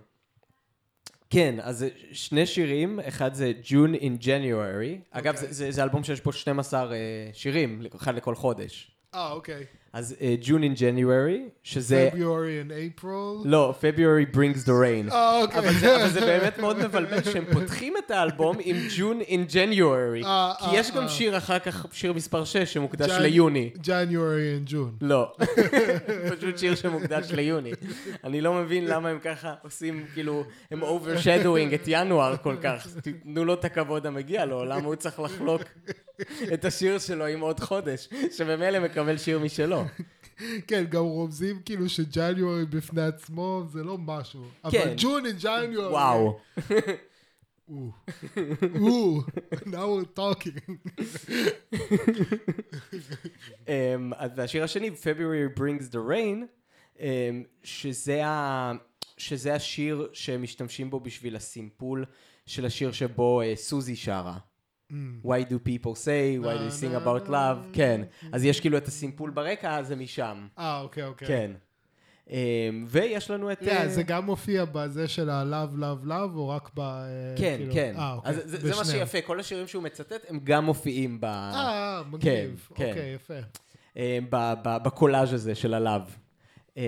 כן, 1.29 1.55
אז 1.61 1.85
שני 2.11 2.45
שירים, 2.45 2.99
אחד 2.99 3.33
זה 3.33 3.51
June 3.63 3.99
in 4.01 4.23
January. 4.23 4.99
אגב, 5.11 5.33
אוקיי. 5.35 5.47
זה- 5.47 5.53
זה 5.53 5.71
זה 5.71 5.83
אלבום 5.83 6.03
שיש 6.03 6.21
בו 6.21 6.33
12 6.33 6.93
אה, 6.93 6.97
שירים, 7.33 7.81
אחד 7.95 8.15
לכל 8.15 8.35
חודש. 8.35 8.91
אה, 9.13 9.31
אוקיי. 9.31 9.65
אז 9.97 10.15
אה, 10.21 10.35
June 10.41 10.47
in 10.47 10.79
January, 10.79 11.49
שזה... 11.63 12.09
February 12.13 12.67
and 12.67 13.01
April. 13.01 13.45
לא, 13.45 13.73
February 13.81 14.35
brings 14.35 14.63
the 14.65 14.71
rain. 14.71 15.13
אה, 15.13 15.41
אוקיי. 15.41 15.59
אבל 15.59 15.73
זה, 15.73 15.95
אבל 15.95 16.09
זה 16.09 16.19
באמת 16.19 16.59
מאוד 16.59 16.77
מבלבל 16.77 17.23
שהם 17.23 17.43
פותחים 17.53 17.93
את 18.05 18.11
האלבום 18.11 18.57
עם 18.59 18.75
June 18.97 19.27
in 19.27 19.51
January. 19.53 20.25
אה, 20.25 20.53
כי 20.59 20.65
אה, 20.65 20.79
יש 20.79 20.91
גם 20.91 21.03
אה. 21.03 21.09
שיר 21.09 21.37
אחר 21.37 21.59
כך, 21.59 21.85
שיר 21.91 22.13
מספר 22.13 22.45
6, 22.45 22.57
שמוקדש 22.73 23.11
Jan- 23.11 23.19
ליוני. 23.19 23.69
January 23.83 24.67
and 24.67 24.71
June. 24.71 24.97
לא, 25.01 25.35
פשוט 26.37 26.57
שיר 26.57 26.75
שמוקדש 26.75 27.31
ליוני. 27.31 27.71
אני 28.23 28.41
לא 28.41 28.53
מבין 28.53 28.85
למה 28.85 29.09
הם 29.09 29.19
ככה 29.19 29.53
עושים, 29.63 30.05
כאילו, 30.13 30.43
הם 30.71 30.83
overshadowing 30.83 31.75
את 31.75 31.83
ינואר 31.87 32.37
כל 32.37 32.55
כך. 32.63 32.87
תנו 33.23 33.45
לו 33.45 33.53
את 33.53 33.65
הכבוד 33.65 34.05
המגיע 34.05 34.45
לו, 34.45 34.65
למה 34.65 34.85
הוא 34.85 34.95
צריך 34.95 35.19
לחלוק 35.19 35.61
את 36.53 36.65
השיר 36.65 36.99
שלו 36.99 37.25
עם 37.25 37.39
עוד 37.39 37.59
חודש, 37.59 38.09
שממילא 38.31 38.79
מקבל 38.79 39.17
שיר 39.17 39.39
משלו. 39.39 39.83
כן, 40.67 40.85
גם 40.89 41.03
רומזים 41.03 41.61
כאילו 41.65 41.89
שג'אניורי 41.89 42.65
בפני 42.65 43.01
עצמו 43.01 43.63
זה 43.71 43.83
לא 43.83 43.97
משהו. 43.97 44.43
אבל 44.63 44.71
כן. 44.71 44.93
ג'ון 44.97 45.25
and 45.25 45.43
January. 45.43 45.79
וואו. 45.79 46.39
או. 47.69 47.91
או. 48.81 49.21
now 49.65 49.87
we're 49.87 50.19
talking. 50.19 50.77
Um, 53.65 54.13
והשיר 54.35 54.63
השני, 54.63 54.89
February 54.89 55.59
brings 55.59 55.93
the 55.93 55.99
rain, 56.09 56.45
um, 56.97 57.01
שזה, 57.63 58.25
ה, 58.25 58.71
שזה 59.17 59.55
השיר 59.55 60.07
שהם 60.13 60.41
משתמשים 60.41 60.89
בו 60.89 60.99
בשביל 60.99 61.35
הסימפול 61.35 62.05
של 62.45 62.65
השיר 62.65 62.91
שבו 62.91 63.41
uh, 63.41 63.55
סוזי 63.55 63.95
שרה. 63.95 64.37
Why 65.23 65.41
do 65.49 65.57
people 65.69 65.95
say, 65.95 66.39
why 66.43 66.57
do 66.57 66.65
you 66.67 66.81
sing 66.81 66.95
about 67.05 67.29
love, 67.29 67.73
כן. 67.73 68.01
אז 68.31 68.45
יש 68.45 68.59
כאילו 68.59 68.77
את 68.77 68.87
הסימפול 68.87 69.29
ברקע, 69.29 69.83
זה 69.83 69.95
משם. 69.95 70.47
אה, 70.59 70.81
אוקיי, 70.81 71.03
אוקיי. 71.03 71.27
כן. 71.27 71.51
Um, 72.27 72.29
ויש 72.87 73.31
לנו 73.31 73.51
את... 73.51 73.59
כן, 73.59 73.77
אה, 73.77 73.87
זה 73.89 74.03
גם 74.03 74.25
מופיע 74.25 74.65
בזה 74.65 75.07
של 75.07 75.29
ה-Love, 75.29 75.79
Love, 75.79 76.07
Love, 76.07 76.35
או 76.35 76.49
רק 76.49 76.69
ב... 76.73 76.79
אה, 76.79 76.95
כן, 77.37 77.55
כאילו- 77.57 77.73
כן. 77.73 77.93
אה, 77.97 78.13
אוקיי. 78.13 78.33
זה, 78.33 78.75
מה. 78.77 78.85
שיפה, 78.85 79.21
כל 79.21 79.39
השירים 79.39 79.67
שהוא 79.67 79.83
מצטט, 79.83 80.25
הם 80.29 80.39
גם 80.43 80.65
מופיעים 80.65 81.21
ב... 81.21 81.25
אה, 81.25 82.01
מגניב. 82.11 82.69
כן. 82.75 82.89
אוקיי, 82.89 83.13
יפה. 83.15 83.33
ב- 84.29 84.77
בקולאז' 84.83 85.33
הזה 85.33 85.55
של 85.55 85.73
הלאו. 85.73 86.01
אה, 86.77 86.83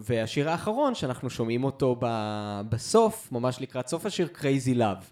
והשיר 0.00 0.50
האחרון, 0.50 0.94
שאנחנו 0.94 1.30
שומעים 1.30 1.64
אותו 1.64 1.96
בסוף, 2.68 3.32
ממש 3.32 3.60
לקראת 3.60 3.86
סוף 3.88 4.06
השיר, 4.06 4.28
Crazy 4.34 4.76
Love, 4.78 5.04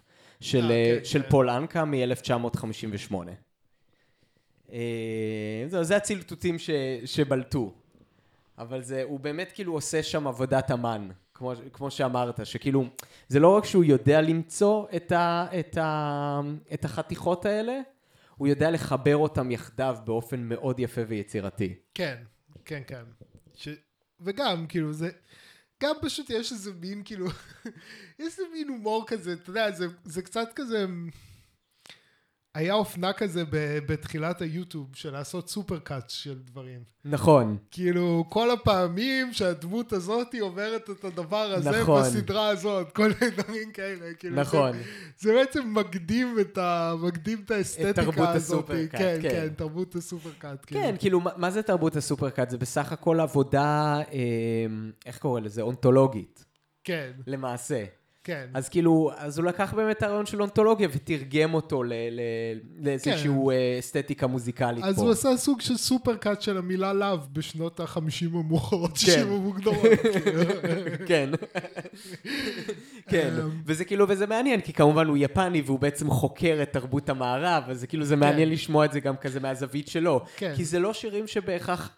של, 0.43 0.71
אה, 0.71 0.75
אה, 0.75 0.97
כן, 0.99 1.05
של 1.05 1.21
כן. 1.23 1.29
פול 1.29 1.49
אנקה 1.49 1.85
מ-1958. 1.85 3.15
זהו, 5.67 5.83
זה 5.83 5.95
הצלטוטים 5.95 6.59
ש, 6.59 6.69
שבלטו. 7.05 7.73
אבל 8.57 8.81
זה, 8.81 9.03
הוא 9.03 9.19
באמת 9.19 9.51
כאילו 9.53 9.73
עושה 9.73 10.03
שם 10.03 10.27
עבודת 10.27 10.71
אמן, 10.71 11.09
כמו, 11.33 11.53
כמו 11.73 11.91
שאמרת, 11.91 12.45
שכאילו, 12.45 12.85
זה 13.27 13.39
לא 13.39 13.57
רק 13.57 13.65
שהוא 13.65 13.83
יודע 13.83 14.21
למצוא 14.21 14.85
את, 14.95 15.11
ה, 15.11 15.45
את, 15.59 15.77
ה, 15.77 16.41
את 16.73 16.85
החתיכות 16.85 17.45
האלה, 17.45 17.79
הוא 18.37 18.47
יודע 18.47 18.71
לחבר 18.71 19.17
אותם 19.17 19.51
יחדיו 19.51 19.97
באופן 20.05 20.39
מאוד 20.39 20.79
יפה 20.79 21.01
ויצירתי. 21.07 21.75
כן, 21.93 22.17
כן, 22.65 22.81
כן. 22.87 23.03
ש... 23.55 23.67
וגם, 24.21 24.65
כאילו, 24.67 24.93
זה... 24.93 25.09
גם 25.83 25.95
פשוט 26.01 26.29
יש 26.29 26.51
איזה 26.51 26.71
מין, 26.73 27.01
כאילו... 27.05 27.27
יש 28.19 28.25
איזה 28.25 28.43
מין 28.53 28.67
הומור 28.67 29.07
כזה, 29.07 29.33
אתה 29.33 29.49
יודע, 29.49 29.71
זה, 29.71 29.87
זה 30.05 30.21
קצת 30.21 30.49
כזה... 30.55 30.85
היה 32.55 32.73
אופנה 32.73 33.13
כזה 33.13 33.43
בתחילת 33.87 34.41
היוטיוב, 34.41 34.89
של 34.93 35.11
לעשות 35.11 35.49
סופר 35.49 35.79
קאט 35.79 36.09
של 36.09 36.39
דברים. 36.39 36.83
נכון. 37.05 37.57
כאילו, 37.71 38.25
כל 38.29 38.51
הפעמים 38.51 39.33
שהדמות 39.33 39.93
הזאת 39.93 40.35
אומרת 40.41 40.89
את 40.89 41.03
הדבר 41.03 41.37
הזה 41.37 41.81
נכון. 41.81 42.01
בסדרה 42.01 42.47
הזאת, 42.47 42.91
כל 42.91 43.11
מיני 43.21 43.35
דברים 43.35 43.71
כאלה. 43.71 44.13
כאילו, 44.13 44.35
נכון. 44.35 44.71
זה, 44.73 44.83
זה 45.17 45.33
בעצם 45.33 45.73
מקדים 45.73 46.35
את, 46.41 46.57
ה, 46.57 46.93
מקדים 47.01 47.41
את 47.45 47.51
האסתטיקה 47.51 47.93
תרבות 47.93 48.29
הזאת. 48.29 48.69
הסופר-קאט, 48.69 49.01
כן, 49.01 49.19
כן. 49.21 49.29
כן, 49.29 49.47
תרבות 49.55 49.95
הסופר 49.95 50.31
קאט. 50.37 50.65
כן, 50.67 50.95
כאילו, 50.99 51.19
מה, 51.19 51.31
מה 51.37 51.51
זה 51.51 51.63
תרבות 51.63 51.95
הסופרקאט? 51.95 52.49
זה 52.49 52.57
בסך 52.57 52.91
הכל 52.91 53.19
עבודה, 53.19 54.01
אה, 54.13 54.65
איך 55.05 55.17
קוראים 55.17 55.43
לזה? 55.43 55.61
אונתולוגית, 55.61 56.45
כן, 56.83 57.11
למעשה. 57.27 57.85
כן. 58.23 58.47
אז 58.53 58.69
כאילו, 58.69 59.11
אז 59.17 59.37
הוא 59.37 59.45
לקח 59.45 59.73
באמת 59.73 59.97
את 59.97 60.03
הרעיון 60.03 60.25
של 60.25 60.41
אונתולוגיה 60.41 60.87
ותרגם 60.91 61.53
אותו 61.53 61.83
לאיזשהו 62.79 63.51
אה, 63.51 63.75
אסתטיקה 63.79 64.27
מוזיקלית 64.27 64.83
אז 64.83 64.95
פה. 64.95 65.01
הוא 65.01 65.11
עשה 65.11 65.37
סוג 65.37 65.61
של 65.61 65.77
סופר 65.77 66.15
קאט 66.15 66.41
של 66.41 66.57
המילה 66.57 66.93
לאו 66.93 67.17
בשנות 67.33 67.79
החמישים 67.79 68.35
המאוחרות, 68.35 68.89
כן. 68.89 68.95
שישים 68.95 69.31
המוקדמות. 69.31 69.77
כאילו. 70.25 70.43
כן. 71.07 71.29
כן, 73.09 73.33
אמ. 73.43 73.49
וזה 73.65 73.85
כאילו, 73.85 74.05
וזה 74.09 74.27
מעניין, 74.27 74.61
כי 74.61 74.73
כמובן 74.73 75.07
הוא 75.07 75.17
יפני 75.17 75.61
והוא 75.65 75.79
בעצם 75.79 76.09
חוקר 76.09 76.59
את 76.61 76.73
תרבות 76.73 77.09
המערב, 77.09 77.63
אז 77.67 77.79
זה 77.79 77.87
כאילו, 77.87 78.05
זה 78.05 78.15
מעניין 78.15 78.49
לשמוע 78.49 78.85
את 78.85 78.91
זה 78.91 78.99
גם 78.99 79.17
כזה 79.17 79.39
מהזווית 79.39 79.87
שלו. 79.87 80.25
כן. 80.37 80.53
כי 80.55 80.65
זה 80.65 80.79
לא 80.79 80.93
שירים 80.93 81.27
שבהכרח 81.27 81.89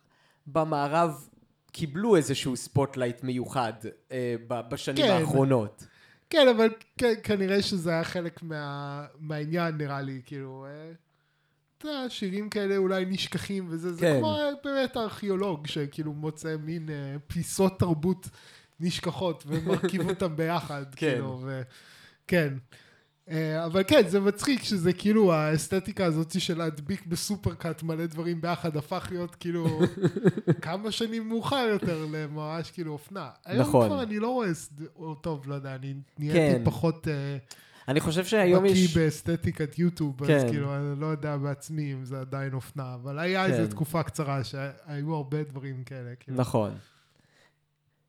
במערב 0.47 1.27
קיבלו 1.71 2.15
איזשהו 2.15 2.55
spotlight 2.55 3.23
מיוחד 3.23 3.73
אה, 4.11 4.35
בשנים 4.49 5.05
כן. 5.05 5.11
האחרונות. 5.11 5.85
כן, 6.29 6.47
אבל 6.55 6.69
כ- 7.01 7.19
כנראה 7.23 7.61
שזה 7.61 7.89
היה 7.91 8.03
חלק 8.03 8.43
מה- 8.43 9.05
מהעניין, 9.19 9.77
נראה 9.77 10.01
לי, 10.01 10.21
כאילו... 10.25 10.65
אה, 10.69 10.91
אתה 11.77 11.87
יודע, 11.87 12.09
שירים 12.09 12.49
כאלה 12.49 12.77
אולי 12.77 13.05
נשכחים 13.05 13.65
וזה, 13.69 13.93
זה 13.93 14.01
כן. 14.01 14.17
כמו 14.19 14.35
אה, 14.35 14.49
באמת 14.63 14.97
ארכיאולוג 14.97 15.67
שכאילו 15.67 16.13
מוצא 16.13 16.55
מין 16.59 16.89
אה, 16.89 17.15
פיסות 17.27 17.79
תרבות 17.79 18.27
נשכחות 18.79 19.43
ומרכיב 19.47 20.09
אותם 20.09 20.35
ביחד, 20.35 20.85
כן. 20.95 21.11
כאילו, 21.11 21.39
ו... 21.43 21.61
כן. 22.27 22.53
אה, 23.29 23.65
אבל 23.65 23.83
כן, 23.87 24.01
זה 24.07 24.19
מצחיק 24.19 24.63
שזה 24.63 24.93
כאילו 24.93 25.33
האסתטיקה 25.33 26.05
הזאת 26.05 26.41
של 26.41 26.57
להדביק 26.57 27.05
ב 27.05 27.14
supercut 27.14 27.83
מלא 27.83 28.05
דברים 28.05 28.41
ביחד, 28.41 28.77
הפך 28.77 29.07
להיות 29.11 29.35
כאילו 29.35 29.79
כמה 30.61 30.91
שנים 30.91 31.29
מאוחר 31.29 31.67
יותר 31.69 32.05
לממש 32.11 32.71
כאילו 32.71 32.91
אופנה. 32.91 33.29
היום 33.45 33.61
נכון. 33.61 33.87
כבר 33.87 34.03
אני 34.03 34.19
לא 34.19 34.27
רואה, 34.27 34.49
טוב, 35.21 35.47
לא 35.47 35.55
יודע, 35.55 35.75
אני 35.75 35.93
כן. 35.93 36.23
נהייתי 36.23 36.65
פחות 36.65 37.07
אה, 37.07 37.37
אני 37.87 37.99
חושב 37.99 38.25
שהיום 38.25 38.63
בקיא 38.63 38.73
יש... 38.75 38.97
באסתטיקת 38.97 39.79
יוטיוב, 39.79 40.23
אז 40.23 40.29
כן. 40.29 40.49
כאילו, 40.49 40.75
אני 40.75 41.01
לא 41.01 41.05
יודע 41.05 41.37
בעצמי 41.37 41.93
אם 41.93 42.05
זה 42.05 42.19
עדיין 42.19 42.53
אופנה, 42.53 42.93
אבל 42.93 43.19
היה 43.19 43.47
כן. 43.47 43.53
איזו 43.53 43.71
תקופה 43.71 44.03
קצרה 44.03 44.43
שהיו 44.43 45.15
הרבה 45.15 45.43
דברים 45.43 45.83
כאלה. 45.83 46.15
כאילו. 46.19 46.37
נכון. 46.37 46.71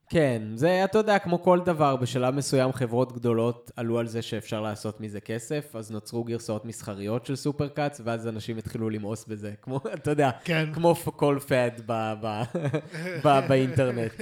כן, 0.08 0.42
זה, 0.54 0.84
אתה 0.84 0.98
יודע, 0.98 1.18
כמו 1.18 1.42
כל 1.42 1.60
דבר, 1.64 1.96
בשלב 1.96 2.34
מסוים 2.34 2.72
חברות 2.72 3.12
גדולות 3.12 3.70
עלו 3.76 3.98
על 3.98 4.06
זה 4.06 4.22
שאפשר 4.22 4.60
לעשות 4.60 5.00
מזה 5.00 5.20
כסף, 5.20 5.76
אז 5.76 5.90
נוצרו 5.90 6.24
גרסאות 6.24 6.64
מסחריות 6.64 7.26
של 7.26 7.36
סופרקאץ, 7.36 8.00
ואז 8.04 8.28
אנשים 8.28 8.58
התחילו 8.58 8.90
למאוס 8.90 9.24
בזה, 9.26 9.52
כמו, 9.62 9.80
אתה 9.94 10.10
יודע, 10.10 10.30
כן. 10.44 10.68
כמו 10.74 10.94
כל 10.94 11.38
פאד 11.48 11.82
ב- 11.86 12.12
ב- 12.22 12.42
ב- 13.24 13.48
באינטרנט, 13.48 14.12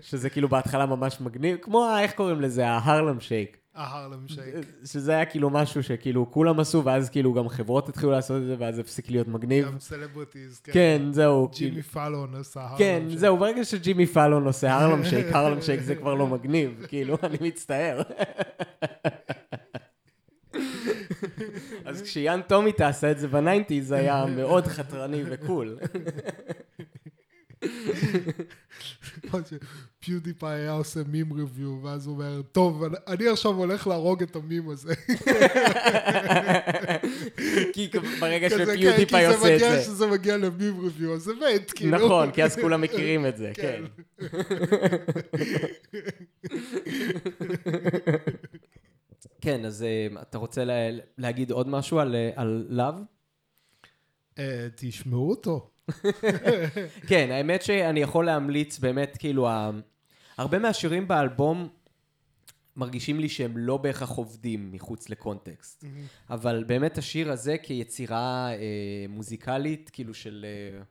שזה 0.00 0.30
כאילו 0.30 0.48
בהתחלה 0.48 0.86
ממש 0.86 1.20
מגניב, 1.20 1.56
כמו, 1.62 1.88
איך 1.98 2.12
קוראים 2.12 2.40
לזה, 2.40 2.68
ה 2.68 2.75
Harlem 2.75 3.20
Shake. 3.20 3.56
ה 3.76 3.83
Harlem 3.83 4.28
Shake. 4.28 4.54
שזה 4.84 5.12
היה 5.12 5.24
כאילו 5.24 5.50
משהו 5.50 5.82
שכאילו 5.82 6.30
כולם 6.30 6.60
עשו, 6.60 6.84
ואז 6.84 7.10
כאילו 7.10 7.32
גם 7.34 7.48
חברות 7.48 7.88
התחילו 7.88 8.12
לעשות 8.12 8.42
את 8.42 8.46
זה, 8.46 8.56
ואז 8.58 8.78
הפסיק 8.78 9.10
להיות 9.10 9.28
מגניב. 9.28 9.66
גם 9.66 9.78
celebrities, 9.80 10.60
כן. 10.64 10.72
כן, 10.72 11.02
זהו. 11.12 11.48
כאילו- 11.52 11.70
ג'ימי 11.70 11.82
פאלון 11.82 12.34
עשה 12.34 12.60
Harlem 12.60 12.78
כן, 12.78 13.02
שייק. 13.08 13.18
זהו, 13.18 13.36
ברגע 13.36 13.64
שג'ימי 13.64 14.06
פאלון 14.06 14.46
עושה 14.46 14.74
Harlem 14.74 15.04
Shake, 15.04 15.26
Harlem 15.32 15.62
Shake 15.62 15.80
זה 15.80 15.94
כבר 15.94 16.14
לא 16.14 16.26
מגניב, 16.36 16.86
כאילו, 16.88 17.16
אני 17.22 17.36
מצטער. 17.40 18.02
אז 21.84 22.02
כשיאן 22.02 22.40
טומיטה 22.46 22.72
עשה 22.72 23.10
את 23.10 23.18
זה 23.18 23.28
ב 23.28 23.34
nineties, 23.34 23.88
זה 23.88 23.96
היה 23.96 24.24
מאוד 24.36 24.66
חתרני 24.66 25.22
ו 25.30 25.38
cool. 25.38 25.78
PewDiePie 30.00 30.60
היה 30.60 30.72
עושה 30.72 31.00
meme 31.08 31.32
review, 31.32 31.78
ואז 31.82 32.06
הוא 32.06 32.14
אומר, 32.14 32.42
טוב, 32.52 32.82
אני- 33.06 33.28
עכשיו 33.28 33.52
הולך 33.54 33.86
להרוג 33.86 34.22
את 34.22 34.36
המים 34.36 34.68
הזה. 34.70 34.94
כי 37.72 37.88
ברגע 38.20 38.48
כן, 38.48 38.58
ש 38.58 38.67
PewDiePie 38.67 39.06
כי 39.28 39.34
עושה 39.34 39.54
את 39.54 39.60
זה. 39.60 39.80
שזה 39.82 40.06
מגיע 40.06 40.36
ל 40.36 40.45
meme 40.45 40.80
review, 40.80 41.14
אז 41.14 41.22
זה 41.22 41.32
מת, 41.34 41.70
כאילו. 41.72 41.98
נכון, 42.06 42.30
כי 42.30 42.44
אז 42.44 42.56
כולם 42.56 42.80
מכירים 42.80 43.26
את 43.26 43.36
זה, 43.36 43.52
כן. 43.54 43.84
כן, 49.40 49.64
אז 49.64 49.82
אה, 49.82 50.22
אתה 50.22 50.38
רוצה 50.38 50.64
לה- 50.64 50.74
להגיד 51.18 51.50
עוד 51.50 51.68
משהו 51.68 51.98
על, 51.98 52.14
אה, 52.14 52.30
על 52.36 52.66
לאב? 52.68 52.94
אה, 54.38 54.66
תשמעו 54.76 55.30
אותו. 55.30 55.70
כן, 57.08 57.28
האמת 57.30 57.62
שאני 57.62 58.00
יכול 58.00 58.26
להמליץ 58.26 58.78
באמת, 58.78 59.16
כאילו, 59.18 59.48
ה... 59.48 59.70
הרבה 60.38 60.58
מהשירים 60.58 61.08
באלבום 61.08 61.68
מרגישים 62.76 63.20
לי 63.20 63.28
שהם 63.28 63.58
לא 63.58 63.76
בהכרח 63.76 64.10
עובדים 64.10 64.72
מחוץ 64.72 65.08
לקונטקסט. 65.08 65.84
אבל 66.30 66.64
באמת 66.66 66.98
השיר 66.98 67.32
הזה 67.32 67.56
כיצירה 67.62 68.50
אה, 68.50 69.06
מוזיקלית, 69.08 69.90
כאילו 69.92 70.14
של 70.14 70.46
אה, 70.48 70.82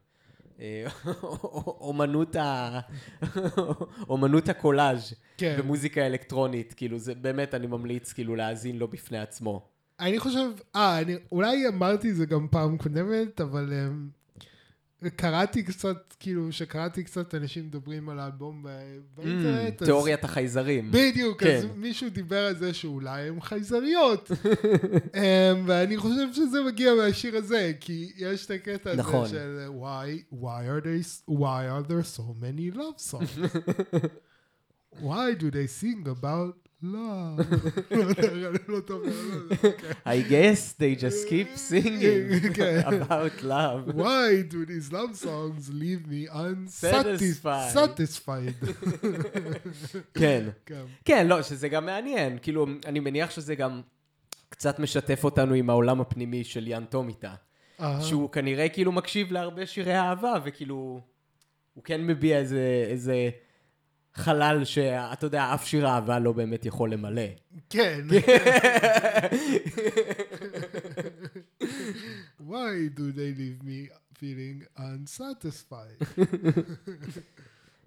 אה, 0.60 0.86
אומנות, 1.88 2.36
ה... 2.36 2.80
אומנות 4.10 4.50
הקולאז' 4.50 5.14
כן. 5.38 5.56
במוזיקה 5.60 6.06
אלקטרונית, 6.06 6.74
כאילו 6.74 7.00
זה 7.00 7.16
באמת, 7.16 7.54
אני 7.54 7.68
ממליץ 7.68 8.14
כאילו 8.14 8.36
להאזין 8.36 8.78
לו 8.78 8.88
בפני 8.88 9.20
עצמו. 9.20 9.68
אני 10.00 10.20
חושב, 10.20 10.50
אה, 10.76 11.00
אני 11.00 11.16
אולי 11.32 11.68
אמרתי 11.68 12.10
את 12.10 12.16
זה 12.16 12.26
גם 12.26 12.48
פעם 12.52 12.78
קודמת, 12.78 13.42
אבל 13.42 13.74
um, 13.74 14.25
קראתי 15.16 15.64
קצת, 15.64 16.14
כאילו, 16.20 16.52
שקראתי 16.52 17.04
קצת 17.04 17.36
אנשים 17.36 17.66
מדברים 17.66 18.10
על 18.10 18.20
האלבום 18.20 18.66
באינטרנט. 19.16 19.84
תיאוריית 19.84 20.24
החייזרים. 20.24 20.92
בדיוק, 20.92 21.44
כן. 21.44 21.56
אז 21.56 21.66
מישהו 21.76 22.10
דיבר 22.10 22.46
על 22.46 22.56
זה 22.56 22.74
שאולי 22.74 23.28
הם 23.28 23.42
חייזריות. 23.42 24.32
um, 24.32 25.18
ואני 25.68 25.98
חושב 25.98 26.34
שזה 26.34 26.64
מגיע 26.68 26.94
מהשיר 26.94 27.38
הזה, 27.38 27.72
כי 27.80 28.12
יש 28.18 28.46
את 28.46 28.52
הקטע 28.52 28.92
הזה 28.92 29.00
נכון. 29.00 29.28
של 29.28 29.68
why, 29.82 30.34
why, 30.34 30.64
are 30.66 30.82
they, 30.82 31.32
why 31.32 31.66
are 31.68 31.88
there 31.88 32.18
so 32.18 32.24
many 32.42 32.78
love 32.78 33.12
songs? 33.12 33.40
why 35.02 35.34
do 35.34 35.52
they 35.52 35.68
sing 35.68 36.08
about? 36.08 36.65
לא 36.84 37.00
לא 38.68 38.80
טוב, 38.80 39.04
לא 39.04 39.12
יודע, 39.12 39.56
אוקיי. 39.64 39.92
I 40.06 40.30
guess 40.30 40.74
they 40.80 41.00
just 41.02 41.30
keep 41.30 41.58
singing 41.72 42.54
כן. 42.56 42.82
about 42.88 43.44
love. 43.44 43.96
Why 43.96 44.44
do 44.52 44.66
these 44.66 44.92
love 44.92 45.16
songs 45.16 45.70
leave 45.70 46.08
me 46.08 46.28
Satisfied. 46.68 47.76
unsatisfied? 47.76 48.66
כן. 50.20 50.50
כן. 50.66 50.84
כן, 51.06 51.28
לא, 51.28 51.42
שזה 51.42 51.70
גם 51.70 51.86
מעניין. 51.86 52.38
כאילו, 52.42 52.66
אני 52.86 53.00
מניח 53.00 53.30
שזה 53.32 53.56
גם 53.56 53.82
קצת 54.50 54.80
משתף 54.80 55.24
אותנו 55.24 55.54
עם 55.54 55.70
העולם 55.70 56.02
הפנימי 56.02 56.44
של 56.44 56.68
יאן 56.68 56.86
טומיטה. 56.86 57.34
אהה. 57.82 58.02
שהוא 58.02 58.30
כנראה 58.30 58.70
כאילו 58.70 58.92
מקשיב 58.92 59.32
להרבה 59.32 59.66
שירי 59.66 59.96
אהבה, 59.96 60.34
וכאילו, 60.46 61.02
הוא 61.74 61.84
כן 61.84 62.08
מביע 62.08 62.38
איזה 62.88 63.30
חלל 64.16 64.66
שאתה 64.66 65.26
יודע, 65.26 65.54
אף 65.54 65.68
שיר 65.68 65.88
אהבה 65.88 66.20
לא 66.20 66.32
באמת 66.32 66.66
יכול 66.66 66.92
למלא. 66.94 67.22
כן. 67.70 68.02
Why 72.50 72.90
do 72.96 73.12
they 73.16 73.32
leave 73.38 73.62
me 73.64 73.90
feeling 74.20 74.80
unsatisfied? 74.80 76.06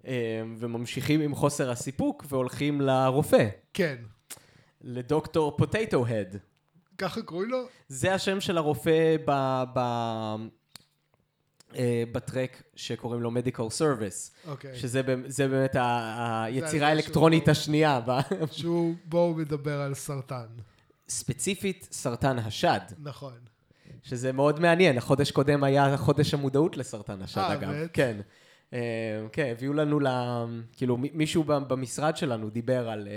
אה, 0.07 0.41
וממשיכים 0.57 1.21
עם 1.21 1.35
חוסר 1.35 1.71
הסיפוק 1.71 2.25
והולכים 2.29 2.81
לרופא, 2.81 3.49
כן. 3.73 3.95
לדוקטור 4.81 5.57
פוטטו 5.57 6.07
הד. 6.07 6.37
ככה 6.97 7.21
קוראים 7.21 7.49
לו? 7.49 7.67
זה 7.87 8.13
השם 8.13 8.41
של 8.41 8.57
הרופא 8.57 9.15
ב... 9.25 9.63
ב... 9.75 9.79
אה, 11.75 12.03
ב 12.11 12.20
track 12.20 12.63
שקוראים 12.75 13.21
לו 13.21 13.31
Medical 13.31 13.69
Service, 13.69 14.31
אוקיי. 14.47 14.75
שזה 14.75 15.03
באמת- 15.03 15.31
זה 15.31 15.47
באמת 15.47 15.75
ה- 15.75 16.43
היצירה 16.43 16.69
שהוא- 16.71 16.83
האלקטרונית 16.83 17.47
השנייה, 17.49 18.01
ב- 18.07 18.19
שהוא, 18.51 18.95
בו 19.05 19.16
הוא 19.16 19.33
מדבר 19.33 19.81
על 19.81 19.93
סרטן. 19.93 20.45
ספציפית 21.09 21.87
סרטן 21.91 22.39
השד, 22.39 22.79
נכון. 22.99 23.33
שזה 24.03 24.31
מאוד 24.31 24.59
מעניין, 24.59 24.97
החודש 24.97 25.31
קודם 25.31 25.63
היה 25.63 25.97
חודש 25.97 26.33
המודעות 26.33 26.77
לסרטן 26.77 27.21
השד 27.21 27.37
אה, 27.41 27.53
אגב, 27.53 27.69
באמת? 27.71 27.89
כן. 27.93 28.17
אה, 28.73 28.79
כן, 29.31 29.45
הביאו 29.51 29.73
לנו, 29.73 29.99
ל... 29.99 30.07
כאילו 30.73 30.97
מישהו 31.13 31.43
במשרד 31.43 32.17
שלנו 32.17 32.49
דיבר 32.49 32.89
על, 32.89 33.07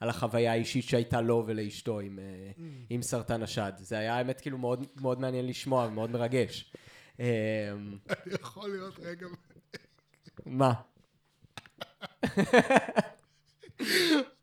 על 0.00 0.08
החוויה 0.08 0.52
האישית 0.52 0.84
שהייתה 0.84 1.20
לו 1.20 1.44
ולאשתו 1.46 2.00
עם, 2.00 2.18
Mm. 2.18 2.60
עם 2.90 3.02
סרטן 3.02 3.42
השד. 3.42 3.72
זה 3.78 3.98
היה 3.98 4.14
האמת 4.16 4.40
כאילו 4.40 4.58
מאוד, 4.58 4.84
מאוד 5.00 5.20
מעניין 5.20 5.46
לשמוע 5.46 5.86
ומאוד 5.86 6.10
מרגש. 6.10 6.72
אה, 7.20 7.26
אני 8.08 8.34
יכול 8.40 8.70
להיות 8.70 8.98
רגע... 9.02 9.26
מה? 10.46 10.72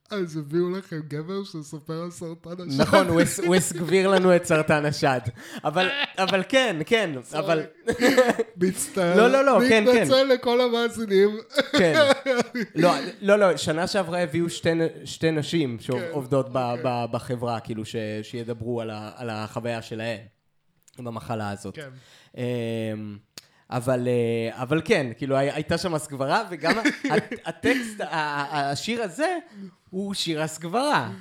אז 0.10 0.38
הביאו 0.38 0.70
לכם 0.70 1.00
גבר 1.08 1.44
שמספר 1.44 1.94
על 2.04 2.12
סרטן 2.12 2.50
השד. 2.68 2.82
נכון, 2.82 3.08
הוא 3.08 3.22
הס- 3.22 3.40
הוא 3.40 3.56
הסגביר 3.56 4.08
לנו 4.08 4.36
את 4.36 4.46
סרטן 4.46 4.86
השד. 4.86 5.20
אבל, 5.64 5.90
כן, 6.50 6.76
כן, 6.86 7.12
אבל... 7.34 7.64
מצטער. 8.58 9.18
לא, 9.18 9.28
לא, 9.28 9.46
לא, 9.46 9.60
כן, 9.70 9.86
כן. 9.86 9.98
מתנצל 9.98 10.24
לכל 10.24 10.62
המאזינים. 10.62 11.38
כן. 11.78 11.94
לא, 12.76 12.92
לא, 13.22 13.36
לא, 13.40 13.58
שנה 13.58 13.88
שעברה 13.88 14.20
הביאו 14.20 14.46
שתי, 15.06 15.32
נשים 15.32 15.78
שעובדות 15.80 16.50
ב, 16.52 16.58
אוקיי. 16.58 16.84
בחברה, 17.12 17.60
כאילו, 17.60 17.84
שידברו 18.22 18.82
על, 18.82 19.30
החוויה 19.30 19.82
שלהן 19.82 20.20
עם 21.00 21.08
המחלה 21.08 21.50
הזאת. 21.50 21.76
כן. 21.76 21.90
אמ, 22.38 23.18
אבל, 23.70 24.08
אה, 24.08 24.62
אבל 24.62 24.82
כן, 24.86 25.08
כאילו 25.18 25.38
הי- 25.38 25.52
הייתה 25.52 25.78
שם 25.78 25.94
הסגברה, 25.96 26.44
וגם 26.50 26.74
הטקסט, 27.46 28.02
השיר 28.10 29.04
הזה, 29.04 29.38
הוא 29.90 30.14
שיר 30.14 30.42
הסגברה. 30.42 31.12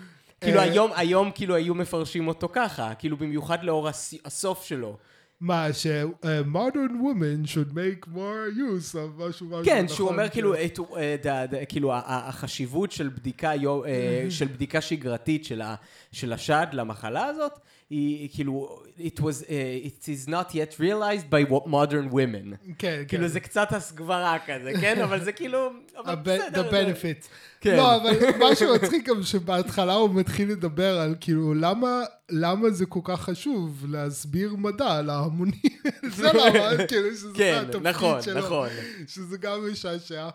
כאילו 0.40 0.58
אה. 0.58 0.62
היום, 0.64 0.90
היום 0.96 1.30
כאילו 1.34 1.54
היו 1.54 1.74
מפרשים 1.74 2.28
אותו 2.28 2.48
ככה, 2.52 2.94
כאילו 2.98 3.16
במיוחד 3.16 3.64
לאור 3.64 3.88
הס- 3.88 4.14
הסוף 4.24 4.64
שלו. 4.64 4.96
מה, 5.40 5.72
ש- 5.72 5.86
uh, 5.86 6.26
modern 6.52 6.92
women 6.92 7.46
should 7.46 7.72
make 7.74 8.06
more 8.14 8.48
use 8.56 8.94
of 8.94 9.28
משהו 9.28 9.46
משהו. 9.46 9.64
כן, 9.64 9.84
נכון, 9.84 9.96
שהוא 9.96 10.08
אומר 10.08 10.24
כן. 10.28 10.32
כאילו, 10.32 10.54
את- 10.54 10.80
אה, 11.26 11.64
כאילו 11.68 11.92
החשיבות 11.94 12.92
של 12.92 13.08
בדיקה, 13.08 13.50
אה, 13.86 14.26
של 14.30 14.46
בדיקה 14.46 14.80
שגרתית 14.80 15.44
של 15.44 15.62
ה- 15.62 15.74
של 16.12 16.32
השד 16.32 16.66
למחלה 16.72 17.26
הזאת, 17.26 17.52
היא 17.90 18.28
כאילו, 18.34 18.78
it 18.98 19.20
was, 19.20 19.44
אה, 19.50 19.78
it 19.84 20.02
is 20.04 20.28
not 20.28 20.52
yet 20.52 20.80
realized 20.80 21.30
by 21.32 21.50
modern 21.66 22.12
women. 22.12 22.56
כן, 22.66 22.74
כן. 22.78 23.02
כאילו 23.08 23.28
זה 23.28 23.40
קצת 23.40 23.72
הסגברה 23.72 24.36
כזה, 24.46 24.72
כן? 24.80 25.02
אבל 25.02 25.24
זה 25.24 25.32
כאילו, 25.32 25.68
אבל 26.04 26.14
בסדר. 26.24 26.70
the 26.70 26.72
benefit. 26.72 27.26
כן. 27.60 27.76
לא, 27.76 27.96
אבל 27.96 28.10
משהו 28.50 28.74
מצחיק 28.74 29.08
גם 29.08 29.22
שבהתחלה 29.22 29.94
הוא 29.94 30.10
מתחיל 30.14 30.50
לדבר 30.50 30.98
על 31.00 31.14
כאילו 31.20 31.54
למה, 31.54 32.00
למה 32.30 32.70
זה 32.70 32.86
כל 32.86 33.00
כך 33.04 33.20
חשוב 33.20 33.86
להסביר 33.88 34.56
מדע 34.56 35.02
להמונים. 35.26 35.60
זה 36.16 36.32
למה, 36.32 36.50
כאילו 36.88 37.10
שזה 37.16 37.28
כן, 37.34 37.62
התפקיד 37.62 37.86
נכון, 37.86 38.22
שלו. 38.22 38.38
נכון. 38.40 38.68
שזה 39.06 39.36
גם 39.38 39.70
משעשע. 39.72 40.28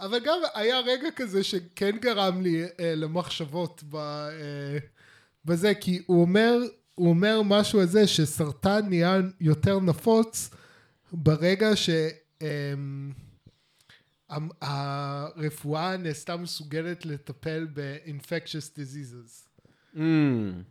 אבל 0.00 0.18
גם 0.24 0.38
היה 0.54 0.80
רגע 0.80 1.08
כזה 1.16 1.44
שכן 1.44 1.96
גרם 2.00 2.42
לי 2.42 2.64
אה, 2.80 2.94
למחשבות 2.94 3.82
ב, 3.90 3.96
אה, 3.96 4.78
בזה, 5.44 5.74
כי 5.74 6.02
הוא 6.06 6.20
אומר, 6.20 6.58
הוא 6.94 7.08
אומר 7.08 7.42
משהו 7.44 7.80
על 7.80 7.86
זה 7.86 8.06
שסרטן 8.06 8.88
נהיה 8.88 9.16
יותר 9.40 9.80
נפוץ 9.80 10.50
ברגע 11.12 11.76
ש... 11.76 11.90
אה, 12.42 12.72
המ- 14.30 14.50
הרפואה 14.60 15.96
נעשתה 15.96 16.36
מסוגלת 16.36 17.06
לטפל 17.06 17.66
ב-infectious 17.74 18.78
diseases. 18.78 19.46
Mm, 19.94 19.98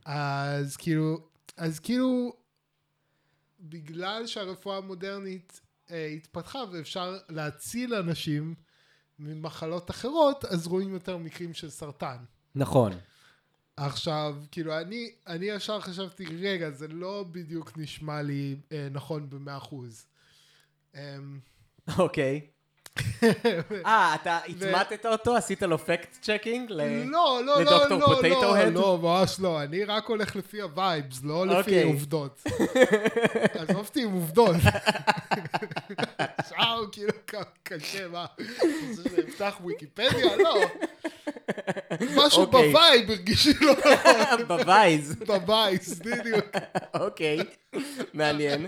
אז 0.06 0.78
כאילו, 0.78 1.20
אז 1.58 1.80
כאילו, 1.80 2.34
בגלל 3.70 4.28
שהרפואה 4.28 4.78
המודרנית 4.78 5.62
אה, 5.92 6.06
התפתחה 6.06 6.60
ואפשר 6.72 7.18
להציל 7.30 7.94
אנשים 7.94 8.56
ממחלות 9.20 9.92
אחרות, 9.92 10.46
אז 10.46 10.68
רואים 10.68 10.94
יותר 10.94 11.18
מקרים 11.18 11.54
של 11.54 11.70
סרטן. 11.70 12.18
נכון. 12.56 12.92
עכשיו, 13.78 14.36
כאילו, 14.52 14.80
אני, 14.80 15.12
אני 15.28 15.46
ישר 15.46 15.80
חשבתי, 15.80 16.26
רגע, 16.26 16.72
זה 16.72 16.88
לא 16.88 17.26
בדיוק 17.32 17.78
נשמע 17.78 18.22
לי 18.22 18.56
אה, 18.72 18.88
נכון 18.92 19.30
במאה 19.30 19.58
אחוז. 19.58 20.06
אמ, 20.96 21.40
אוקיי. 21.98 22.48
אה, 23.86 24.16
אתה 24.22 24.40
אימתת 24.48 25.06
אותו? 25.06 25.36
עשית 25.36 25.62
לו 25.64 25.78
fact 25.78 26.18
checking? 26.22 26.72
לא, 26.72 26.86
לא, 26.86 27.42
לא, 27.46 27.64
לא, 27.64 28.00
לא, 28.00 28.58
הד? 28.58 28.74
לא, 28.74 29.00
ממש 29.02 29.40
לא, 29.40 29.62
אני 29.62 29.84
רק 29.84 30.08
הולך 30.08 30.36
לפי 30.36 30.62
ה 30.62 30.70
vibes, 30.70 31.20
לא 31.24 31.48
לפי 31.48 31.58
אוקיי. 31.60 31.84
עובדות. 31.84 32.44
עזוב 33.60 33.78
אותי 33.78 34.04
עם 34.04 34.14
עובדות. 34.14 34.56
שאו, 36.50 36.92
כאילו, 36.92 37.12
קשה, 37.64 38.08
מה? 38.08 38.26
רוצה 38.40 39.10
שנפתח 39.10 39.60
ויקיפדיה? 39.66 40.38
לא. 40.38 40.62
משהו 42.16 42.42
אוקיי. 42.42 42.72
ב 42.72 42.79
vibe 42.79 43.10
הרגיש 43.10 43.48
לי 43.48 43.54
לא 43.62 43.74
נכון. 43.74 44.48
ב 44.58 44.66
vibes. 44.66 45.16
ב 45.28 45.38
vibes, 45.38 46.00
בדיוק. 46.00 46.46
אוקיי, 46.94 47.40
מעניין. 48.14 48.68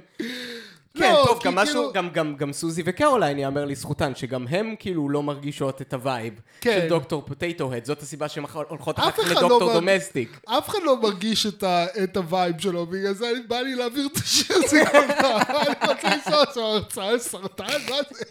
לא, 0.97 1.05
כן, 1.05 1.13
טוב, 1.25 1.39
כי 1.39 1.47
גם 1.47 1.55
משהו, 1.55 1.73
כאילו- 1.73 1.93
גם, 1.93 2.09
גם, 2.09 2.35
גם 2.35 2.53
סוזי 2.53 2.81
וקרוליין 2.85 3.39
יאמר 3.39 3.65
לזכותן, 3.65 4.15
שגם 4.15 4.45
הם 4.49 4.75
כאילו 4.79 5.09
לא 5.09 5.23
מרגישות 5.23 5.81
את 5.81 5.93
ה 5.93 6.01
vibe 6.01 6.33
כן. 6.61 6.79
של 6.81 6.89
דוקטור 6.89 7.23
Potato 7.25 7.73
Head, 7.73 7.85
זאת 7.85 8.01
הסיבה 8.01 8.27
שהן 8.27 8.43
הולכות 8.69 8.99
אחר 8.99 9.11
כך 9.11 9.19
לא 9.19 9.25
לדוקטור 9.25 9.59
מרג- 9.73 9.73
דומסטיק. 9.73 10.39
אף 10.45 10.69
אחד 10.69 10.79
לא 10.83 11.01
מרגיש 11.01 11.45
את 11.45 11.63
ה- 11.63 11.85
את 12.03 12.17
ה 12.17 12.26
vibe 12.26 12.59
שלו, 12.59 12.85
בגלל 12.85 13.13
זה 13.13 13.29
אני- 13.31 13.47
בא 13.47 13.59
לי 13.59 13.75
להעביר 13.75 14.07
את 14.11 14.17
השיר 14.17 14.55
הזה. 14.63 14.81
אני 14.91 15.89
רוצה 15.89 16.09
לשמוע 16.15 16.43
שם 16.53 16.61
הרצאה 16.61 17.07
על 17.09 17.19
סרטן, 17.19 17.63
מה 17.89 17.95
זה? 18.11 18.23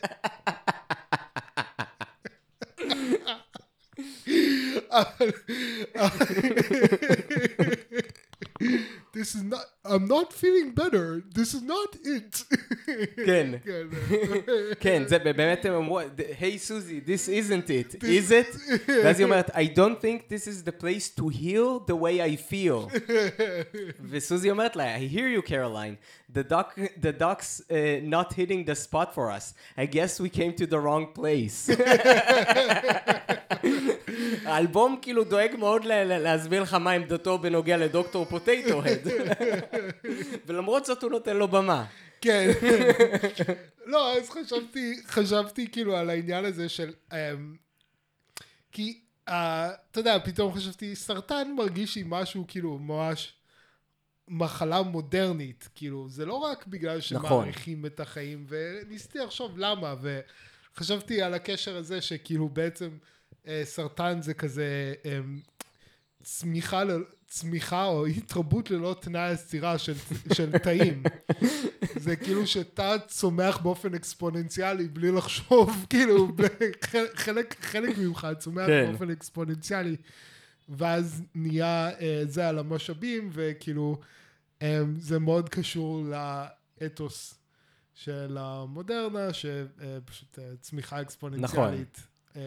אבל- 9.16 9.16
This 9.16 9.36
is 9.36 9.44
not, 9.44 9.66
I'm 9.86 10.08
not 10.08 10.32
feeling 10.32 10.72
better, 10.74 11.22
this 11.36 11.54
is 11.54 11.62
not 11.64 11.92
it. 12.06 12.44
כן. 13.26 13.48
כן. 13.66 13.88
כן, 14.80 15.04
זה 15.08 15.20
באמת 15.20 15.66
הם 15.66 15.74
אמרו, 15.74 16.00
היי 16.40 16.60
סוזי, 16.60 17.02
this 17.06 17.28
isn't 17.30 17.68
it, 17.68 17.96
is 18.04 18.32
it? 18.32 18.58
ואז 19.04 19.20
היא 19.20 19.26
אומרת, 19.26 19.50
I 19.50 19.66
don't 19.76 20.00
think 20.02 20.30
this 20.30 20.48
is 20.48 20.64
the 20.66 20.72
place 20.84 21.10
to 21.20 21.28
heal 21.30 21.80
the 21.88 21.96
way 21.96 22.22
I 22.22 22.36
feel. 22.52 22.98
וסוזי 24.10 24.50
אומרת 24.52 24.76
לה, 24.76 24.96
I 24.98 25.00
hear 25.14 25.28
you, 25.38 25.42
Caroline. 25.48 25.96
The, 26.34 26.44
doc, 26.44 26.80
the 27.02 27.12
doc's 27.12 27.62
uh, 27.70 27.74
not 28.16 28.34
hitting 28.34 28.64
the 28.66 28.76
spot 28.76 29.14
for 29.14 29.30
us. 29.38 29.54
I 29.78 29.86
guess 29.86 30.18
we 30.22 30.30
came 30.30 30.54
to 30.62 30.66
the 30.66 30.80
wrong 30.80 31.08
place. 31.20 31.70
האלבום 34.47 34.99
כאילו 35.03 35.25
דואג 35.25 35.57
מאוד 35.59 35.85
להסביר 35.85 36.63
לך 36.63 36.75
מה 36.75 36.91
עמדתו 36.91 37.39
בנוגע 37.39 37.77
לדוקטור 37.77 38.25
פוטטו 38.25 38.83
הד. 38.85 39.09
ולמרות 40.47 40.85
זאת 40.85 41.03
הוא 41.03 41.11
נותן 41.11 41.37
לו 41.37 41.49
במה. 41.49 41.85
כן. 42.21 42.51
לא, 43.87 44.17
אז 44.17 44.31
חשבתי, 44.31 45.03
חשבתי 45.07 45.71
כאילו 45.71 45.97
על 45.97 46.11
העניין 46.11 46.45
הזה 46.45 46.69
של... 46.69 46.93
אמ, 47.13 47.57
כי, 48.73 49.01
אה, 49.29 49.71
אתה 49.91 50.01
יודע, 50.01 50.19
פתאום 50.25 50.55
חשבתי, 50.55 50.97
סרטן 50.97 51.53
מרגיש 51.57 51.97
לי 51.97 52.03
משהו 52.07 52.45
כאילו 52.49 52.79
ממש 52.79 53.33
מחלה 54.29 54.83
מודרנית, 54.83 55.69
כאילו, 55.75 56.09
זה 56.09 56.27
לא 56.27 56.35
רק 56.35 56.67
בגלל 56.67 56.99
נכון. 56.99 57.29
שמעריכים 57.29 57.87
את 57.87 58.01
החיים, 58.01 58.47
וניסיתי 58.49 59.19
לחשוב 59.19 59.59
למה, 59.59 59.95
וחשבתי 60.75 61.23
על 61.23 61.35
הקשר 61.35 61.77
הזה 61.77 62.01
שכאילו 62.01 62.49
בעצם 62.49 62.91
סרטן 63.65 64.23
זה 64.23 64.35
כזה 64.35 64.95
אמ, 65.05 65.41
צמיחה, 66.23 66.83
צמיחה 67.27 67.85
או 67.85 68.07
התרבות 68.07 68.71
ללא 68.71 68.97
תנאי 69.01 69.31
עצירה 69.31 69.79
של, 69.79 69.95
של 70.33 70.59
תאים. 70.59 71.03
זה 71.97 72.17
כאילו 72.17 72.47
שתא 72.47 72.97
צומח 73.07 73.59
באופן 73.59 73.95
אקספוננציאלי 73.95 74.89
בלי 74.89 75.11
לחשוב, 75.11 75.71
כאילו 75.91 76.29
חלק, 77.15 77.57
חלק, 77.61 77.99
ממך 77.99 78.27
צומח 78.39 78.67
כן. 78.67 78.87
באופן 78.91 79.11
אקספוננציאלי, 79.11 79.97
ואז 80.69 81.23
נהיה 81.35 81.91
אה, 82.01 82.23
זה 82.29 82.49
על 82.49 82.59
המשאבים, 82.59 83.31
וכאילו 83.33 83.99
אה, 84.63 84.81
זה 84.99 85.19
מאוד 85.19 85.49
קשור 85.49 86.05
לאתוס 86.81 87.35
של 87.95 88.37
המודרנה, 88.41 89.33
שפשוט 89.33 90.39
צמיחה 90.61 91.01
אקספוננציאלית. 91.01 92.01
אה, 92.37 92.43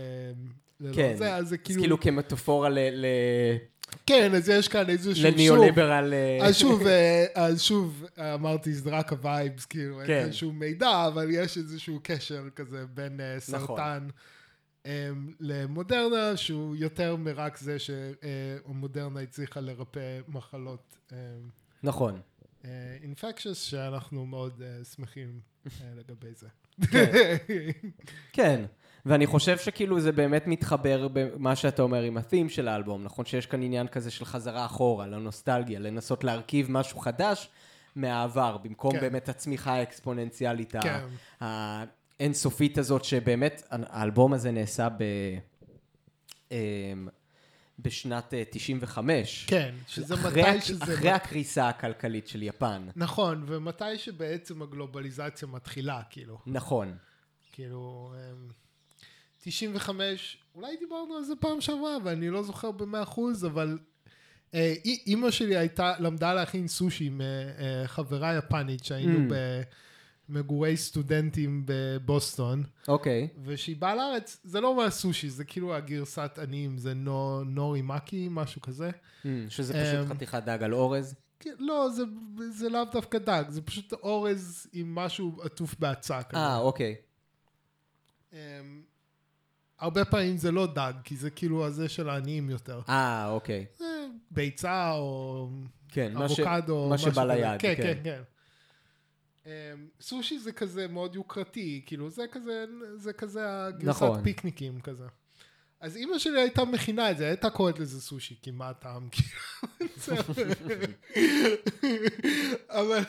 ללא 0.79 0.93
כן. 0.95 1.15
זה, 1.17 1.35
אז 1.35 1.49
זה 1.49 1.55
אז 1.55 1.61
כאילו, 1.63 1.79
כאילו 1.81 1.99
כמטאפורה 1.99 2.69
ל- 2.69 2.79
ל- 2.79 3.57
כן, 4.05 4.35
אז 4.35 4.49
יש 4.49 4.67
כאן 4.67 4.89
איזשהו, 4.89 5.15
שוב, 5.15 5.25
לניאו-ליברל... 5.25 6.13
אה, 6.13 6.45
אז 6.47 6.57
שוב, 6.57 6.87
אה, 6.87 7.25
אז 7.35 7.61
שוב, 7.61 8.05
אמרתי, 8.33 8.73
זה 8.73 8.89
רק 8.89 9.11
ה 9.11 9.19
vibes, 9.19 9.65
כאילו, 9.65 9.99
אין 10.01 10.07
כן. 10.07 10.21
כאן 10.23 10.33
שום 10.33 10.59
מידע, 10.59 11.07
אבל 11.07 11.27
יש 11.31 11.57
איזשהו 11.57 11.99
קשר 12.03 12.43
כזה 12.55 12.85
בין 12.93 13.19
אה, 13.19 13.37
נכון. 13.53 13.67
סרטן 13.67 14.07
אה, 14.85 15.09
למודרנה, 15.39 16.37
שהוא 16.37 16.75
יותר 16.75 17.15
מרק 17.15 17.57
זה 17.57 17.77
שהמודרנה 17.79 19.19
הצליחה 19.19 19.59
לרפא 19.59 20.19
מחלות 20.27 20.97
נכון. 21.83 22.21
infectious, 23.01 23.61
שאנחנו 23.61 24.25
מאוד 24.25 24.61
שמחים 24.95 25.39
לגבי 25.95 26.33
זה. 26.33 26.47
כן. 28.33 28.65
ואני 29.05 29.27
חושב 29.27 29.57
שכאילו 29.57 29.99
זה 29.99 30.11
באמת 30.11 30.47
מתחבר 30.47 31.07
במה 31.13 31.55
שאתה 31.55 31.81
אומר 31.81 32.01
עם 32.01 32.17
ה-theme 32.17 32.49
של 32.49 32.67
האלבום, 32.67 33.03
נכון? 33.03 33.25
שיש 33.25 33.45
כאן 33.45 33.63
עניין 33.63 33.87
כזה 33.87 34.11
של 34.11 34.25
חזרה 34.25 34.65
אחורה, 34.65 35.07
לנוסטלגיה, 35.07 35.79
לנסות 35.79 36.23
להרכיב 36.23 36.71
משהו 36.71 36.99
חדש 36.99 37.49
מהעבר, 37.95 38.57
במקום 38.57 38.91
כן. 38.91 38.99
באמת 38.99 39.29
הצמיחה 39.29 39.73
האקספוננציאלית 39.73 40.73
כן. 40.81 40.99
האינסופית 42.19 42.77
הזאת, 42.77 43.03
שבאמת 43.03 43.67
האלבום 43.71 44.33
הזה 44.33 44.51
נעשה 44.51 44.89
ב... 44.89 45.03
אמ, 46.51 47.07
בשנת 47.79 48.33
אה, 48.33 48.43
95. 48.51 49.45
כן, 49.47 49.75
שזה 49.87 50.13
אחרי, 50.13 50.41
מתי 50.41 50.61
שזה... 50.61 50.83
אחרי 50.83 51.09
הקריסה 51.09 51.69
הכלכלית 51.69 52.27
של 52.27 52.43
יפן. 52.43 52.87
נכון, 52.95 53.43
ומתי 53.47 53.97
שבעצם 53.97 54.61
הגלובליזציה 54.61 55.47
מתחילה, 55.47 56.01
כאילו. 56.09 56.37
נכון. 56.47 56.97
כאילו, 57.51 58.13
אמ, 58.15 58.47
95, 59.43 60.37
אולי 60.55 60.77
דיברנו 60.79 61.15
על 61.15 61.23
זה 61.23 61.33
פעם 61.39 61.61
שעברה, 61.61 61.97
ואני 62.03 62.29
לא 62.29 62.43
זוכר 62.43 62.71
במאה 62.71 63.03
אחוז, 63.03 63.45
אבל 63.45 63.77
אה, 64.53 64.73
אי- 64.85 65.03
אימא 65.07 65.31
שלי 65.31 65.57
הייתה, 65.57 65.93
למדה 65.99 66.33
להכין 66.33 66.67
סושי 66.67 67.05
עם 67.05 67.21
אה, 67.21 67.25
אה, 67.81 67.87
חברה 67.87 68.35
יפנית, 68.35 68.83
שהיינו 68.83 69.19
Mm. 69.29 69.33
במגורי 70.29 70.77
סטודנטים 70.77 71.63
בבוסטון, 71.65 72.63
אוקיי. 72.87 73.27
וכשהיא 73.43 73.75
באה 73.77 73.95
לארץ, 73.95 74.39
זה 74.43 74.61
לא 74.61 74.75
מהסושי, 74.77 75.29
זה 75.29 75.43
כאילו 75.45 75.75
הגרסת 75.75 76.39
עניים, 76.43 76.77
זה 76.77 76.93
נו, 76.93 77.43
נורי 77.43 77.81
מקי, 77.81 78.27
משהו 78.31 78.61
כזה. 78.61 78.89
Mm, 78.89 79.25
שזה 79.49 79.73
פשוט 79.73 80.05
אמ, 80.11 80.15
חתיכת 80.15 80.43
דג 80.45 80.63
על 80.63 80.73
אורז. 80.73 81.15
כן, 81.39 81.53
לא, 81.59 81.89
זה, 81.89 82.03
זה 82.49 82.69
לאו 82.69 82.85
דווקא 82.91 83.17
דג, 83.17 83.43
זה 83.49 83.61
פשוט 83.61 83.93
אורז 83.93 84.67
עם 84.73 84.95
משהו 84.95 85.37
עטוף 85.43 85.75
בהצעה. 85.79 86.21
אה, 86.33 86.57
אוקיי. 86.57 86.95
אמ, 88.33 88.37
הרבה 89.79 90.05
פעמים 90.05 90.37
זה 90.37 90.51
לא 90.51 90.67
דג, 90.67 90.93
כי 91.03 91.15
זה 91.15 91.29
כאילו 91.29 91.65
הזה 91.65 91.89
של 91.89 92.09
העניים 92.09 92.49
יותר. 92.49 92.81
אה, 92.89 93.27
אוקיי. 93.29 93.65
זה 93.77 93.85
ביצה 94.31 94.91
או 94.93 95.49
כן, 95.89 96.13
מה 96.13 96.29
ש- 96.29 96.39
אבוקדו. 96.39 96.89
מה 96.89 96.97
שבא. 96.97 97.23
ליד, 97.25 97.59
כן, 97.61 97.73
כן. 97.77 97.83
כן, 97.83 97.97
כן. 98.03 98.21
אמ, 99.45 99.51
סושי 100.01 100.39
זה 100.39 100.51
כזה 100.51 100.87
מאוד 100.87 101.15
יוקרתי, 101.15 101.81
כאילו 101.85 102.09
זה 102.09 102.25
כזה, 102.31 102.65
זה 102.95 103.13
כזה 103.13 103.39
הגרסת 103.65 103.87
נכון. 104.03 104.23
פיקניקים 104.23 104.81
כזה. 104.81 105.05
אז 105.81 105.95
אימא 105.97 106.17
שלי 106.19 106.41
הייתה 106.41 106.65
מכינה 106.65 107.11
את 107.11 107.17
זה, 107.17 107.27
הייתה 107.27 107.49
קוראת 107.49 107.79
לזה 107.79 108.01
סושי, 108.01 108.35
כי 108.41 108.51
מה 108.51 108.69
הטעם, 108.69 109.09
כאילו. 109.11 110.33
אבל, 112.69 112.99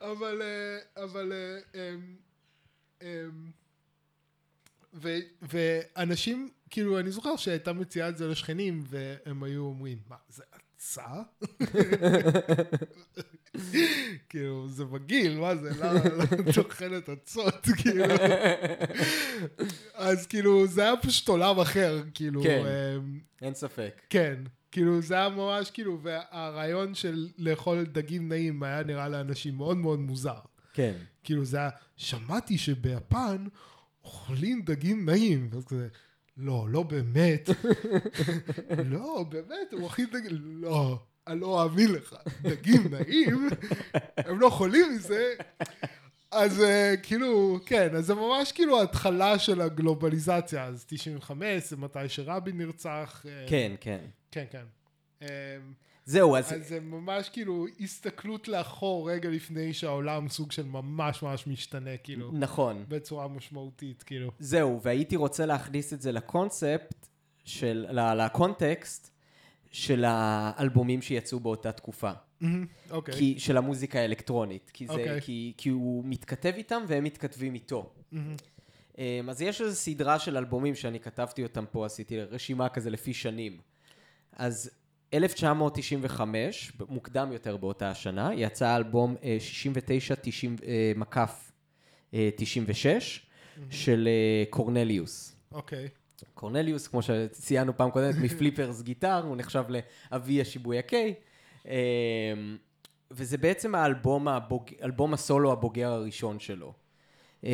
אבל, 0.00 0.42
אה, 0.42 1.02
אבל, 1.04 1.32
אה, 1.32 1.58
אמ, 1.94 2.16
אמ, 3.02 3.50
ו- 4.94 5.18
ואנשים, 5.42 6.48
כאילו, 6.70 6.98
אני 6.98 7.10
זוכר 7.10 7.36
שהייתה 7.36 7.72
מציעה 7.72 8.08
את 8.08 8.16
זה 8.16 8.28
לשכנים, 8.28 8.84
והם 8.86 9.42
היו 9.42 9.62
אומרים, 9.62 9.98
מה, 10.08 10.16
זה 10.28 10.42
אצה? 10.56 11.02
כאילו, 14.28 14.68
זה 14.68 14.84
מגעיל, 14.84 15.38
מה 15.38 15.56
זה, 15.56 15.70
למה 15.80 16.00
אוכלת 16.58 17.08
אצות, 17.08 17.66
כאילו? 17.82 18.04
אז 19.94 20.26
כאילו, 20.26 20.66
זה 20.66 20.82
היה 20.82 20.96
פשוט 20.96 21.28
עולם 21.28 21.58
אחר, 21.60 22.02
כאילו, 22.14 22.42
כן. 22.42 22.62
אמ, 22.66 23.18
אין 23.42 23.54
ספק. 23.54 24.00
כן, 24.10 24.34
כאילו 24.72 25.02
זה 25.02 25.14
היה 25.14 25.28
ממש 25.28 25.70
כאילו, 25.70 25.98
והרעיון 26.02 26.94
של 26.94 27.28
לאכול 27.38 27.84
דגים 27.84 28.28
נעים 28.28 28.62
היה 28.62 28.82
נראה 28.82 29.08
לאנשים 29.08 29.54
מאוד 29.54 29.76
מאוד 29.76 29.98
מוזר. 29.98 30.38
כן. 30.72 30.94
כאילו 31.24 31.44
זה 31.44 31.56
היה, 31.56 31.70
שמעתי 31.96 32.58
שביפן 32.58 33.46
אוכלים 34.04 34.62
דגים 34.62 35.10
נעים. 35.10 35.50
אז 35.56 35.64
כזה, 35.64 35.88
לא, 36.36 36.66
לא 36.68 36.82
באמת. 36.82 37.48
לא, 38.92 39.24
באמת, 39.28 39.72
הם 39.72 39.82
אוכלים 39.82 40.08
דגים, 40.12 40.62
לא, 40.62 40.98
אני 41.26 41.40
לא 41.40 41.62
אאמין 41.64 41.92
לך. 41.92 42.14
דגים 42.42 42.82
נעים, 42.90 43.48
הם 44.16 44.40
לא 44.40 44.50
חולים 44.50 44.94
מזה. 44.94 45.34
אז 46.30 46.60
uh, 46.60 47.00
כאילו, 47.02 47.58
כן, 47.66 47.94
אז 47.96 48.06
זה 48.06 48.14
ממש 48.14 48.52
כאילו 48.52 48.80
ההתחלה 48.80 49.38
של 49.38 49.60
הגלובליזציה. 49.60 50.64
אז 50.64 50.84
95, 50.88 51.64
זה 51.64 51.76
מתי 51.76 52.08
שרבין 52.08 52.58
נרצח. 52.58 53.24
כן, 53.46 53.72
כן. 53.80 53.98
כן, 54.30 54.44
כן. 54.50 54.64
אמ, 55.22 55.28
זהו, 56.06 56.36
אז... 56.36 56.52
אז 56.52 56.68
זה 56.68 56.80
ממש 56.80 57.28
כאילו 57.28 57.66
הסתכלות 57.80 58.48
לאחור 58.48 59.10
רגע 59.10 59.28
לפני 59.30 59.72
שהעולם 59.72 60.28
סוג 60.28 60.52
של 60.52 60.66
ממש 60.66 61.22
ממש 61.22 61.46
משתנה, 61.46 61.96
כאילו, 61.96 62.30
נכון. 62.32 62.84
בצורה 62.88 63.28
משמעותית, 63.28 64.02
כאילו. 64.02 64.30
זהו, 64.38 64.80
והייתי 64.82 65.16
רוצה 65.16 65.46
להכניס 65.46 65.92
את 65.92 66.02
זה 66.02 66.12
לקונספט, 66.12 67.06
של, 67.44 67.86
לקונטקסט 67.90 69.10
של 69.70 70.04
האלבומים 70.06 71.02
שיצאו 71.02 71.40
באותה 71.40 71.72
תקופה. 71.72 72.10
אוקיי. 72.90 73.14
כי, 73.14 73.34
של 73.38 73.56
המוזיקה 73.56 73.98
האלקטרונית. 73.98 74.70
כי, 74.74 74.86
זה, 74.86 74.92
אוקיי. 74.92 75.20
כי, 75.20 75.52
כי 75.56 75.68
הוא 75.68 76.04
מתכתב 76.06 76.52
איתם 76.56 76.82
והם 76.88 77.04
מתכתבים 77.04 77.54
איתו. 77.54 77.92
אמ, 78.98 79.30
אז 79.30 79.42
יש 79.42 79.60
איזו 79.60 79.76
סדרה 79.76 80.18
של 80.18 80.36
אלבומים 80.36 80.74
שאני 80.74 81.00
כתבתי 81.00 81.42
אותם 81.42 81.64
פה, 81.70 81.86
עשיתי 81.86 82.20
רשימה 82.20 82.68
כזה 82.68 82.90
לפי 82.90 83.14
שנים. 83.14 83.58
אז 84.32 84.70
1995, 85.14 86.72
מוקדם 86.88 87.32
יותר 87.32 87.56
באותה 87.56 87.90
השנה, 87.90 88.30
יצא 88.34 88.76
אלבום 88.76 89.16
אה, 89.22 89.36
69 89.40 90.14
90, 90.22 90.56
אה, 90.66 90.92
מקף 90.96 91.52
אה, 92.14 92.28
96 92.36 93.26
של 93.70 94.08
אה, 94.08 94.44
קורנליוס. 94.50 95.36
אוקיי. 95.52 95.88
קורנליוס, 96.34 96.86
כמו 96.86 97.02
שציינו 97.02 97.76
פעם 97.76 97.90
קודמת, 97.90 98.14
מפליפרס 98.22 98.82
גיטר, 98.82 99.22
הוא 99.24 99.36
נחשב 99.36 99.64
לאבי 99.68 100.40
השיבוי 100.40 100.78
הקיי. 100.78 101.14
אמ, 101.66 101.72
וזה 103.10 103.38
בעצם 103.38 103.74
האלבום 103.74 104.28
הבוג... 104.28 104.64
אלבום 104.82 105.14
הסולו 105.14 105.52
הבוגר 105.52 105.92
הראשון 105.92 106.38
שלו. 106.38 106.72
אמ, 107.44 107.50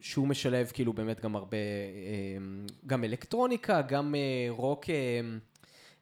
שהוא 0.00 0.28
משלב 0.28 0.70
כאילו 0.74 0.92
באמת 0.92 1.20
גם 1.20 1.36
הרבה, 1.36 1.56
אמ, 2.36 2.66
גם 2.86 3.04
אלקטרוניקה, 3.04 3.82
גם 3.82 4.14
אה, 4.14 4.46
רוק, 4.50 4.84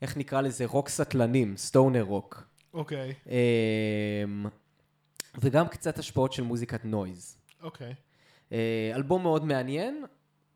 איך 0.03 0.17
נקרא 0.17 0.41
לזה? 0.41 0.67
רוק 0.67 0.89
סטלנים, 0.89 1.57
stoner 1.57 2.03
rock. 2.03 2.49
אוקיי. 2.75 3.15
אמ, 3.27 4.47
וגם 5.39 5.69
קצת 5.69 5.99
השפעות 5.99 6.33
של 6.33 6.43
מוזיקת 6.43 6.85
noise. 6.85 7.37
אוקיי. 7.63 7.95
אה, 8.53 8.93
אלבום 8.95 9.23
מאוד 9.23 9.45
מעניין, 9.45 10.05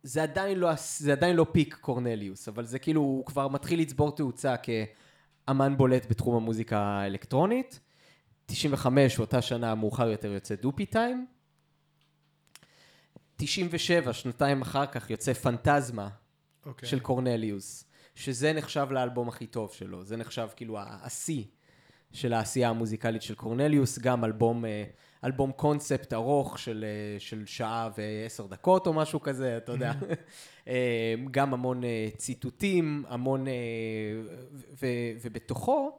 זה 0.02 0.22
עדיין 0.22 0.58
לא, 0.58 0.70
זה 0.76 1.12
עדיין 1.12 1.36
לא 1.36 1.46
peak 1.52 1.74
קורנליוס, 1.74 2.48
אבל 2.48 2.64
זה 2.64 2.78
כאילו, 2.78 3.00
הוא 3.00 3.26
כבר 3.26 3.48
מתחיל 3.48 3.80
לצבור 3.80 4.16
תאוצה 4.16 4.54
כאמן 4.56 5.76
בולט 5.76 6.06
בתחום 6.10 6.36
המוזיקה 6.36 6.78
האלקטרונית. 6.78 7.80
95, 8.46 9.18
אותה 9.18 9.42
שנה 9.42 9.74
מאוחר 9.74 10.08
יותר 10.08 10.32
יוצא 10.32 10.54
דופי 10.54 10.86
טיים. 10.86 11.26
97, 13.36 14.12
שנתיים 14.12 14.62
אחר 14.62 14.86
כך, 14.86 15.10
יוצא 15.10 15.32
פנטזמה 15.32 16.08
אוקיי. 16.66 16.88
של 16.88 17.00
קורנליוס, 17.00 17.84
שזה 18.14 18.52
נחשב 18.52 18.86
לאלבום 18.90 19.28
הכי 19.28 19.46
טוב 19.46 19.72
שלו, 19.72 20.04
זה 20.04 20.16
נחשב 20.16 20.48
כאילו 20.56 20.78
השיא 20.80 21.44
של 22.12 22.32
העשייה 22.32 22.68
המוזיקלית 22.68 23.22
של 23.22 23.34
קורנליוס, 23.34 23.98
גם 23.98 24.24
אלבום, 24.24 24.64
אה, 24.64 24.84
אלבום 25.24 25.52
קונספט 25.52 26.12
ארוך 26.12 26.58
של, 26.58 26.84
אה, 26.84 27.20
של 27.20 27.42
שעה 27.46 27.90
ועשר 27.98 28.46
דקות 28.46 28.86
או 28.86 28.92
משהו 28.92 29.20
כזה, 29.20 29.56
אתה 29.56 29.72
יודע. 29.72 29.92
אה, 30.68 31.14
גם 31.30 31.54
המון 31.54 31.82
ציטוטים, 32.16 33.04
המון, 33.08 33.48
אה, 33.48 33.52
ו- 34.82 35.12
ובתוכו 35.22 35.98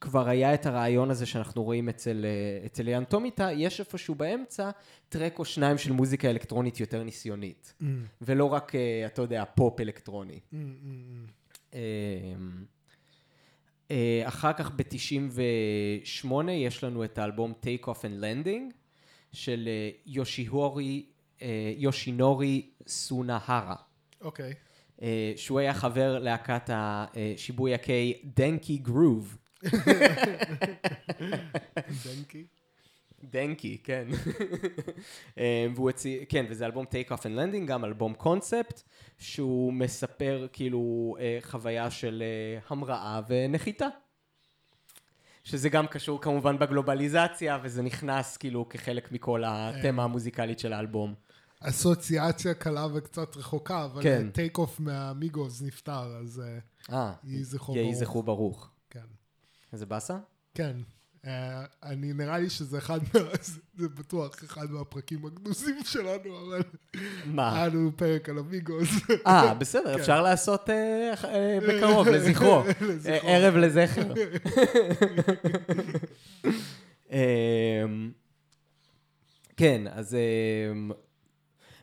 כבר 0.00 0.28
היה 0.28 0.54
את 0.54 0.66
הרעיון 0.66 1.10
הזה 1.10 1.26
שאנחנו 1.26 1.62
רואים 1.62 1.88
אצל, 1.88 2.26
אצל 2.66 2.82
ליאן 2.82 3.04
טומיטה, 3.04 3.52
יש 3.52 3.80
איפשהו 3.80 4.14
באמצע 4.14 4.70
טרק 5.08 5.38
או 5.38 5.44
שניים 5.44 5.78
של 5.78 5.92
מוזיקה 5.92 6.30
אלקטרונית 6.30 6.80
יותר 6.80 7.02
ניסיונית. 7.02 7.74
Mm, 7.80 7.84
ולא 8.20 8.44
רק, 8.44 8.72
אתה 9.06 9.22
יודע, 9.22 9.44
פופ 9.54 9.80
אלקטרוני. 9.80 10.40
mm, 10.52 10.54
mm, 10.54 10.56
mm. 10.56 11.35
אה, 11.76 12.34
אה, 13.90 14.22
אחר 14.28 14.52
כך 14.52 14.70
ב-98 14.70 16.50
יש 16.50 16.84
לנו 16.84 17.04
את 17.04 17.18
האלבום 17.18 17.52
Take 17.62 17.84
Off 17.84 17.98
and 17.98 18.22
Landing 18.22 18.72
של 19.32 19.68
אה, 19.68 19.90
יושיהורי, 20.06 21.06
אה, 21.42 21.72
יושינורי 21.76 22.70
סונהרה, 22.86 23.74
אוקיי. 24.20 24.54
אה, 25.02 25.32
שהוא 25.36 25.58
היה 25.58 25.74
חבר 25.74 26.18
להקת 26.18 26.70
השיבוי 26.72 27.74
הקיי 27.74 28.14
דנקי 28.36 28.76
גרוב. 28.76 29.38
דנקי. 32.04 32.46
דנקי, 33.24 33.78
כן. 33.84 34.08
אה, 35.38 35.66
והוא 35.74 35.90
הציע, 35.90 36.24
כן, 36.28 36.46
וזה 36.48 36.66
אלבום 36.66 36.84
Take 36.84 37.12
Off 37.12 37.20
and 37.20 37.38
Landing, 37.38 37.66
גם 37.66 37.84
אלבום 37.84 38.14
קונספט, 38.14 38.82
שהוא 39.18 39.72
מספר 39.72 40.46
כאילו 40.52 41.14
אה, 41.20 41.38
חוויה 41.42 41.90
של 41.90 42.22
אה, 42.22 42.60
המראה 42.68 43.20
ונחיתה. 43.28 43.86
שזה 45.44 45.68
גם 45.68 45.86
קשור 45.86 46.20
כמובן 46.20 46.58
בגלובליזציה, 46.58 47.58
וזה 47.62 47.82
נכנס 47.82 48.36
כאילו 48.36 48.68
כחלק 48.68 49.12
מכל 49.12 49.42
התמה 49.46 50.04
המוזיקלית 50.04 50.58
של 50.58 50.72
האלבום. 50.72 51.14
אסוציאציה 51.60 52.54
קלה 52.54 52.86
וקצת 52.94 53.36
רחוקה, 53.36 53.84
אבל 53.84 54.02
כן. 54.02 54.30
טייק 54.30 54.58
אוף 54.58 54.80
מהמיגוס 54.80 55.62
נפטר, 55.62 56.16
אז 56.16 56.42
אה, 56.92 57.12
יהי 57.24 57.44
זכרו 57.44 57.76
יהי 57.76 57.84
ברוך. 57.84 57.98
זכרו 57.98 58.22
ברוך. 58.22 58.70
כן. 58.90 59.06
איזה 59.72 59.86
באסה? 59.86 60.18
כן. 60.54 60.76
אה, 61.26 61.64
אני 61.82 62.12
נראה 62.12 62.38
לי 62.38 62.50
שזה 62.50 62.78
אחד 62.78 63.00
מה... 63.14 63.20
זה 63.78 63.88
בטוח 63.88 64.44
אחד 64.44 64.70
מהפרקים 64.70 65.26
הגנוזים 65.26 65.76
שלנו, 65.84 66.46
אבל 66.46 66.62
מה? 67.24 67.56
היה 67.56 67.68
לנו 67.68 67.90
פרק 67.96 68.28
על 68.28 68.38
המיגוס. 68.38 68.88
אה, 69.26 69.54
בסדר, 69.54 69.94
כן. 69.94 70.00
אפשר 70.00 70.22
לעשות 70.22 70.70
אה, 70.70 71.14
אה, 71.24 71.58
בקרוב, 71.68 72.08
לזכרו. 72.08 72.62
לזכרו. 72.88 73.28
ערב 73.28 73.56
לזכר. 73.56 74.12
אמ, 77.10 78.10
כן, 79.56 79.82
אז... 79.90 80.16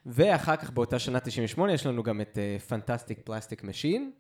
ואחר 0.06 0.56
כך 0.56 0.72
באותה 0.72 1.00
שנה 1.00 1.20
98 1.20 1.74
יש 1.74 1.86
לנו 1.86 2.04
גם 2.04 2.22
את 2.22 2.38
Fantastic 2.68 3.20
Plastic 3.24 3.64
Machine. 3.64 4.12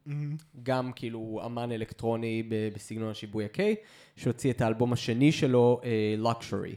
גם 0.63 0.91
כאילו 0.95 1.41
אמן 1.45 1.71
אלקטרוני 1.71 2.43
ב- 2.49 2.69
בסגנון 2.75 3.09
השיבויה-קיי, 3.09 3.75
שהוציא 4.15 4.51
את 4.51 4.61
האלבום 4.61 4.93
השני 4.93 5.31
שלו, 5.31 5.81
Luxury, 6.17 6.75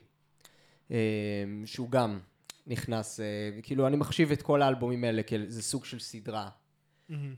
שהוא 1.64 1.90
גם 1.90 2.18
נכנס, 2.66 3.20
אה, 3.20 3.26
כאילו 3.62 3.86
אני 3.86 3.96
מחשיב 3.96 4.32
את 4.32 4.42
כל 4.42 4.62
האלבומים 4.62 5.04
האלה 5.04 5.22
כאיזה 5.22 5.62
סוג 5.62 5.84
של 5.84 5.98
סדרה 5.98 6.48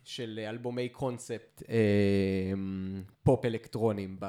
של 0.05 0.41
אלבומי 0.49 0.89
קונספט 0.89 1.63
אה, 1.69 1.77
פופ 3.23 3.45
אלקטרונים 3.45 4.21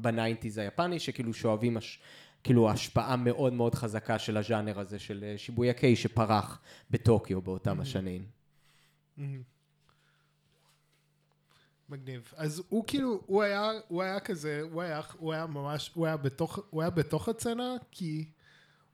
ב 0.00 0.06
nineties 0.06 0.58
היפני, 0.58 0.98
שכאילו 0.98 1.34
שואבים 1.34 1.76
הש, 1.76 2.00
כאילו 2.44 2.70
השפעה 2.70 3.16
מאוד 3.16 3.52
מאוד 3.52 3.74
חזקה 3.74 4.18
של 4.18 4.36
הז'אנר 4.36 4.80
הזה 4.80 4.98
של 4.98 5.24
אה, 5.24 5.38
שיבויה-קיי 5.38 5.96
שפרח 5.96 6.60
בטוקיו 6.90 7.42
באותם 7.42 7.80
השנים. 7.80 8.24
מגניב. 11.92 12.32
אז 12.36 12.62
הוא 12.68 12.84
כאילו, 12.86 13.20
הוא 13.26 13.42
היה, 13.42 13.70
הוא 13.88 14.02
היה 14.02 14.20
כזה, 14.20 14.62
הוא 14.72 14.82
היה, 14.82 15.00
הוא 15.18 15.32
היה 15.32 15.46
ממש, 15.46 15.90
הוא 15.94 16.06
היה 16.06 16.16
בתוך, 16.16 16.58
הוא 16.70 16.82
היה 16.82 16.90
בתוך 16.90 17.28
הסצנה, 17.28 17.74
כי, 17.90 18.24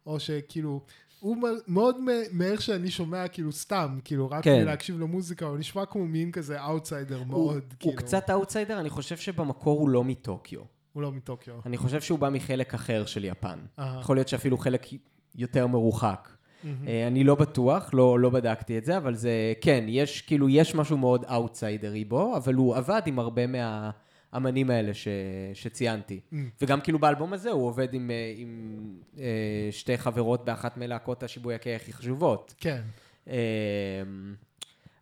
או 0.07 0.21
שכאילו, 0.21 0.81
הוא 1.21 1.37
מאוד 1.67 1.97
מאיך 2.33 2.63
שאני 2.63 2.91
שומע, 2.91 3.29
כאילו 3.29 3.53
סתם, 3.53 3.99
כאילו 4.05 4.31
רק 4.31 4.45
כן. 4.45 4.65
להקשיב 4.65 5.01
למוזיקה, 5.01 5.47
הוא 5.47 5.59
נשמע 5.59 5.87
כמו 5.87 6.07
מין 6.07 6.33
כזה 6.33 6.65
אאוטסיידר 6.65 7.23
מאוד, 7.23 7.55
הוא, 7.55 7.79
כאילו. 7.79 7.93
הוא 7.93 7.99
קצת 7.99 8.31
אאוטסיידר, 8.31 8.81
אני 8.81 8.91
חושב 8.91 9.17
שבמקור 9.17 9.81
הוא 9.81 9.89
לא 9.89 10.05
מטוקיו. 10.05 10.78
הוא 10.99 11.03
לא 11.03 11.13
מטוקיו. 11.13 11.55
אני 11.67 11.77
חושב 11.77 12.01
שהוא 12.01 12.19
בא 12.19 12.29
מחלק 12.29 12.75
אחר 12.75 13.07
של 13.07 13.25
יפן. 13.25 13.59
Uh-huh. 13.59 13.83
יכול 14.01 14.17
להיות 14.17 14.29
שאפילו 14.29 14.59
חלק 14.59 14.87
יותר 15.35 15.67
מרוחק. 15.67 16.29
Mm-hmm. 16.29 16.67
אני 17.07 17.25
לא 17.25 17.35
בטוח, 17.35 17.91
לא, 17.93 18.21
לא 18.21 18.31
בדקתי 18.31 18.79
את 18.79 18.85
זה, 18.85 18.97
אבל 18.97 19.15
זה, 19.15 19.53
כן, 19.61 19.85
יש, 19.89 20.23
כאילו, 20.23 20.49
יש 20.49 20.75
משהו 20.75 20.99
מאוד 20.99 21.25
אאוטסיידרי 21.25 22.05
בו, 22.05 22.37
אבל 22.37 22.55
הוא 22.55 22.77
עבד 22.77 23.03
עם 23.07 23.19
הרבה 23.19 23.43
מהאמנים 23.47 24.71
האלה 24.71 24.95
ש, 24.95 25.09
שציינתי. 25.55 26.21
Mm. 26.33 26.37
וגם 26.63 26.81
כאילו 26.81 26.99
באלבום 26.99 27.33
הזה 27.33 27.51
הוא 27.51 27.67
עובד 27.67 27.95
עם, 27.95 28.11
אה, 28.11 28.35
עם 28.37 28.81
אה, 29.19 29.69
שתי 29.71 29.99
חברות 29.99 30.45
באחת 30.45 30.77
מלהקות 30.77 31.23
השיבויה 31.23 31.55
קיי 31.55 31.75
הכי 31.75 31.93
חשובות. 31.93 32.55
כן. 32.61 32.83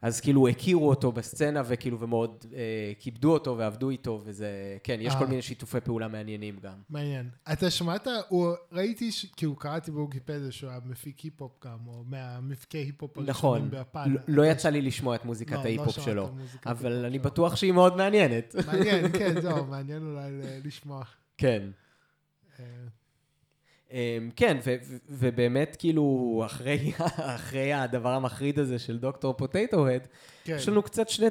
אז 0.02 0.20
כאילו 0.20 0.48
הכירו 0.48 0.88
אותו 0.88 1.12
בסצנה 1.12 1.62
וכאילו 1.66 2.00
ומאוד 2.00 2.44
אה, 2.54 2.92
כיבדו 2.98 3.32
אותו 3.32 3.58
ועבדו 3.58 3.90
איתו 3.90 4.20
וזה, 4.24 4.76
כן, 4.84 4.98
יש 5.00 5.12
אה, 5.12 5.18
כל 5.18 5.24
אה. 5.24 5.28
מיני 5.28 5.42
שיתופי 5.42 5.80
פעולה 5.80 6.08
מעניינים 6.08 6.56
גם. 6.62 6.78
מעניין. 6.90 7.30
אתה 7.52 7.70
שמעת, 7.70 8.06
הוא, 8.28 8.52
ראיתי, 8.72 9.12
ש, 9.12 9.26
כאילו 9.36 9.56
קראתי 9.56 9.90
בוויקיפדיה 9.90 10.52
שהוא 10.52 10.70
היה 10.70 10.78
מפיק 10.84 11.20
היפ-הופ 11.20 11.52
גם, 11.64 11.78
או 11.86 12.04
מהמפיקי 12.06 12.78
היפ-הופ 12.78 13.18
הראשונים 13.18 13.30
נכון. 13.30 13.70
ביפן. 13.70 14.10
לא, 14.10 14.20
לא 14.28 14.46
יצא 14.46 14.68
לי 14.68 14.82
לשמוע 14.82 15.14
את 15.14 15.24
מוזיקת 15.24 15.52
לא, 15.52 15.58
לא 15.58 15.64
ההיפ-הופ 15.64 15.98
לא 15.98 16.04
שלו, 16.04 16.30
אבל 16.66 17.04
אני 17.04 17.18
שלו. 17.18 17.24
בטוח 17.24 17.56
שהיא 17.56 17.72
מאוד 17.72 17.96
מעניינת. 17.96 18.54
מעניין, 18.66 19.12
כן, 19.18 19.40
זהו, 19.40 19.64
מעניין 19.64 20.02
אולי 20.02 20.30
לשמוע. 20.64 21.02
כן. 21.38 21.62
אמ, 23.96 24.30
כן, 24.36 24.56
ובאמת 25.08 25.76
כאילו 25.78 26.42
אחרי, 26.46 26.92
אחרי 27.36 27.72
הדבר 27.72 28.12
המחריד 28.12 28.58
הזה 28.58 28.78
של 28.78 28.98
Doctor 28.98 29.32
Potato-Head, 29.32 30.06
כן. 30.44 30.56
יש 30.56 30.68
לנו 30.68 30.82
קצת 30.82 31.08
שני 31.08 31.26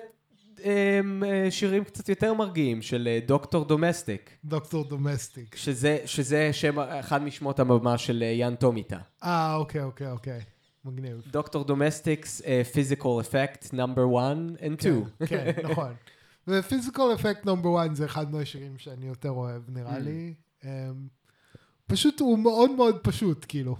אמ, 0.63 1.23
שירים 1.49 1.83
קצת 1.83 2.09
יותר 2.09 2.33
מרגיעים 2.33 2.81
של 2.81 3.07
אה, 3.07 3.19
דוקטור 3.27 3.65
דומסטיק. 3.65 4.29
דוקטור 4.45 4.83
דומסטיק. 4.83 5.55
שזה, 5.55 5.97
שזה 6.05 6.53
שם, 6.53 6.79
אחד 6.79 7.23
משמות 7.23 7.59
הבמה 7.59 7.97
של 7.97 8.23
אה, 8.23 8.27
יאן 8.27 8.55
טומיטה. 8.55 8.99
אה, 9.23 9.55
אוקיי, 9.55 9.83
אוקיי, 9.83 10.11
אוקיי. 10.11 10.41
מגניב. 10.85 11.21
Doctor 11.31 11.63
Domestic's, 11.63 12.41
Physical 12.73 13.19
Effect, 13.19 13.73
number 13.73 14.05
1 14.19 14.37
and 14.59 14.81
2. 14.81 15.03
כן, 15.19 15.25
כן, 15.27 15.51
נכון. 15.71 15.93
ו 16.47 16.55
Physical 16.55 17.13
Effect 17.13 17.45
number 17.45 17.85
1 17.85 17.95
זה 17.95 18.05
אחד 18.05 18.31
מהשירים 18.31 18.77
שאני 18.77 19.07
יותר 19.07 19.29
אוהב, 19.29 19.61
נראה 19.69 19.97
mm. 19.97 19.99
לי. 19.99 20.33
פשוט 21.87 22.19
הוא 22.19 22.39
מאוד 22.39 22.71
מאוד 22.71 22.99
פשוט, 23.03 23.45
כאילו. 23.47 23.75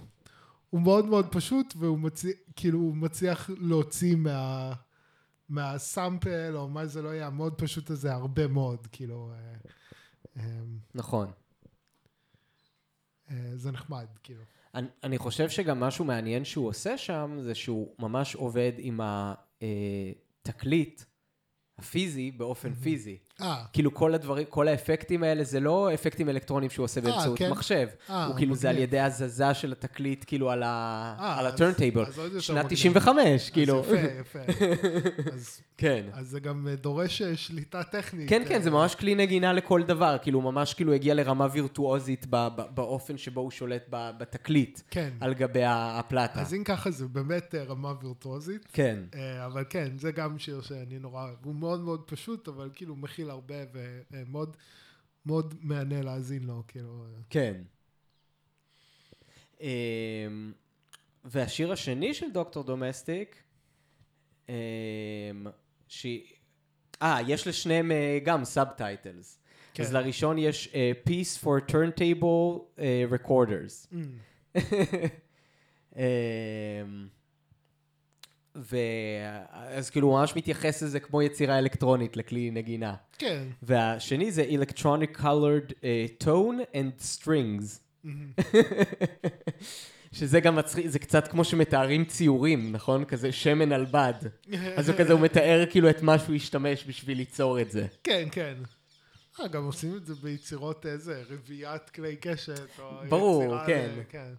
הוא 0.70 0.80
מאוד 0.80 1.06
מאוד 1.06 1.26
פשוט, 1.32 1.74
והוא 1.78 1.98
מצליח, 1.98 2.36
כאילו, 2.56 2.78
הוא 2.78 2.96
מצליח 2.96 3.50
להוציא 3.58 4.16
מה... 4.16 4.72
מהסאמפל, 5.48 6.56
או 6.56 6.68
מה 6.68 6.86
זה 6.86 7.02
לא 7.02 7.08
יהיה, 7.08 7.26
המאוד 7.26 7.54
פשוט 7.54 7.90
הזה, 7.90 8.12
הרבה 8.12 8.46
מאוד, 8.46 8.86
כאילו... 8.92 9.32
אה, 9.32 9.54
אה, 10.36 10.60
נכון. 10.94 11.30
אה, 13.30 13.50
זה 13.54 13.72
נחמד, 13.72 14.06
כאילו. 14.22 14.42
אני, 14.74 14.88
אני 15.04 15.18
חושב 15.18 15.48
שגם 15.48 15.80
משהו 15.80 16.04
מעניין 16.04 16.44
שהוא 16.44 16.68
עושה 16.68 16.98
שם, 16.98 17.38
זה 17.40 17.54
שהוא 17.54 17.94
ממש 17.98 18.34
עובד 18.34 18.72
עם 18.78 19.00
התקליט 20.42 21.02
הפיזי 21.78 22.30
באופן 22.30 22.74
פיזי. 22.74 23.18
אה. 23.40 23.64
כאילו 23.72 23.94
כל 23.94 24.14
הדברים, 24.14 24.46
כל 24.50 24.68
האפקטים 24.68 25.22
האלה, 25.22 25.44
זה 25.44 25.60
לא 25.60 25.94
אפקטים 25.94 26.28
אלקטרוניים 26.28 26.70
שהוא 26.70 26.84
עושה 26.84 27.00
באמצעות 27.00 27.38
כן? 27.38 27.50
מחשב. 27.50 27.88
아, 28.08 28.12
הוא 28.12 28.36
כאילו, 28.36 28.54
זה 28.54 28.70
על 28.70 28.78
ידי 28.78 29.00
הזזה 29.00 29.54
של 29.54 29.72
התקליט, 29.72 30.24
כאילו, 30.26 30.50
על 30.50 30.62
הטרנטייבל. 31.46 32.04
שנת 32.38 32.66
95, 32.68 33.50
כאילו. 33.50 33.80
אז 33.80 33.86
יפה, 33.86 33.96
יפה. 34.20 34.38
אז, 35.34 35.60
כן. 35.76 36.06
אז 36.12 36.28
זה 36.28 36.40
גם 36.40 36.68
דורש 36.80 37.22
שליטה 37.22 37.82
טכנית. 37.82 38.28
כן, 38.28 38.42
כן, 38.48 38.62
זה 38.62 38.70
ממש 38.70 38.94
כלי 38.94 39.14
נגינה 39.14 39.52
לכל 39.52 39.82
דבר. 39.82 40.16
כאילו, 40.22 40.40
ממש 40.40 40.74
כאילו 40.74 40.92
הגיע 40.92 41.14
לרמה 41.14 41.46
וירטואוזית 41.52 42.26
באופן 42.74 43.18
שבו 43.18 43.40
הוא 43.40 43.50
שולט 43.50 43.86
בתקליט. 43.90 44.80
כן. 44.90 45.10
על 45.20 45.34
גבי 45.34 45.64
הפלטה. 45.64 46.40
אז 46.40 46.54
אם 46.54 46.64
ככה, 46.64 46.90
זה 46.90 47.06
באמת 47.06 47.54
רמה 47.68 47.92
וירטואוזית. 48.02 48.68
כן. 48.72 48.98
אבל 49.46 49.64
כן, 49.70 49.88
זה 49.98 50.12
גם 50.12 50.38
שיר 50.38 50.62
שאני 50.62 50.98
נורא, 50.98 51.26
הוא 51.44 51.54
מאוד 51.54 51.80
מאוד 51.80 52.02
פשוט, 52.06 52.48
אבל 52.48 52.70
כאילו 52.74 52.96
מכיל 52.96 53.25
מכיל 53.26 53.30
הרבה 53.30 53.54
ומאוד 54.10 54.56
מאוד 55.26 55.54
מהנה 55.60 56.02
להאזין 56.02 56.44
לו, 56.44 56.62
כאילו. 56.68 57.06
כן. 57.30 57.62
אמ, 59.60 60.52
והשיר 61.24 61.72
השני 61.72 62.14
של 62.14 62.32
Doctor 62.32 62.64
Domestic, 62.64 63.42
אמ, 64.48 64.54
שהיא... 65.88 66.22
אה, 67.02 67.18
יש 67.26 67.46
לשניהם 67.46 67.92
אה, 67.92 68.18
גם 68.24 68.44
subtitles. 68.44 69.38
כן. 69.74 69.82
אז 69.82 69.92
לראשון 69.92 70.38
יש 70.38 70.68
uh, 70.72 71.08
Peace 71.08 71.44
for 71.44 71.70
Turntable 71.70 72.60
uh, 72.78 72.80
Recorders. 73.12 73.88
Mm. 73.92 74.56
um, 75.92 75.98
ואז 78.56 79.90
כאילו 79.90 80.08
הוא 80.08 80.18
ממש 80.18 80.36
מתייחס 80.36 80.82
לזה 80.82 81.00
כמו 81.00 81.22
יצירה 81.22 81.58
אלקטרונית 81.58 82.16
לכלי 82.16 82.50
נגינה. 82.50 82.94
כן. 83.18 83.42
והשני 83.62 84.32
זה 84.32 84.44
Electronic 84.50 85.20
Colored 85.20 85.70
uh, 85.70 86.24
Tone 86.24 86.74
and 86.74 87.02
Strings. 87.02 87.78
שזה 90.12 90.40
גם 90.40 90.56
מצחיק, 90.56 90.86
זה 90.86 90.98
קצת 90.98 91.28
כמו 91.28 91.44
שמתארים 91.44 92.04
ציורים, 92.04 92.72
נכון? 92.72 93.04
כזה 93.04 93.32
שמן 93.32 93.72
על 93.72 93.84
בד. 93.84 94.14
אז 94.78 94.88
הוא 94.88 94.98
כזה, 94.98 95.12
הוא 95.12 95.20
מתאר 95.20 95.64
כאילו 95.70 95.90
את 95.90 96.02
מה 96.02 96.18
שהוא 96.18 96.34
השתמש 96.36 96.84
בשביל 96.88 97.16
ליצור 97.16 97.60
את 97.60 97.70
זה. 97.70 97.86
כן, 98.04 98.28
כן. 98.30 98.54
אה, 99.40 99.48
גם 99.48 99.64
עושים 99.64 99.96
את 99.96 100.06
זה 100.06 100.14
ביצירות 100.14 100.86
איזה, 100.86 101.22
רביעיית 101.30 101.90
כלי 101.90 102.16
קשת, 102.16 102.78
או 102.78 102.90
ברור, 103.08 103.42
יצירה... 103.42 103.66
כן. 103.66 103.90
כן. 104.08 104.32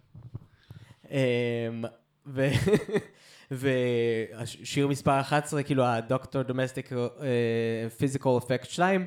Um, 1.04 1.86
ושיר 3.50 4.88
מספר 4.88 5.20
11, 5.20 5.62
כאילו 5.62 5.84
הדוקטור 5.84 6.42
דומסטיק 6.42 6.90
פיזיקל 7.98 8.28
אפקט 8.38 8.64
2, 8.70 9.06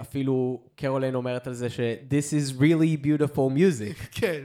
אפילו 0.00 0.62
קרוליין 0.76 1.14
אומרת 1.14 1.46
על 1.46 1.52
זה 1.54 1.70
ש- 1.70 1.80
This 2.10 2.32
is 2.32 2.58
really 2.60 3.04
beautiful 3.06 3.36
music. 3.56 4.06
כן. 4.20 4.44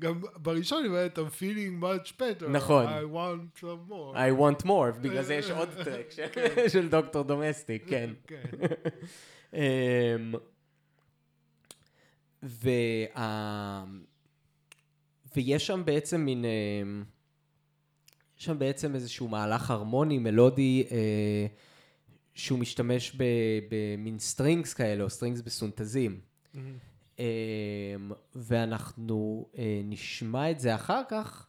גם 0.00 0.20
בראשון 0.36 0.82
היא 0.82 0.88
אומרת, 0.88 1.18
I'm 1.18 1.40
feeling 1.40 1.82
much 1.82 2.12
better. 2.20 2.48
נכון. 2.48 2.86
I 2.86 3.14
want 3.14 3.62
more. 3.62 4.16
I 4.16 4.40
want 4.40 4.66
more, 4.66 4.98
בגלל 5.00 5.22
זה 5.22 5.34
יש 5.34 5.50
עוד 5.50 5.68
track 5.84 6.06
כן. 6.32 6.68
של 6.68 6.88
Doctor 6.88 7.22
Domestic, 7.24 7.84
כן. 7.88 8.10
כן. 8.26 8.42
אמ, 9.54 10.34
וה... 12.42 13.84
ויש 15.36 15.66
שם 15.66 15.82
בעצם 15.84 16.20
מין, 16.20 16.44
אה, 16.44 16.50
יש 18.38 18.44
שם 18.44 18.58
בעצם 18.58 18.94
איזשהו 18.94 19.28
מהלך 19.28 19.70
הרמוני, 19.70 20.18
מלודי, 20.18 20.86
אה, 20.90 21.46
שהוא 22.34 22.58
משתמש 22.58 23.16
במין 23.68 24.18
strings 24.18 24.74
כאלה, 24.74 25.04
או 25.04 25.10
strings 25.10 25.40
בסינטזים. 25.40 26.20
Mm-hmm. 26.20 26.58
אה, 27.18 27.24
ואנחנו 28.34 29.48
נשמע 29.84 30.50
את 30.50 30.60
זה 30.60 30.74
אחר 30.74 31.02
כך 31.08 31.48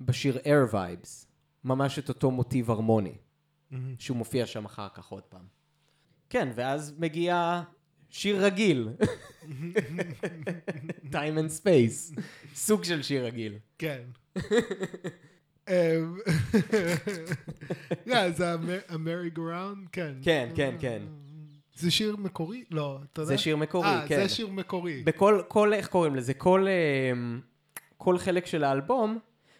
בשיר 0.00 0.38
Air 0.38 0.72
Vibes, 0.72 1.26
ממש 1.64 1.98
את 1.98 2.08
אותו 2.08 2.30
מוטיב 2.30 2.70
הרמוני, 2.70 3.12
mm-hmm. 3.12 3.74
שהוא 3.98 4.16
מופיע 4.16 4.46
שם 4.46 4.64
אחר 4.64 4.88
כך 4.94 5.08
עוד 5.08 5.22
פעם. 5.22 5.44
כן, 6.30 6.48
ואז 6.54 6.94
מגיע 6.98 7.62
שיר 8.10 8.44
רגיל. 8.44 8.88
time 11.10 11.36
and 11.36 11.50
space. 11.62 12.20
סוג 12.54 12.84
של 12.84 13.02
שיר 13.02 13.24
רגיל. 13.24 13.54
כן. 13.78 14.02
אמ, 15.68 16.16
זה 18.36 18.54
ה 18.88 18.95
Merry 18.95 19.30
Go 19.30 19.45
Round? 19.45 19.88
כן. 19.92 20.14
כן, 20.22 20.48
כן, 20.54 20.74
כן. 20.80 21.02
זה 21.76 21.90
שיר 21.90 22.16
מקורי? 22.16 22.64
לא, 22.70 22.98
אתה 23.12 23.20
יודע? 23.22 23.28
זה 23.28 23.38
שיר 23.38 23.56
מקורי, 23.56 23.88
כן. 24.08 24.20
אה, 24.20 24.28
זה 24.28 24.34
שיר 24.34 24.48
מקורי. 24.48 25.02
בכל, 25.02 25.42
כל, 25.48 25.74
איך 25.74 25.88
קוראים 25.88 26.16
לזה? 26.16 26.34
כל, 26.34 26.66
אמ, 27.12 27.40
כל 27.96 28.18
חלק 28.18 28.46
של 28.46 28.64
האלבום, 28.64 29.18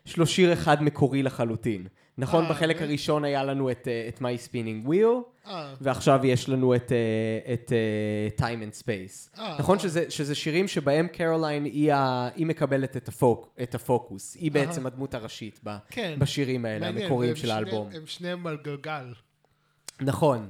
יש 0.08 0.16
לו 0.16 0.26
שיר 0.26 0.52
אחד 0.52 0.82
מקורי 0.82 1.22
לחלוטין. 1.22 1.86
נכון, 2.18 2.44
אה, 2.44 2.50
בחלק 2.50 2.76
ו- 2.80 2.84
הראשון 2.84 3.24
היה 3.24 3.44
לנו 3.44 3.70
את, 3.70 3.88
אה, 3.88 4.08
את 4.08 4.18
My 4.18 4.48
Spinning 4.48 4.88
Wheel, 4.88 5.48
אה, 5.50 5.74
ועכשיו 5.80 6.20
יש 6.26 6.48
לנו 6.48 6.74
את, 6.74 6.92
אה, 6.92 7.52
את 7.54 7.72
אה, 7.72 8.48
Time 8.48 8.60
and 8.62 8.82
Space. 8.82 9.38
אה, 9.40 9.56
נכון 9.58 9.76
אה. 9.78 9.82
שזה, 9.82 10.04
שזה 10.10 10.34
שירים 10.34 10.68
שבהם 10.68 11.08
קרוליין 11.08 11.64
היא, 11.64 11.92
ה, 11.92 12.28
היא 12.34 12.46
מקבלת 12.46 12.96
את, 12.96 13.08
הפוק, 13.08 13.54
את 13.62 13.74
הפוקוס. 13.74 14.34
היא. 14.34 14.52
בעצם 14.52 14.86
הדמות 14.86 15.14
הראשית 15.14 15.60
ב, 15.64 15.76
כן. 15.90 16.14
בשירים 16.18 16.64
האלה, 16.64 16.86
מעניין, 16.86 17.02
המקוריים 17.04 17.36
של 17.36 17.42
שני- 17.42 17.52
האלבום. 17.52 17.88
הם 17.94 18.02
שניהם 18.06 18.46
על 18.46 18.56
גלגל. 18.64 19.12
נכון, 20.00 20.48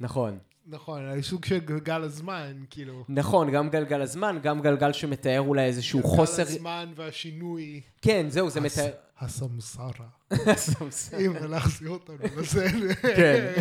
נכון. 0.00 0.38
נכון, 0.70 1.22
סוג 1.22 1.44
של 1.44 1.58
גלגל 1.58 2.02
הזמן, 2.02 2.56
כאילו. 2.70 3.04
נכון, 3.08 3.50
גם 3.50 3.70
גלגל 3.70 4.00
הזמן, 4.02 4.38
גם 4.42 4.60
גלגל 4.60 4.92
שמתאר 4.92 5.40
אולי 5.40 5.64
איזשהו 5.64 6.02
חוסר... 6.02 6.42
גלגל 6.42 6.54
הזמן 6.56 6.92
והשינוי. 6.96 7.80
כן, 8.02 8.26
זהו, 8.28 8.50
זה 8.50 8.60
מתאר... 8.60 8.90
הסמסרה. 9.18 9.90
סמסר. 10.56 11.16
אם 11.26 11.50
להחזיר 11.50 11.88
אותנו 11.90 12.16
לזה. 12.36 12.68
כן. 13.16 13.52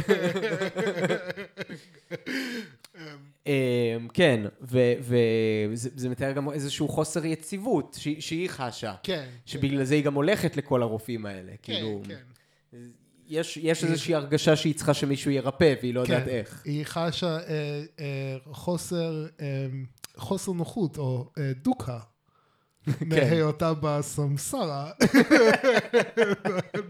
אמ, 3.48 3.52
כן, 4.14 4.42
וזה 4.62 5.20
זה 5.96 6.10
מתאר 6.10 6.32
גם 6.32 6.52
איזשהו 6.52 6.88
חוסר 6.88 7.26
יציבות 7.26 7.98
שהיא- 8.20 8.50
חשה. 8.50 8.94
כן. 9.04 9.30
שבגלל 9.46 9.84
זה 9.84 9.96
היא 9.96 10.04
גם 10.04 10.14
הולכת 10.14 10.58
לכל 10.58 10.82
הרופאים 10.82 11.26
האלה. 11.26 11.52
כן, 11.52 11.74
כאילו, 11.74 12.02
כן. 12.08 12.78
יש, 13.28 13.58
יש 13.58 13.84
איזושהי 13.84 14.16
הרגשה 14.16 14.56
שהיא 14.56 14.76
צריכה 14.76 14.94
שמישהו 14.94 15.32
ירפא, 15.32 15.74
והיא 15.82 15.94
לא 15.94 16.00
יודעת 16.00 16.24
כן. 16.24 16.30
איך. 16.30 16.62
היא 16.66 16.84
חשה 16.86 17.38
אה, 17.38 17.84
אה, 18.00 18.38
חוסר, 18.52 19.26
אה, 19.42 19.68
חוסר 20.16 20.52
נוחות 20.52 20.98
או 20.98 21.32
אה, 21.38 21.52
דוקה. 21.56 22.00
כן. 23.00 23.06
מהיותה 23.10 23.74
בסמסרה, 23.82 24.92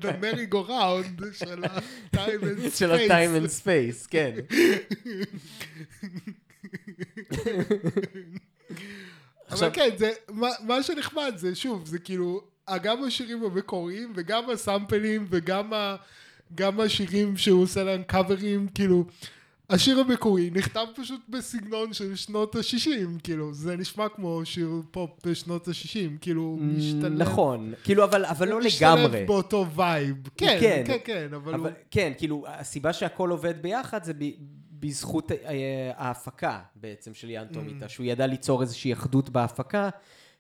the 0.01 0.13
merry 0.21 0.47
go 0.53 0.67
round 0.67 1.23
של 1.33 1.63
ה-time 1.63 2.43
and 2.43 2.69
של 2.79 2.91
ה-time 2.91 3.33
and 3.41 3.47
space. 3.47 4.05
space, 4.05 4.07
כן. 4.09 4.35
אבל 9.51 9.69
כן, 9.73 9.89
זה, 9.97 10.11
מה, 10.29 10.49
מה 10.63 10.83
שנחמד 10.83 11.33
זה, 11.35 11.55
שוב, 11.55 11.85
זה 11.85 11.99
כאילו, 11.99 12.41
גם 12.81 13.03
השירים 13.03 13.43
המקוריים 13.43 14.13
וגם 14.15 14.49
הסאמפלים 14.49 15.25
וגם 15.29 15.73
ה, 15.73 15.95
גם 16.55 16.79
השירים 16.79 17.37
שהוא 17.37 17.63
עושה 17.63 17.83
להם 17.83 18.03
קאברים, 18.03 18.67
כאילו, 18.75 19.05
השיר 19.69 19.99
המקורי 19.99 20.49
נכתב 20.53 20.85
פשוט 20.95 21.21
בסגנון 21.29 21.93
של 21.93 22.15
שנות 22.15 22.55
ה-60, 22.55 23.19
כאילו, 23.23 23.53
זה 23.53 23.77
נשמע 23.77 24.09
כמו 24.09 24.41
שיר 24.45 24.81
פופ 24.91 25.09
בשנות 25.25 25.67
ה-60, 25.67 26.17
כאילו, 26.21 26.41
הוא 26.41 26.59
משתלב. 26.61 27.21
נכון, 27.21 27.73
כאילו, 27.83 28.03
אבל, 28.03 28.25
אבל 28.25 28.47
לא 28.47 28.53
הוא 28.53 28.61
לגמרי. 28.61 29.05
משתלב 29.05 29.27
באותו 29.27 29.65
vibe. 29.75 30.15
כן, 30.37 30.57
כן. 30.59 30.83
כן, 30.87 30.97
כן, 31.03 31.33
אבל, 31.35 31.53
אבל 31.53 31.69
הוא... 31.69 31.77
כן, 31.91 32.13
כאילו, 32.17 32.43
הסיבה 32.47 32.93
שהכל 32.93 33.29
עובד 33.29 33.61
ביחד 33.61 34.03
זה 34.03 34.13
ב, 34.13 34.23
בזכות 34.79 35.31
אה, 35.31 35.91
ההפקה 35.97 36.59
בעצם 36.75 37.13
של 37.13 37.29
יאן 37.29 37.45
טומיטה, 37.53 37.89
שהוא 37.89 38.05
ידע 38.05 38.27
ליצור 38.27 38.61
איזושהי 38.61 38.93
אחדות 38.93 39.29
בהפקה, 39.29 39.89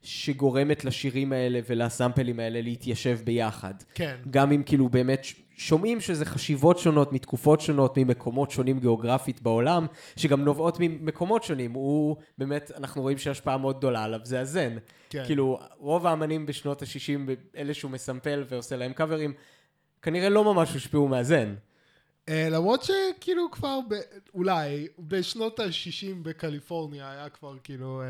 שגורמת 0.01 0.85
לשירים 0.85 1.33
האלה 1.33 1.59
ולסאמפלים 1.69 2.39
האלה 2.39 2.61
להתיישב 2.61 3.19
ביחד. 3.23 3.73
כן. 3.93 4.15
גם 4.29 4.51
אם 4.51 4.63
כאילו 4.65 4.89
באמת 4.89 5.25
שומעים 5.57 6.01
שזה 6.01 6.25
חשיבות 6.25 6.79
שונות 6.79 7.13
מתקופות 7.13 7.61
שונות, 7.61 7.97
ממקומות 7.97 8.51
שונים 8.51 8.79
גיאוגרפית 8.79 9.41
בעולם, 9.41 9.85
שגם 10.15 10.41
נובעות 10.45 10.77
ממקומות 10.79 11.43
שונים. 11.43 11.71
הוא 11.71 12.15
באמת, 12.37 12.71
אנחנו 12.77 13.01
רואים 13.01 13.17
שהשפעה 13.17 13.57
מאוד 13.57 13.77
גדולה 13.77 14.03
עליו, 14.03 14.19
זה 14.23 14.39
הזן. 14.39 14.77
כן. 15.09 15.23
כאילו, 15.25 15.59
רוב 15.77 16.07
האמנים 16.07 16.45
בשנות 16.45 16.81
ה-60, 16.81 17.31
אלה 17.57 17.73
שהוא 17.73 17.91
מסמפל 17.91 18.43
ועושה 18.49 18.75
להם 18.75 18.93
קאברים, 18.93 19.33
כנראה 20.01 20.29
לא 20.29 20.43
ממש 20.43 20.73
הושפעו 20.73 21.07
מהזן. 21.07 21.55
אה, 22.29 22.47
למרות 22.51 22.83
שכאילו 22.83 23.51
כבר, 23.51 23.79
ב, 23.89 23.93
אולי, 24.33 24.87
בשנות 24.99 25.59
ה-60 25.59 26.15
בקליפורניה 26.21 27.11
היה 27.11 27.29
כבר 27.29 27.55
כאילו... 27.63 28.01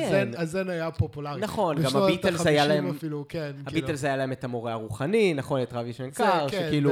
אה, 0.00 0.24
הזן, 0.36 0.68
היה 0.70 0.90
פופולרי. 0.90 1.40
נכון, 1.40 1.76
גם 1.82 1.96
הביטלס 1.96 2.46
היה 2.46 2.62
ה-50 2.62 2.68
להם- 2.68 2.90
אפילו, 2.90 3.24
כן. 3.28 3.52
הביטלס 3.66 4.04
היה 4.04 4.16
להם 4.16 4.32
את 4.32 4.44
המורה 4.44 4.72
הרוחני, 4.72 5.34
נכון, 5.34 5.62
את 5.62 5.72
רבי 5.72 5.92
כאילו. 5.92 6.10
שנקר, 6.14 6.48
כן, 6.48 6.66
שכאילו... 6.66 6.90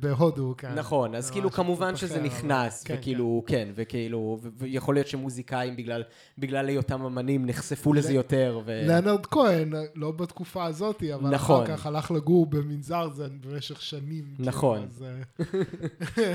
בהודו, 0.00 0.54
כן. 0.58 0.74
נכון, 0.74 1.14
אז 1.14 1.30
כאילו 1.30 1.50
כמובן 1.50 1.96
שזה 1.96 2.14
אחר, 2.14 2.22
נכנס, 2.24 2.82
כן, 2.84 2.94
וכאילו, 2.98 3.42
כן, 3.46 3.68
וכאילו, 3.74 4.38
ו- 4.42 4.48
ויכול 4.58 4.94
להיות 4.94 5.06
שמוזיקאים 5.06 5.76
בגלל, 5.76 6.02
בגלל 6.38 6.68
היותם 6.68 7.02
אמנים 7.02 7.46
נחשפו 7.46 7.92
לזה 7.92 8.12
יותר, 8.12 8.60
ו... 8.66 8.82
לנרד 8.88 9.26
כהן, 9.26 9.72
לא 9.94 10.10
בתקופה 10.10 10.64
הזאת, 10.64 11.02
אבל 11.14 11.30
נכון. 11.30 11.62
אחר 11.64 11.76
כך 11.76 11.86
הלך 11.86 12.10
לגור 12.10 12.46
במנזרזן 12.46 13.28
במשך 13.40 13.82
שנים. 13.82 14.24
כאילו, 14.36 14.48
נכון. 14.48 14.82
אז, 14.82 15.04
אה, 15.04 16.32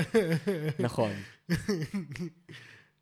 נכון. 0.86 1.10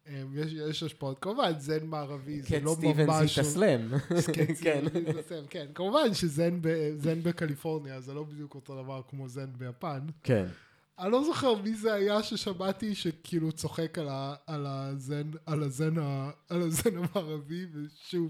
אה, 0.09 0.23
יש, 0.35 0.53
יש 0.53 0.83
השפעות, 0.83 1.19
כמובן, 1.19 1.53
זן 1.59 1.87
מערבי, 1.87 2.43
זה 2.43 2.49
קט 2.49 2.63
לא 2.63 2.75
סטיבנס 2.79 3.09
ממש... 3.09 3.39
התאסלם. 3.39 3.89
כן, 4.35 4.55
כן. 4.63 4.85
כן. 5.29 5.43
כן, 5.51 5.67
כמובן 5.75 6.15
שזן 6.15 6.59
ב- 6.61 6.95
זן 6.97 7.23
בקליפורניה 7.23 8.01
זה 8.01 8.15
לא 8.15 8.25
בדיוק 8.25 8.55
אותו 8.55 8.83
דבר 8.83 9.01
כמו 9.09 9.29
זן 9.29 9.51
ביפן. 9.59 10.01
כן. 10.23 10.47
אני 10.99 11.13
לא 11.13 11.25
זוכר 11.25 11.55
מי 11.63 11.75
זה 11.75 11.95
היה 11.95 12.23
ששמעתי 12.23 12.95
שכאילו 12.95 13.53
צוחק 13.53 13.99
על, 13.99 14.09
ה, 14.09 14.35
על 14.47 14.67
הזן, 14.67 15.31
על 15.47 15.63
הזן, 15.63 15.99
ה, 15.99 16.31
על 16.49 16.63
הזן 16.63 16.91
המערבי, 16.97 17.67
ושהוא, 17.73 18.29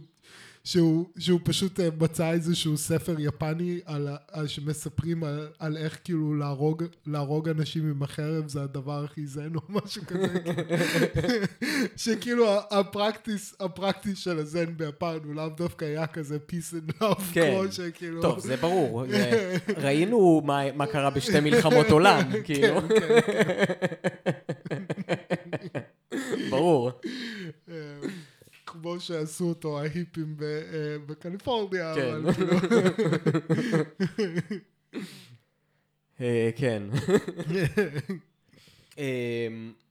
שהוא, 0.67 1.07
שהוא 1.19 1.41
פשוט 1.45 1.81
אה, 1.81 1.89
מצא 2.01 2.31
איזשהו 2.33 2.77
ספר 2.77 3.15
יפני 3.19 3.81
על, 3.85 4.09
על 4.33 4.47
שמספרים 4.47 5.25
על, 5.25 5.49
על 5.59 5.77
איך 5.77 5.99
כאילו 6.05 6.35
להרוג, 6.35 6.83
להרוג 7.07 7.49
אנשים 7.49 7.91
עם 7.91 8.03
החרב 8.03 8.49
זה 8.49 8.63
הדבר 8.63 9.05
הכי 9.05 9.27
זן 9.27 9.55
או 9.55 9.61
משהו 9.69 10.03
כזה. 10.07 10.27
שכאילו 11.97 12.51
ה- 12.51 12.61
הפרקטיס, 12.71 13.55
הפרקטיס 13.61 14.19
של 14.19 14.39
הזן 14.39 14.77
ביפן 14.77 15.19
הוא 15.25 15.35
לאו 15.35 15.49
דווקא 15.49 15.85
היה 15.85 16.07
כזה 16.07 16.39
peace 16.51 16.75
and 16.75 17.03
love, 17.03 17.23
כן. 17.33 17.55
כמו 17.63 17.73
שכאילו... 17.73 18.23
טוב, 18.23 18.39
זה 18.39 18.57
ברור. 18.57 19.05
ראינו 19.85 20.43
מה- 20.45 20.73
מה 20.77 20.87
קרה 20.87 21.11
בשתי 21.11 21.41
מלחמות 21.41 21.87
עולם, 21.91 22.21
כאילו. 22.45 22.81
כן, 22.89 22.95
ברור. 22.99 24.54
כמו 28.85 29.01
שעשו 29.01 29.49
אותו 29.49 29.81
ההיפים 29.81 30.37
אה, 30.43 30.97
בקליפורניה, 31.07 31.95
כן. 31.95 32.33
כאילו... 32.33 32.55
אה, 36.21 36.51
כן. 36.57 36.83
אה, 38.99 39.49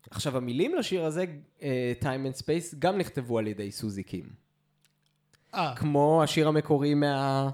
עכשיו, 0.09 0.37
המילים 0.37 0.75
לשיר 0.75 1.05
הזה, 1.05 1.25
אה, 1.61 1.93
Time 2.01 2.05
and 2.05 2.41
Space, 2.41 2.75
גם 2.79 2.97
נכתבו 2.97 3.39
על 3.39 3.47
ידי 3.47 3.71
סוזי 3.71 4.03
קים. 4.03 4.29
כמו 5.75 6.23
השיר 6.23 6.47
המקורי 6.47 6.93
מה... 6.93 7.49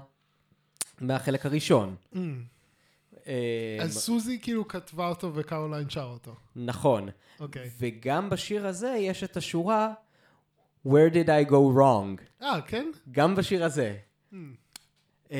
מהחלק 1.00 1.46
הראשון. 1.46 1.96
אה, 3.26 3.78
אז 3.80 3.98
סוזי 3.98 4.38
כאילו 4.42 4.68
כתבה 4.68 5.08
אותו 5.08 5.34
וקרוליין 5.34 5.90
שר 5.90 6.08
אותו. 6.12 6.34
נכון. 6.56 7.08
אוקיי. 7.40 7.70
וגם 7.78 8.30
בשיר 8.30 8.66
הזה 8.66 8.96
יש 8.98 9.24
את 9.24 9.36
השורה 9.36 9.92
Where 10.86 11.10
did 11.12 11.26
I 11.28 11.50
go 11.50 11.76
wrong? 11.76 12.22
אה, 12.42 12.60
כן? 12.66 12.90
גם 13.10 13.34
בשיר 13.34 13.64
הזה. 13.64 13.96
Hmm. 14.32 14.36
אמ, 15.30 15.36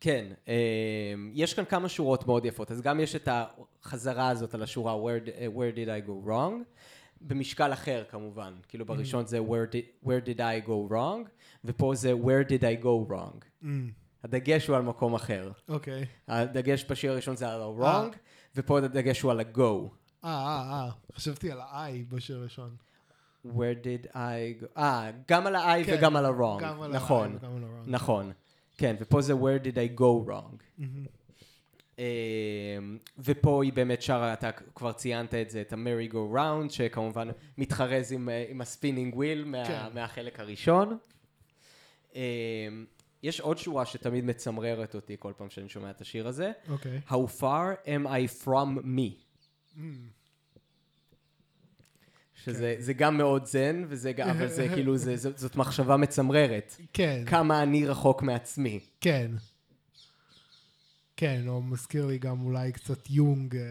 כן, 0.00 0.26
אמ, 0.48 1.30
יש 1.34 1.54
כאן 1.54 1.64
כמה 1.64 1.88
שורות 1.88 2.26
מאוד 2.26 2.44
יפות, 2.44 2.70
אז 2.70 2.80
גם 2.82 3.00
יש 3.00 3.16
את 3.16 3.28
החזרה 3.82 4.28
הזאת 4.28 4.54
על 4.54 4.62
השורה 4.62 4.94
Where, 4.94 5.26
did- 5.26 5.56
where 5.56 5.76
did 5.76 5.88
I 5.88 6.08
go 6.08 6.28
wrong, 6.28 6.52
במשקל 7.20 7.72
אחר 7.72 8.04
כמובן, 8.10 8.54
כאילו 8.68 8.84
בראשון 8.86 9.26
זה 9.26 9.38
where 9.40 9.72
did, 9.72 10.06
where 10.06 10.26
did 10.28 10.38
I 10.38 10.66
go 10.68 10.92
wrong, 10.92 11.28
ופה 11.64 11.92
זה 11.94 12.12
Where 12.12 12.48
did 12.48 12.60
I 12.62 12.82
go 12.84 13.10
wrong. 13.12 13.44
Hmm, 13.62 13.66
הדגש 14.24 14.66
הוא 14.66 14.76
על 14.76 14.82
מקום 14.82 15.14
אחר. 15.14 15.50
אוקיי. 15.68 16.04
הדגש 16.28 16.84
בשיר 16.90 17.12
הראשון 17.12 17.36
זה 17.36 17.48
על 17.52 17.60
ה-wrong, 17.62 17.84
אה. 17.84 18.08
ופה 18.54 18.78
הדגש 18.78 19.20
הוא 19.20 19.30
על 19.30 19.40
ה-go. 19.40 19.88
אה, 20.26 20.30
אה, 20.30 20.86
אה. 20.86 20.90
חשבתי 21.14 21.50
על 21.50 21.60
ה-I 21.60 22.14
בשיר 22.14 22.38
הראשון. 22.38 22.76
Where 23.46 23.84
did 23.84 24.06
I 24.14 24.62
go... 24.62 24.66
אה, 24.76 25.10
גם 25.28 25.46
על 25.46 25.56
ה-I 25.56 25.86
כן, 25.86 25.96
וגם 25.98 26.16
על 26.16 26.24
ה-wrong. 26.24 26.60
גם 26.60 26.82
על 26.82 26.92
נכון, 26.92 27.36
וגם 27.36 27.56
על 27.56 27.64
ה-wrong. 27.64 27.90
נכון. 27.90 28.32
כן, 28.78 28.96
ופה 29.00 29.20
זה 29.20 29.32
Where 29.32 29.64
did 29.64 29.74
I 29.74 30.00
go 30.00 30.28
wrong. 30.28 30.82
אמ, 31.98 32.98
ופה 33.18 33.64
היא 33.64 33.72
באמת 33.72 34.02
שרה, 34.02 34.32
אתה 34.32 34.50
כבר 34.52 34.92
ציינת 34.92 35.34
את 35.34 35.50
זה, 35.50 35.60
את 35.60 35.72
ה-Merry 35.72 36.12
Go 36.12 36.36
Round, 36.36 36.70
שכמובן 36.70 37.28
מתחרז 37.58 38.12
עם, 38.12 38.28
אה, 38.28 38.44
עם 38.48 38.60
ה 38.60 38.66
Spinning 38.66 39.16
Wheel 39.16 39.44
מה, 39.44 39.64
כן. 39.66 39.94
מהחלק 39.94 40.40
הראשון. 40.40 40.98
אמ, 42.14 42.20
יש 43.22 43.40
עוד 43.40 43.58
שורה 43.58 43.86
שתמיד 43.86 44.24
מצמררת 44.24 44.94
אותי 44.94 45.16
כל 45.18 45.32
פעם 45.36 45.50
שאני 45.50 45.68
שומע 45.68 45.90
את 45.90 46.00
השיר 46.00 46.28
הזה. 46.28 46.52
אוקיי. 46.68 47.00
How 47.08 47.40
far 47.40 47.86
am 47.86 48.06
I 48.06 48.44
from 48.44 48.78
me? 48.84 49.26
Hmm. 49.76 50.15
שזה 52.46 52.74
זה 52.78 52.92
גם 52.92 53.16
מאוד 53.18 53.46
זן, 53.46 53.84
וזה, 53.88 54.12
גם- 54.12 54.28
אבל 54.28 54.48
זה 54.48 54.66
כאילו, 54.74 54.96
זה, 54.96 55.16
זאת, 55.16 55.38
זאת 55.38 55.56
מחשבה 55.56 55.96
מצמררת. 55.96 56.76
כן, 56.92 57.22
כמה 57.26 57.62
אני 57.62 57.86
רחוק 57.86 58.22
מעצמי. 58.22 58.80
כן. 59.00 59.30
כן, 61.16 61.44
או 61.48 61.62
מזכיר 61.62 62.06
לי 62.06 62.18
גם 62.18 62.44
אולי 62.44 62.72
קצת 62.72 63.10
יונג, 63.10 63.56
אה, 63.56 63.62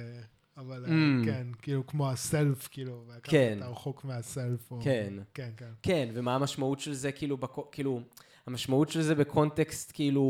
אבל 0.57 0.85
אה, 0.85 0.89
Mm. 0.89 1.25
כן, 1.25 1.47
כאילו 1.61 1.87
כמו 1.87 2.09
הסלף, 2.11 2.67
כאילו, 2.71 3.03
כן. 3.23 3.57
אתה 3.57 3.67
רחוק 3.67 4.05
מהסלף. 4.05 4.71
או- 4.71 4.79
כן. 4.83 5.13
כן, 5.33 5.49
כן. 5.57 5.69
כן, 5.83 6.09
ומה 6.13 6.35
המשמעות 6.35 6.79
של 6.79 6.93
זה, 6.93 7.11
כאילו, 7.11 7.37
בקו, 7.37 7.71
כאילו, 7.71 8.01
המשמעות 8.47 8.89
של 8.89 9.01
זה 9.01 9.15
בקונטקסט, 9.15 9.91
כאילו, 9.93 10.25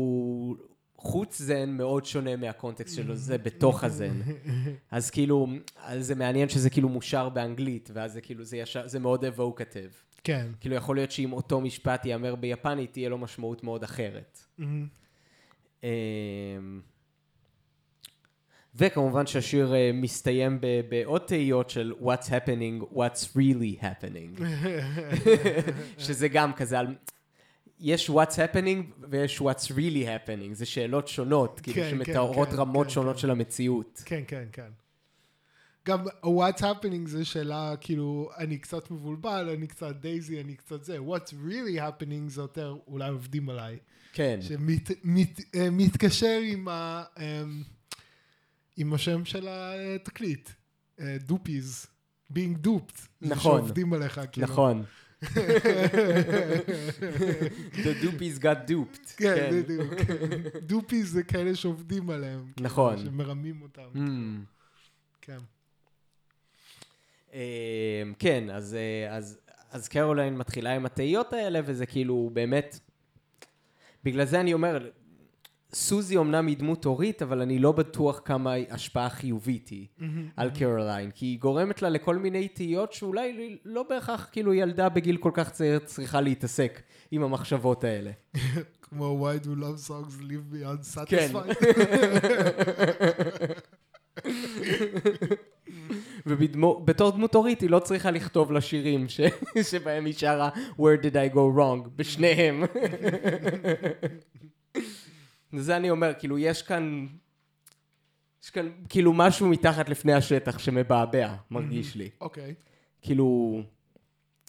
חוץ 1.06 1.38
זן 1.42 1.70
מאוד 1.70 2.04
שונה 2.04 2.36
מהקונטקסט 2.36 2.96
שלו, 2.96 3.14
זה 3.16 3.38
בתוך 3.38 3.84
הזן. 3.84 4.20
אז 4.90 5.10
כאילו, 5.10 5.46
אז 5.76 6.06
זה 6.06 6.14
מעניין 6.14 6.48
שזה 6.48 6.70
כאילו 6.70 6.88
מושר 6.88 7.28
באנגלית, 7.28 7.90
ואז 7.92 8.12
זה 8.12 8.20
כאילו, 8.20 8.44
זה, 8.44 8.56
ישר, 8.56 8.88
זה 8.88 8.98
מאוד 8.98 9.24
אבוקטיב. 9.24 10.02
כן. 10.24 10.46
כאילו, 10.60 10.74
יכול 10.74 10.96
להיות 10.96 11.10
שאם 11.10 11.32
אותו 11.32 11.60
משפט 11.60 12.06
ייאמר 12.06 12.34
ביפנית, 12.34 12.92
תהיה 12.92 13.08
לו 13.08 13.18
משמעות 13.18 13.64
מאוד 13.64 13.82
אחרת. 13.82 14.38
מהמם. 14.58 14.86
אמ, 15.84 15.88
וכמובן 18.74 19.26
שהשיר 19.26 19.74
אה, 19.74 19.90
מסתיים 19.94 20.60
ב- 20.60 20.80
בעוד 20.88 21.22
תהיות 21.26 21.70
של 21.70 21.92
What's 22.00 22.26
happening, 22.26 22.94
What's 22.94 23.36
really 23.36 23.82
happening. 23.82 24.42
שזה 26.04 26.28
גם 26.28 26.52
כזה 26.52 26.78
על... 26.78 26.94
יש 27.80 28.10
What's 28.10 28.34
happening 28.34 29.06
ויש 29.10 29.40
What's 29.40 29.70
really 29.70 30.06
happening, 30.06 30.52
זה 30.52 30.66
שאלות 30.66 31.08
שונות, 31.08 31.60
כאילו 31.60 31.82
כן, 31.82 31.90
שמתארות 31.90 32.48
כן, 32.48 32.56
רמות 32.56 32.86
כן, 32.86 32.92
שונות 32.92 33.16
כן. 33.16 33.20
של 33.22 33.30
המציאות. 33.30 34.02
כן, 34.04 34.22
כן, 34.26 34.44
כן. 34.52 34.70
גם 35.86 36.04
what's 36.24 36.60
happening 36.60 37.08
זה 37.08 37.24
שאלה, 37.24 37.74
כאילו, 37.80 38.30
אני 38.38 38.58
קצת 38.58 38.90
מבולבל, 38.90 39.48
אני 39.56 39.66
קצת 39.66 39.96
דייזי, 39.96 40.40
אני 40.40 40.54
קצת 40.54 40.84
זה. 40.84 40.98
what's 40.98 41.30
really 41.30 41.78
happening 41.78 42.28
זה 42.28 42.40
יותר, 42.40 42.76
אולי 42.88 43.08
עובדים 43.08 43.50
עליי. 43.50 43.78
כן, 44.12 44.38
שמתקשר 44.42 46.40
עם, 46.44 46.68
ה, 46.68 47.04
אמ, 47.18 47.62
עם 48.76 48.92
השם 48.92 49.24
של 49.24 49.48
התקליט, 49.50 50.50
אה, 51.00 51.16
Doopees, 51.20 51.86
being 52.32 52.66
duped. 52.66 53.00
נכון. 53.20 53.58
שעובדים 53.60 53.92
עליך, 53.92 54.20
כאילו. 54.32 54.46
נכון. 54.46 54.84
The 57.84 57.94
Doopees 58.02 58.38
got 58.38 58.68
duped. 58.68 59.16
כן, 59.16 59.50
בדיוק. 59.52 59.92
Doopees 60.60 61.12
זה 61.12 61.22
כאלה 61.22 61.54
שעובדים 61.54 62.10
עליהם. 62.10 62.52
כאילו, 62.54 62.66
נכון. 62.66 62.98
שמרמים 62.98 63.62
אותם. 63.62 63.88
Mm. 63.94 63.98
כן. 65.20 65.38
אמ, 67.32 67.38
כן, 68.18 68.50
אז, 68.50 68.74
אה, 68.74 69.16
אז, 69.16 69.38
אז 69.70 69.88
קרוליין 69.88 70.36
מתחילה 70.36 70.74
עם 70.74 70.86
התהיות 70.86 71.32
האלה, 71.32 71.60
וזה 71.64 71.86
כאילו 71.86 72.30
באמת... 72.32 72.78
בגלל 74.04 74.24
זה 74.24 74.40
אני 74.40 74.52
אומר, 74.52 74.90
סוזי 75.72 76.18
אמנם 76.18 76.46
היא 76.46 76.56
דמות 76.56 76.84
הורית, 76.84 77.22
אבל 77.22 77.40
אני 77.40 77.58
לא 77.58 77.72
בטוח 77.72 78.20
כמה 78.24 78.54
השפעה 78.70 79.10
חיובית 79.10 79.68
היא 79.68 79.86
על 80.36 80.50
קרוליין, 80.50 81.10
כי 81.10 81.26
היא 81.26 81.40
גורמת 81.40 81.82
לה 81.82 81.88
לכל 81.88 82.16
מיני 82.16 82.48
תהיות 82.48 82.92
שאולי 82.92 83.56
לא 83.64 83.82
בהכרח 83.82 84.28
כאילו 84.32 84.54
ילדה 84.54 84.88
בגיל 84.88 85.16
כל 85.16 85.30
כך 85.34 85.50
צעיר 85.50 85.78
צריכה 85.78 86.20
להתעסק 86.20 86.82
עם 87.10 87.22
המחשבות 87.22 87.84
האלה. 87.84 88.10
כמו 88.82 89.28
why 89.28 89.44
do 89.44 89.48
love 89.48 89.88
songs 89.88 90.22
leave 90.22 90.52
me 90.52 90.56
כן. 91.06 91.30
unsatisfied. 91.32 91.66
ובתור 96.26 97.10
דמות 97.10 97.34
הורית 97.34 97.60
היא 97.60 97.70
לא 97.70 97.78
צריכה 97.78 98.10
לכתוב 98.10 98.52
לה 98.52 98.60
שירים 98.60 99.08
ש... 99.08 99.20
שבהם 99.70 100.04
היא 100.04 100.14
שרה 100.14 100.50
Where 100.78 101.02
did 101.02 101.12
I 101.12 101.34
go 101.34 101.58
wrong, 101.58 101.88
בשניהם. 101.96 102.64
זה 105.58 105.76
אני 105.76 105.90
אומר, 105.90 106.12
כאילו 106.18 106.38
יש 106.38 106.62
כאן, 106.62 107.06
יש 108.44 108.50
כאן 108.50 108.70
כאילו 108.88 109.12
משהו 109.12 109.48
מתחת 109.48 109.88
לפני 109.88 110.12
השטח 110.14 110.58
שמבעבע, 110.58 111.34
מרגיש 111.50 111.94
לי. 111.96 112.10
אוקיי. 112.20 112.54
כאילו, 113.02 113.60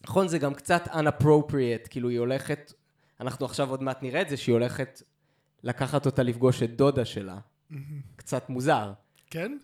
נכון, 0.03 0.27
זה 0.27 0.37
גם 0.37 0.53
קצת 0.53 0.87
unappropriate, 0.87 1.87
כאילו 1.89 2.09
היא 2.09 2.19
הולכת, 2.19 2.73
אנחנו 3.21 3.45
עכשיו 3.45 3.69
עוד 3.69 3.83
מעט 3.83 4.03
נראה 4.03 4.21
את 4.21 4.29
זה, 4.29 4.37
שהיא 4.37 4.53
הולכת 4.53 5.01
לקחת 5.63 6.05
אותה 6.05 6.23
לפגוש 6.23 6.63
את 6.63 6.75
דודה 6.75 7.05
שלה. 7.05 7.37
קצת 8.15 8.49
מוזר. 8.49 8.93
כן? 9.29 9.57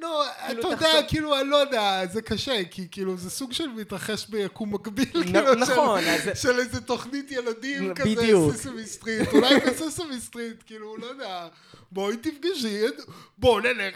לא, 0.00 0.24
כאילו, 0.46 0.60
אתה 0.60 0.86
יודע, 0.86 1.02
כאילו, 1.08 1.40
אני 1.40 1.48
לא 1.48 1.56
יודע, 1.56 2.02
זה 2.12 2.22
קשה, 2.22 2.60
כי 2.70 2.86
כאילו, 2.90 3.16
זה 3.16 3.30
סוג 3.30 3.52
של 3.52 3.66
מתרחש 3.68 4.26
ביקום 4.28 4.74
מקביל, 4.74 5.06
כאילו, 5.22 5.54
נכון, 5.54 6.00
של- 6.34 6.58
איזה 6.58 6.80
תוכנית 6.80 7.32
ילדים 7.32 7.94
כזה, 7.94 8.10
בדיוק. 8.16 8.52
Sesame 8.56 8.86
Street, 8.86 9.28
אולי 9.32 9.60
ב 9.60 9.69
Sesame 9.69 10.20
Street, 10.20 10.62
כאילו, 10.66 10.96
לא 10.96 11.06
יודע, 11.06 11.46
בואי 11.92 12.16
תפגשי, 12.16 12.86
את- 12.88 13.00
בואו 13.38 13.60
נלך 13.60 13.94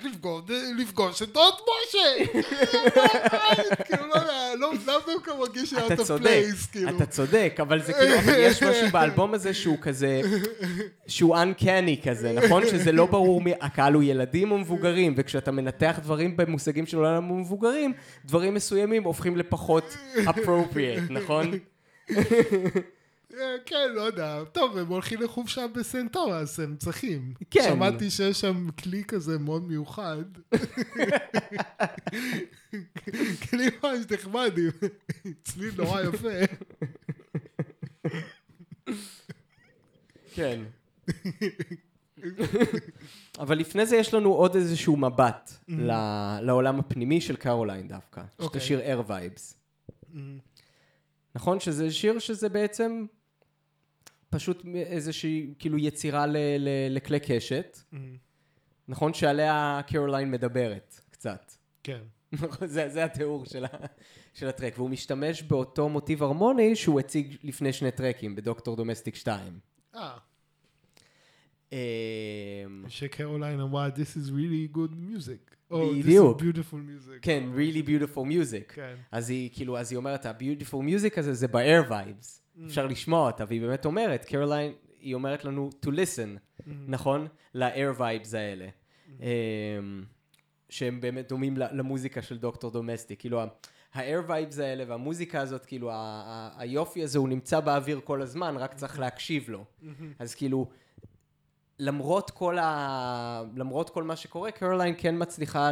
לפגוש- 0.76 1.22
את 1.22 1.32
דוד 1.32 1.54
משה! 1.88 2.24
כאילו, 3.86 4.06
לא 4.08 4.14
יודע, 4.14 4.54
לא- 4.58 4.72
לאו 4.86 5.00
דווקא 5.06 5.30
מרגיש 5.38 5.72
לי 5.72 5.78
out 5.78 5.92
אתה 5.92 6.02
of 6.02 6.06
צודק, 6.06 6.42
place, 6.52 6.70
כאילו. 6.72 6.88
אתה 6.96 7.06
צודק, 7.06 7.56
אבל 7.60 7.82
זה 7.82 7.92
כאילו, 7.92 8.14
יש 8.38 8.62
משהו 8.62 8.86
באלבום 8.92 9.34
הזה 9.34 9.54
שהוא 9.54 9.78
כזה, 9.80 10.20
שהוא 11.06 11.36
uncanny 11.36 12.08
כזה, 12.08 12.32
נכון? 12.32 12.66
שזה 12.66 12.92
לא 12.92 13.06
ברור 13.06 13.40
מי, 13.40 13.52
הקהל 13.60 13.94
הוא 13.94 14.02
ילדים 14.02 14.50
או 14.50 14.58
מבוגרים, 14.58 15.14
וכשאתה 15.16 15.50
מנתח 15.82 15.98
דברים 16.02 16.36
במושגים 16.36 16.86
של 16.86 16.96
עולם 16.96 17.14
המבוגרים, 17.14 17.92
דברים 18.24 18.54
מסוימים 18.54 19.04
הופכים 19.04 19.36
לפחות 19.36 19.96
appropriate, 20.16 21.12
נכון? 21.20 21.50
אה, 23.34 23.56
כן, 23.66 23.92
לא 23.94 24.00
יודע. 24.00 24.44
טוב, 24.52 24.78
הם 24.78 24.86
הולכים 24.86 25.22
לחופשה 25.22 25.66
בסנט 25.66 26.12
תומאס, 26.12 26.60
הם 26.60 26.76
צריכים. 26.76 27.34
כן. 27.50 27.64
שמעתי 27.68 28.10
שיש 28.10 28.40
שם 28.40 28.68
כלי 28.82 29.04
כזה 29.04 29.38
מאוד 29.38 29.68
מיוחד. 29.68 30.24
כלי 33.50 33.70
ממש 33.82 34.00
נחמד, 34.10 34.52
צליל 35.44 35.74
נורא 35.76 36.02
יפה. 36.02 36.28
כן. 40.34 40.60
אבל 43.38 43.58
לפני 43.58 43.86
זה 43.86 43.96
יש 43.96 44.14
לנו 44.14 44.32
עוד 44.32 44.54
איזשהו 44.56 44.96
מבט 44.96 45.50
ל- 45.68 46.38
לעולם 46.42 46.78
הפנימי 46.78 47.20
של 47.20 47.36
קרוליין 47.36 47.88
דווקא. 47.88 48.20
יש 48.40 48.46
את. 48.46 48.56
השיר 48.56 48.80
Air 48.80 49.08
Vibes. 49.10 49.54
נכון? 51.34 51.60
שזה 51.60 51.90
שיר 51.90 52.18
שזה 52.18 52.48
בעצם 52.48 53.06
פשוט 54.30 54.62
איזושהי 54.74 55.54
כאילו 55.58 55.78
יצירה 55.78 56.26
ל- 56.26 56.36
ל- 56.58 56.68
לכלי 56.96 57.20
קשת. 57.20 57.78
נכון? 58.88 59.14
שעליה 59.14 59.80
קרוליין 59.86 60.30
מדברת 60.30 61.00
קצת. 61.10 61.52
כן. 61.82 62.00
זה, 62.64 62.88
זה 62.88 63.04
התיאור 63.04 63.44
של, 63.44 63.64
ה, 63.64 63.68
של 64.34 64.48
ה-track, 64.48 64.72
והוא 64.76 64.90
משתמש 64.90 65.42
באותו 65.42 65.88
מוטיב 65.88 66.22
הרמוני 66.22 66.76
שהוא 66.76 67.00
הציג 67.00 67.36
לפני 67.42 67.72
שני 67.72 67.90
טרקים, 67.90 68.36
בדוקטור 68.36 68.76
דומסטיק 68.76 69.14
2. 69.14 69.58
אה, 69.94 70.16
שקרוליין 72.88 73.60
אמרה, 73.60 73.88
this 73.88 74.16
is 74.16 74.30
really 74.30 74.76
good 74.76 74.92
music. 75.12 75.54
או, 75.70 75.90
בדיוק. 75.94 76.40
this 76.40 76.40
is 76.40 76.44
beautiful 76.44 76.74
music. 76.74 77.18
כן, 77.22 77.44
really 77.56 77.88
beautiful 77.88 78.18
music. 78.18 78.72
כן. 78.74 78.94
אז 79.12 79.30
היא 79.30 79.50
כאילו, 79.52 79.78
אז 79.78 79.92
היא 79.92 79.96
אומרת, 79.96 80.26
ה-beautiful 80.26 80.76
music 80.76 81.12
הזה 81.16 81.34
זה 81.34 81.48
ב-air 81.48 81.90
vibes. 81.90 82.40
אפשר 82.66 82.86
לשמוע 82.86 83.26
אותה, 83.26 83.44
והיא 83.48 83.60
באמת 83.60 83.84
אומרת, 83.84 84.24
קרוליין, 84.24 84.72
היא 85.00 85.14
אומרת 85.14 85.44
לנו 85.44 85.70
to 85.86 85.88
listen, 85.88 86.62
נכון? 86.86 87.26
ל-air 87.54 87.98
vibes 87.98 88.36
האלה. 88.36 88.68
אמ, 89.20 89.24
שהם 90.68 91.00
באמת 91.00 91.28
דומים 91.28 91.56
למוזיקה 91.56 92.22
של 92.22 92.38
דוקטור 92.38 92.70
דומסטיק. 92.70 93.20
כאילו, 93.20 93.40
ה-air 93.92 94.28
vibes 94.28 94.60
האלה 94.60 94.84
והמוזיקה 94.88 95.40
הזאת, 95.40 95.66
כאילו, 95.66 95.90
היופי 96.56 97.02
הזה 97.02 97.18
הוא 97.18 97.28
נמצא 97.28 97.60
באוויר 97.60 98.00
כל 98.04 98.22
הזמן, 98.22 98.56
רק 98.56 98.74
צריך 98.74 98.98
להקשיב 98.98 99.50
לו. 99.50 99.64
אז 100.18 100.34
כאילו, 100.34 100.68
למרות 101.78 102.30
כל, 102.30 102.58
ה... 102.58 103.42
למרות 103.56 103.90
כל 103.90 104.02
מה 104.02 104.16
שקורה, 104.16 104.50
קרוליין 104.50 104.94
כן 104.98 105.14
מצליחה 105.18 105.70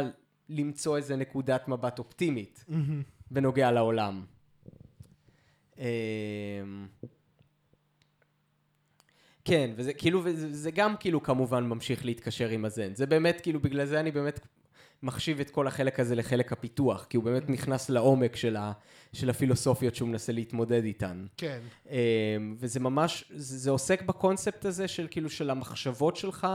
למצוא 0.49 0.97
איזה 0.97 1.15
נקודת 1.15 1.67
מבט 1.67 1.99
אופטימית 1.99 2.65
בנוגע 3.31 3.71
לעולם. 3.71 4.25
אמ, 5.77 5.83
כן, 9.45 9.71
וזה 9.75 9.93
כאילו, 9.93 10.21
וזה, 10.23 10.53
זה 10.55 10.71
גם 10.71 10.95
כאילו 10.99 11.23
כמובן 11.23 11.63
ממשיך 11.63 12.05
להתקשר 12.05 12.49
עם 12.49 12.65
הזן. 12.65 12.95
זה 12.95 13.05
באמת, 13.05 13.41
כאילו, 13.41 13.59
בגלל 13.59 13.85
זה 13.85 13.99
אני 13.99 14.11
באמת 14.11 14.39
מחשיב 15.03 15.39
את 15.39 15.49
כל 15.49 15.67
החלק 15.67 15.99
הזה 15.99 16.15
לחלק 16.15 16.51
הפיתוח, 16.51 17.05
כי 17.09 17.17
הוא 17.17 17.23
באמת 17.23 17.49
נכנס 17.49 17.89
לעומק 17.89 18.35
של, 18.35 18.55
ה, 18.55 18.71
של 19.13 19.29
הפילוסופיות 19.29 19.95
שהוא 19.95 20.09
מנסה 20.09 20.31
להתמודד 20.31 20.83
איתן. 20.83 21.25
כן. 21.37 21.59
אמ, 21.89 22.55
וזה 22.59 22.79
ממש, 22.79 23.23
זה, 23.29 23.57
זה 23.57 23.69
עוסק 23.69 24.01
בקונספט 24.01 24.65
הזה 24.65 24.87
של 24.87 25.07
כאילו 25.11 25.29
של 25.29 25.49
המחשבות 25.49 26.15
שלך, 26.15 26.47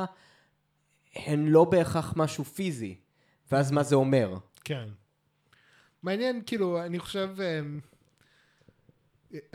הן 1.15 1.47
לא 1.47 1.65
בהכרח 1.65 2.15
משהו 2.17 2.45
פיזי. 2.45 2.97
ואז 3.53 3.71
מה 3.71 3.83
זה 3.83 3.95
אומר? 3.95 4.35
כן. 4.65 4.89
מעניין, 6.03 6.43
כאילו, 6.47 6.85
אני 6.85 6.99
חושב, 6.99 7.29
אמ, 7.41 7.81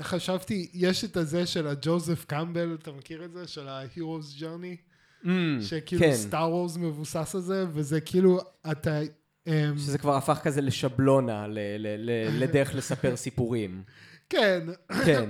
חשבתי, 0.01 0.69
יש 0.73 1.03
את 1.03 1.17
הזה 1.17 1.45
של 1.45 1.67
הג'וזף 1.67 2.25
קמבל, 2.25 2.77
אתה 2.81 2.91
מכיר 2.91 3.25
את 3.25 3.31
זה? 3.31 3.47
של 3.47 3.67
ה-Heroes 3.67 4.39
Journey? 4.39 4.86
Mm, 5.23 5.27
שכאילו 5.61 6.01
כן, 6.01 6.13
סטאר 6.13 6.49
וורס 6.49 6.77
מבוסס 6.77 7.35
על 7.35 7.41
זה, 7.41 7.65
וזה 7.73 8.01
כאילו, 8.01 8.39
אתה... 8.71 8.99
אמ, 9.47 9.77
שזה 9.77 9.97
כבר 9.97 10.15
הפך 10.15 10.39
כזה 10.43 10.61
לשבלונה, 10.61 11.47
ל- 11.47 11.59
ל- 11.77 12.09
ל- 12.09 12.29
לדרך 12.43 12.75
לספר 12.75 13.15
סיפורים. 13.15 13.83
כן, 14.29 14.65
כן, 15.05 15.29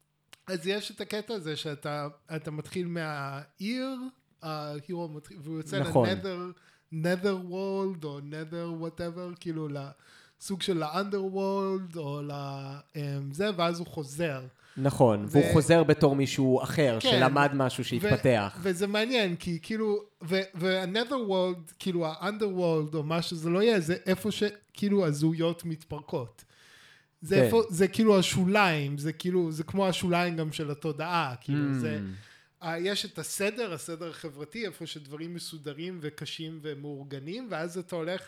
אז 0.46 0.66
יש 0.66 0.90
את 0.90 1.00
הקטע 1.00 1.34
הזה 1.34 1.56
שאתה 1.56 2.08
אתה 2.36 2.50
מתחיל 2.50 2.86
מהעיר, 2.86 3.96
ההירו 4.42 5.08
מתחיל, 5.08 5.36
והוא 5.42 5.56
יוצא 5.56 5.78
נכון. 5.80 6.08
ל-nether, 6.08 6.38
nether 6.92 7.38
world, 7.44 8.04
או 8.04 8.20
nether 8.22 8.72
whatever, 8.78 9.30
כאילו 9.40 9.68
לסוג 9.68 10.62
של 10.62 10.82
ה-underworld, 10.82 11.96
או 11.96 12.20
לזה, 12.24 13.50
ואז 13.56 13.78
הוא 13.78 13.86
חוזר. 13.86 14.46
נכון, 14.78 15.24
ו- 15.24 15.28
והוא 15.30 15.52
חוזר 15.52 15.82
בתור 15.84 16.16
מישהו 16.16 16.62
אחר, 16.62 16.98
כן. 17.00 17.10
שלמד 17.10 17.50
משהו 17.54 17.84
שהתפתח. 17.84 18.56
ו- 18.56 18.60
וזה 18.62 18.86
מעניין, 18.86 19.36
כי 19.36 19.58
כאילו, 19.62 20.02
והנדר 20.54 21.16
וולד, 21.30 21.72
כאילו 21.78 22.06
וולד, 22.42 22.94
או 22.94 23.02
מה 23.02 23.22
שזה 23.22 23.50
לא 23.50 23.62
יהיה, 23.62 23.80
זה 23.80 23.96
איפה 24.06 24.30
שכאילו 24.30 25.06
הזהויות 25.06 25.64
מתפרקות. 25.64 26.44
זה 27.22 27.36
כן. 27.36 27.42
איפה, 27.42 27.62
זה 27.68 27.88
כאילו 27.88 28.18
השוליים, 28.18 28.98
זה 28.98 29.12
כאילו, 29.12 29.52
זה 29.52 29.64
כמו 29.64 29.86
השוליים 29.88 30.36
גם 30.36 30.52
של 30.52 30.70
התודעה, 30.70 31.34
כאילו 31.40 31.70
Mm. 31.70 31.74
זה, 31.78 32.00
אה, 32.62 32.78
יש 32.78 33.04
את 33.04 33.18
הסדר, 33.18 33.72
הסדר 33.72 34.10
החברתי, 34.10 34.66
איפה 34.66 34.86
שדברים 34.86 35.34
מסודרים 35.34 35.98
וקשים 36.02 36.58
ומאורגנים, 36.62 37.46
ואז 37.50 37.78
אתה 37.78 37.96
הולך 37.96 38.20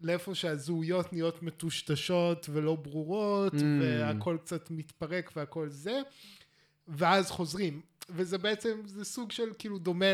לאיפה 0.00 0.34
שהזהויות 0.34 1.12
נהיות 1.12 1.42
מטושטשות 1.42 2.46
ולא 2.52 2.74
ברורות, 2.74 3.54
Mm. 3.54 3.62
והכל 3.80 4.36
קצת 4.44 4.70
מתפרק 4.70 5.30
והכל 5.36 5.68
זה, 5.68 6.00
ואז 6.88 7.30
חוזרים. 7.30 7.80
וזה 8.10 8.38
בעצם, 8.38 8.80
זה 8.86 9.04
סוג 9.04 9.32
של 9.32 9.48
כאילו 9.58 9.78
דומה 9.78 10.06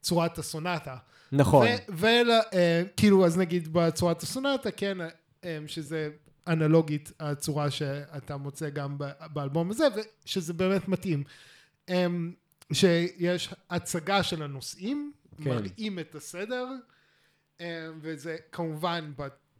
לצורת 0.00 0.38
הסונטה. 0.38 0.96
נכון, 1.32 1.66
וכאילו, 1.88 3.26
אז 3.26 3.38
נגיד 3.38 3.72
בצורת 3.72 4.22
הסונטה, 4.22 4.70
כן, 4.70 4.98
אה, 5.44 5.58
שזה 5.66 6.10
אנלוגית 6.46 7.12
הצורה 7.20 7.70
שאתה 7.70 8.36
מוצא 8.36 8.68
גם 8.70 8.96
באלבום 9.32 9.70
הזה, 9.70 9.84
ושזה 10.24 10.52
באמת 10.52 10.88
מתאים. 10.88 11.24
אמ, 11.88 12.32
שיש 12.72 13.54
הצגה 13.70 14.22
של 14.22 14.42
הנושאים, 14.42 15.12
כן. 15.44 15.50
מראים 15.50 15.98
את 15.98 16.14
הסדר, 16.14 16.64
אמ, 16.64 16.78
וזה 18.00 18.36
כמובן 18.52 19.12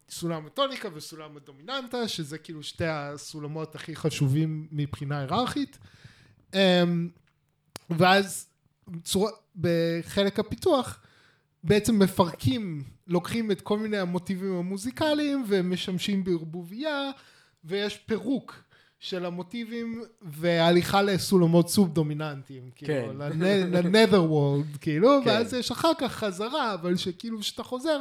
בסולם 0.09 0.47
הטוניקה 0.47 0.89
וסולם 0.95 1.37
הדומיננטה, 1.37 2.09
שזה 2.09 2.39
כאילו 2.39 2.63
שתי 2.63 2.87
הסולמות 2.87 3.75
הכי 3.75 3.97
חשובים 3.97 4.69
מבחינה 4.73 5.19
היררכית. 5.19 5.79
אמ, 6.55 7.09
ואז 7.91 8.49
בחלק 9.57 10.39
הפיתוח 10.39 11.01
בעצם 11.65 11.99
מפרקים, 11.99 12.83
לוקחים 13.07 13.51
את 13.51 13.61
כל 13.61 13.79
מיני 13.79 13.99
המוטיבים 13.99 14.53
המוזיקליים 14.55 15.45
ומשמשים 15.49 16.25
בערבוביה 16.25 17.11
ויש 17.65 17.99
פירוק 17.99 18.64
של 19.05 19.27
המוטיבים 19.27 20.03
והליכה 20.23 21.03
לסולמות 21.03 21.69
סוב 21.69 21.95
דומיננטיים, 21.95 22.71
כן. 22.77 22.87
כאילו, 22.87 23.13
לנת'ר 23.73 24.23
וולד, 24.33 24.77
כאילו, 24.81 25.09
כן. 25.25 25.31
ואז 25.31 25.55
יש 25.55 25.71
אחר 25.71 25.93
כך 25.99 26.13
חזרה, 26.13 26.75
אבל 26.75 26.97
שכאילו 26.97 27.43
שאתה 27.43 27.63
חוזר 27.63 28.01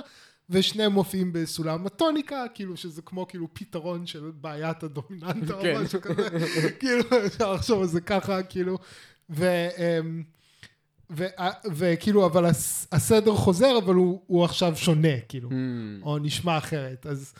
ושניהם 0.49 0.91
מופיעים 0.91 1.33
בסולם 1.33 1.85
הטוניקה, 1.85 2.43
כאילו 2.53 2.77
שזה 2.77 3.01
כמו 3.01 3.27
כאילו 3.27 3.47
פתרון 3.53 4.05
של 4.05 4.31
בעיית 4.41 4.83
הדומיננטה 4.83 5.53
כן. 5.61 5.75
או 5.77 5.83
משהו 5.83 6.01
כזה, 6.01 6.29
כאילו 6.79 7.03
אפשר 7.25 7.53
לחשוב 7.53 7.81
על 7.81 7.87
זה 7.87 8.01
ככה, 8.01 8.43
כאילו, 8.43 8.77
ו... 9.29 9.67
אמ, 9.77 10.23
וכאילו, 11.73 12.25
אבל 12.25 12.45
הס- 12.45 12.87
הסדר 12.91 13.35
חוזר, 13.35 13.77
אבל 13.77 13.95
הוא, 13.95 14.21
הוא 14.27 14.43
עכשיו 14.45 14.75
שונה, 14.75 15.19
כאילו, 15.29 15.49
Mm, 15.49 15.53
או 16.03 16.17
נשמע 16.19 16.57
אחרת. 16.57 17.05
אז, 17.05 17.33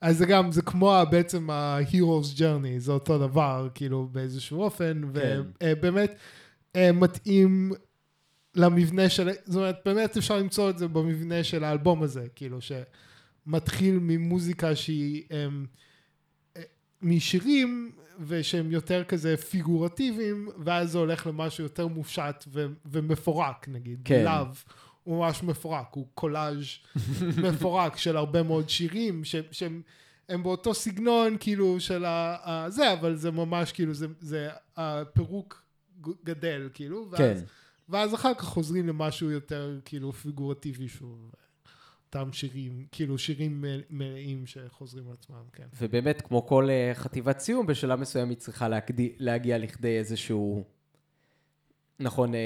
אז 0.00 0.18
זה 0.18 0.26
גם, 0.26 0.52
זה 0.52 0.62
כמו 0.62 0.94
בעצם 1.10 1.50
ה-Hero's 1.50 2.38
Journey, 2.38 2.78
זה 2.78 2.92
אותו 2.92 3.18
דבר, 3.18 3.68
כאילו, 3.74 4.08
באיזשהו 4.12 4.62
אופן, 4.62 5.02
כן. 5.14 5.40
ובאמת 5.64 6.16
אה, 6.76 6.92
מתאים 6.92 7.72
למבנה 8.54 9.08
של, 9.08 9.30
זאת 9.44 9.56
אומרת, 9.56 9.76
באמת 9.84 10.16
אפשר 10.16 10.36
למצוא 10.36 10.70
את 10.70 10.78
זה 10.78 10.88
במבנה 10.88 11.44
של 11.44 11.64
האלבום 11.64 12.02
הזה, 12.02 12.26
כאילו, 12.34 12.58
שמתחיל 12.60 13.98
ממוזיקה 14.02 14.76
שהיא... 14.76 15.22
אמ, 15.30 15.66
אה, 16.56 16.62
משירים 17.02 17.92
ושהם 18.26 18.70
יותר 18.70 19.04
כזה 19.04 19.36
פיגורטיביים 19.36 20.48
ואז 20.64 20.90
זה 20.90 20.98
הולך 20.98 21.26
למשהו 21.26 21.64
יותר 21.64 21.86
מופשט 21.86 22.44
ו- 22.48 22.66
ומפורק 22.86 23.68
נגיד, 23.68 24.00
כן. 24.04 24.24
לאו 24.24 24.46
הוא 25.08 25.18
ממש 25.18 25.42
מפורק, 25.42 25.86
הוא 25.90 26.06
קולאז' 26.14 26.64
מפורק 27.44 27.96
של 27.96 28.16
הרבה 28.16 28.42
מאוד 28.42 28.68
שירים 28.68 29.24
ש- 29.24 29.34
שהם 29.50 29.82
הם 30.28 30.42
באותו 30.42 30.74
סגנון 30.74 31.36
כאילו 31.40 31.80
של 31.80 32.04
ה- 32.04 32.64
זה 32.68 32.92
אבל 32.92 33.16
זה 33.16 33.30
ממש 33.30 33.72
כאילו 33.72 33.94
זה, 33.94 34.06
זה 34.20 34.48
הפירוק 34.76 35.62
גדל 36.24 36.68
כאילו 36.74 37.06
ואז, 37.10 37.18
כן. 37.20 37.44
ואז 37.88 38.14
אחר 38.14 38.34
כך 38.34 38.44
חוזרים 38.44 38.88
למשהו 38.88 39.30
יותר 39.30 39.78
כאילו 39.84 40.12
פיגורטיבי 40.12 40.88
שוב 40.88 41.30
אותם 42.06 42.32
שירים 42.32 42.86
כאילו 42.92 43.18
שירים 43.18 43.64
מלאים 43.90 44.46
שחוזרים 44.46 45.08
על 45.08 45.12
עצמם 45.20 45.42
כן. 45.52 45.66
ובאמת, 45.80 46.20
כמו 46.20 46.46
כל 46.46 46.68
אה, 46.70 46.90
חטיבת 46.94 47.38
סיום, 47.38 47.66
בשלב 47.66 48.00
מסוים 48.00 48.28
היא 48.28 48.38
צריכה 48.38 48.68
להגדי, 48.68 49.12
להגיע 49.18 49.58
לכדי 49.58 49.98
איזשהו, 49.98 50.64
נכון, 52.00 52.34
אה, 52.34 52.40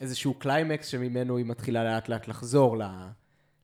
איזשהו 0.00 0.34
קליימקס 0.34 0.86
שממנו 0.86 1.36
היא 1.36 1.46
מתחילה 1.46 1.84
לאט 1.84 2.08
לאט 2.08 2.28
לחזור 2.28 2.76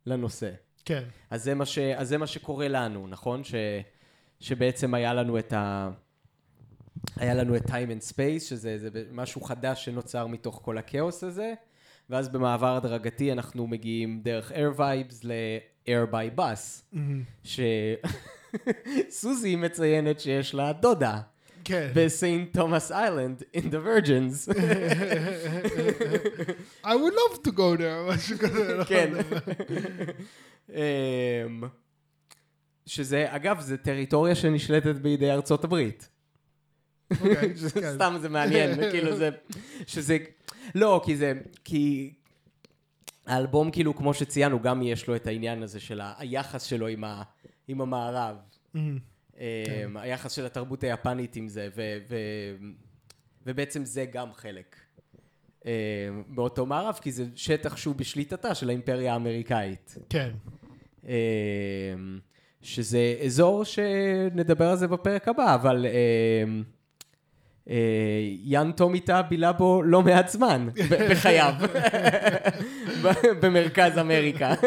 לנושא. 0.07 0.51
כן. 0.85 1.03
אז 1.30 1.45
זה 1.45 1.55
מה, 1.55 1.66
ש, 1.66 1.78
אז 1.78 2.09
זה 2.09 2.18
מה 2.18 2.26
שקורה 2.26 2.68
לנו, 2.68 3.07
נכון? 3.07 3.45
ש, 3.45 3.55
שבעצם 4.41 4.95
היה 4.95 5.14
לנו 5.14 5.39
את 5.39 5.53
ה... 5.53 5.91
היה 7.16 7.35
לנו 7.35 7.57
את 7.57 7.66
time 7.66 7.91
and 7.99 8.12
space, 8.12 8.41
שזה 8.41 8.78
זה 8.78 8.89
משהו 9.12 9.41
חדש 9.41 9.85
שנוצר 9.85 10.26
מתוך 10.26 10.61
כל 10.64 10.78
הכאוס 10.78 11.24
הזה, 11.24 11.55
ואז 12.11 12.28
במעבר 12.28 12.76
הדרגתי 12.76 13.33
אנחנו 13.33 13.66
מגיעים 13.66 14.20
דרך 14.22 14.53
air 14.53 14.78
vibes 14.78 15.14
ל-air 15.24 16.12
by 16.12 16.39
bus, 16.39 16.97
שסוזי 19.09 19.57
מציינת 19.64 20.20
שיש 20.20 20.55
לה 20.55 20.72
דודה 20.72 21.20
כן. 21.64 21.90
בסיינט 21.94 22.52
תומאס 22.52 22.92
איילנד, 22.92 23.42
in 23.56 23.60
the 23.60 23.86
Virgins. 23.86 24.48
I 26.84 26.94
would 26.94 27.14
love 27.14 27.42
to 27.42 27.50
go 27.50 27.76
there, 27.76 28.02
משהו 28.14 28.38
כזה. 28.38 28.78
כן. 28.86 29.12
אמ, 30.70 31.62
שזה, 32.86 33.26
אגב, 33.28 33.60
זה 33.60 33.76
טריטוריה 33.76 34.34
שנשלטת 34.34 34.94
בידי 34.94 35.30
ארצות 35.30 35.64
הברית. 35.64 36.08
אוקיי, 37.10 37.54
כן. 37.74 37.94
סתם 37.94 38.16
זה 38.20 38.28
מעניין, 38.28 38.90
כאילו 38.90 39.16
זה, 39.16 39.30
שזה, 39.86 40.18
לא, 40.74 41.02
כי 41.04 41.16
זה, 41.16 41.32
כי 41.64 42.14
האלבום 43.26 43.70
כאילו, 43.70 43.96
כמו 43.96 44.14
שציינו, 44.14 44.60
גם 44.60 44.82
יש 44.82 45.06
לו 45.06 45.16
את 45.16 45.26
העניין 45.26 45.62
הזה 45.62 45.80
של 45.80 46.00
היחס 46.18 46.62
שלו 46.62 46.86
עם, 46.86 47.04
ה, 47.04 47.22
עם 47.68 47.80
המערב. 47.80 48.36
אמ, 49.39 49.45
אמ, 49.85 49.97
היחס 49.97 50.33
של 50.33 50.47
התרבות 50.47 50.85
היפנית 50.85 51.37
עם 51.37 51.49
זה, 51.49 51.68
ו, 51.74 51.83
ו, 52.09 52.16
ובעצם 53.47 53.85
זה 53.85 54.05
גם 54.05 54.33
חלק 54.33 54.76
אמ, 55.64 55.70
באותו 56.28 56.66
מערב, 56.66 56.99
כי 57.03 57.12
זה 57.12 57.24
שטח 57.35 57.76
שהוא 57.76 57.95
בשליטתה 57.95 58.55
של 58.55 58.68
האימפריה 58.68 59.12
האמריקאית. 59.12 59.95
כן. 60.09 60.30
אמ, 61.05 61.11
שזה 62.62 63.14
אזור 63.24 63.64
שנדבר 63.64 64.68
על 64.68 64.76
זה 64.76 64.89
בפרק 64.89 65.28
הבא, 65.28 65.55
אבל 65.55 65.87
אה, 67.68 67.74
יאן 68.45 68.72
טומיטה 68.72 69.22
בילה 69.22 69.53
בו 69.53 69.83
לא 69.83 70.03
מעט 70.03 70.28
זמן 70.28 70.68
בחייו, 71.11 71.55
במרכז 73.41 73.99
אמריקה. 73.99 74.55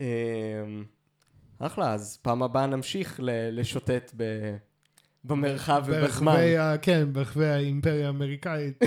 אמ, 0.00 0.84
אחלה, 1.58 1.92
אז 1.94 2.18
פעם 2.22 2.42
הבאה 2.42 2.66
נמשיך 2.66 3.20
לשוטט 3.52 4.12
ב- 4.16 4.56
במרחב 5.24 5.84
ובזמן. 5.86 6.36
ה- 6.58 6.78
כן, 6.78 7.08
ברחבי 7.12 7.46
האימפריה 7.46 8.06
האמריקאית. 8.06 8.78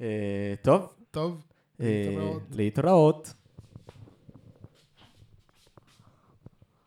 אה, 0.00 0.54
טוב, 0.62 0.94
טוב, 1.10 1.44
אה, 1.80 1.86
להתראות. 2.08 2.42
להתראות. 2.54 3.34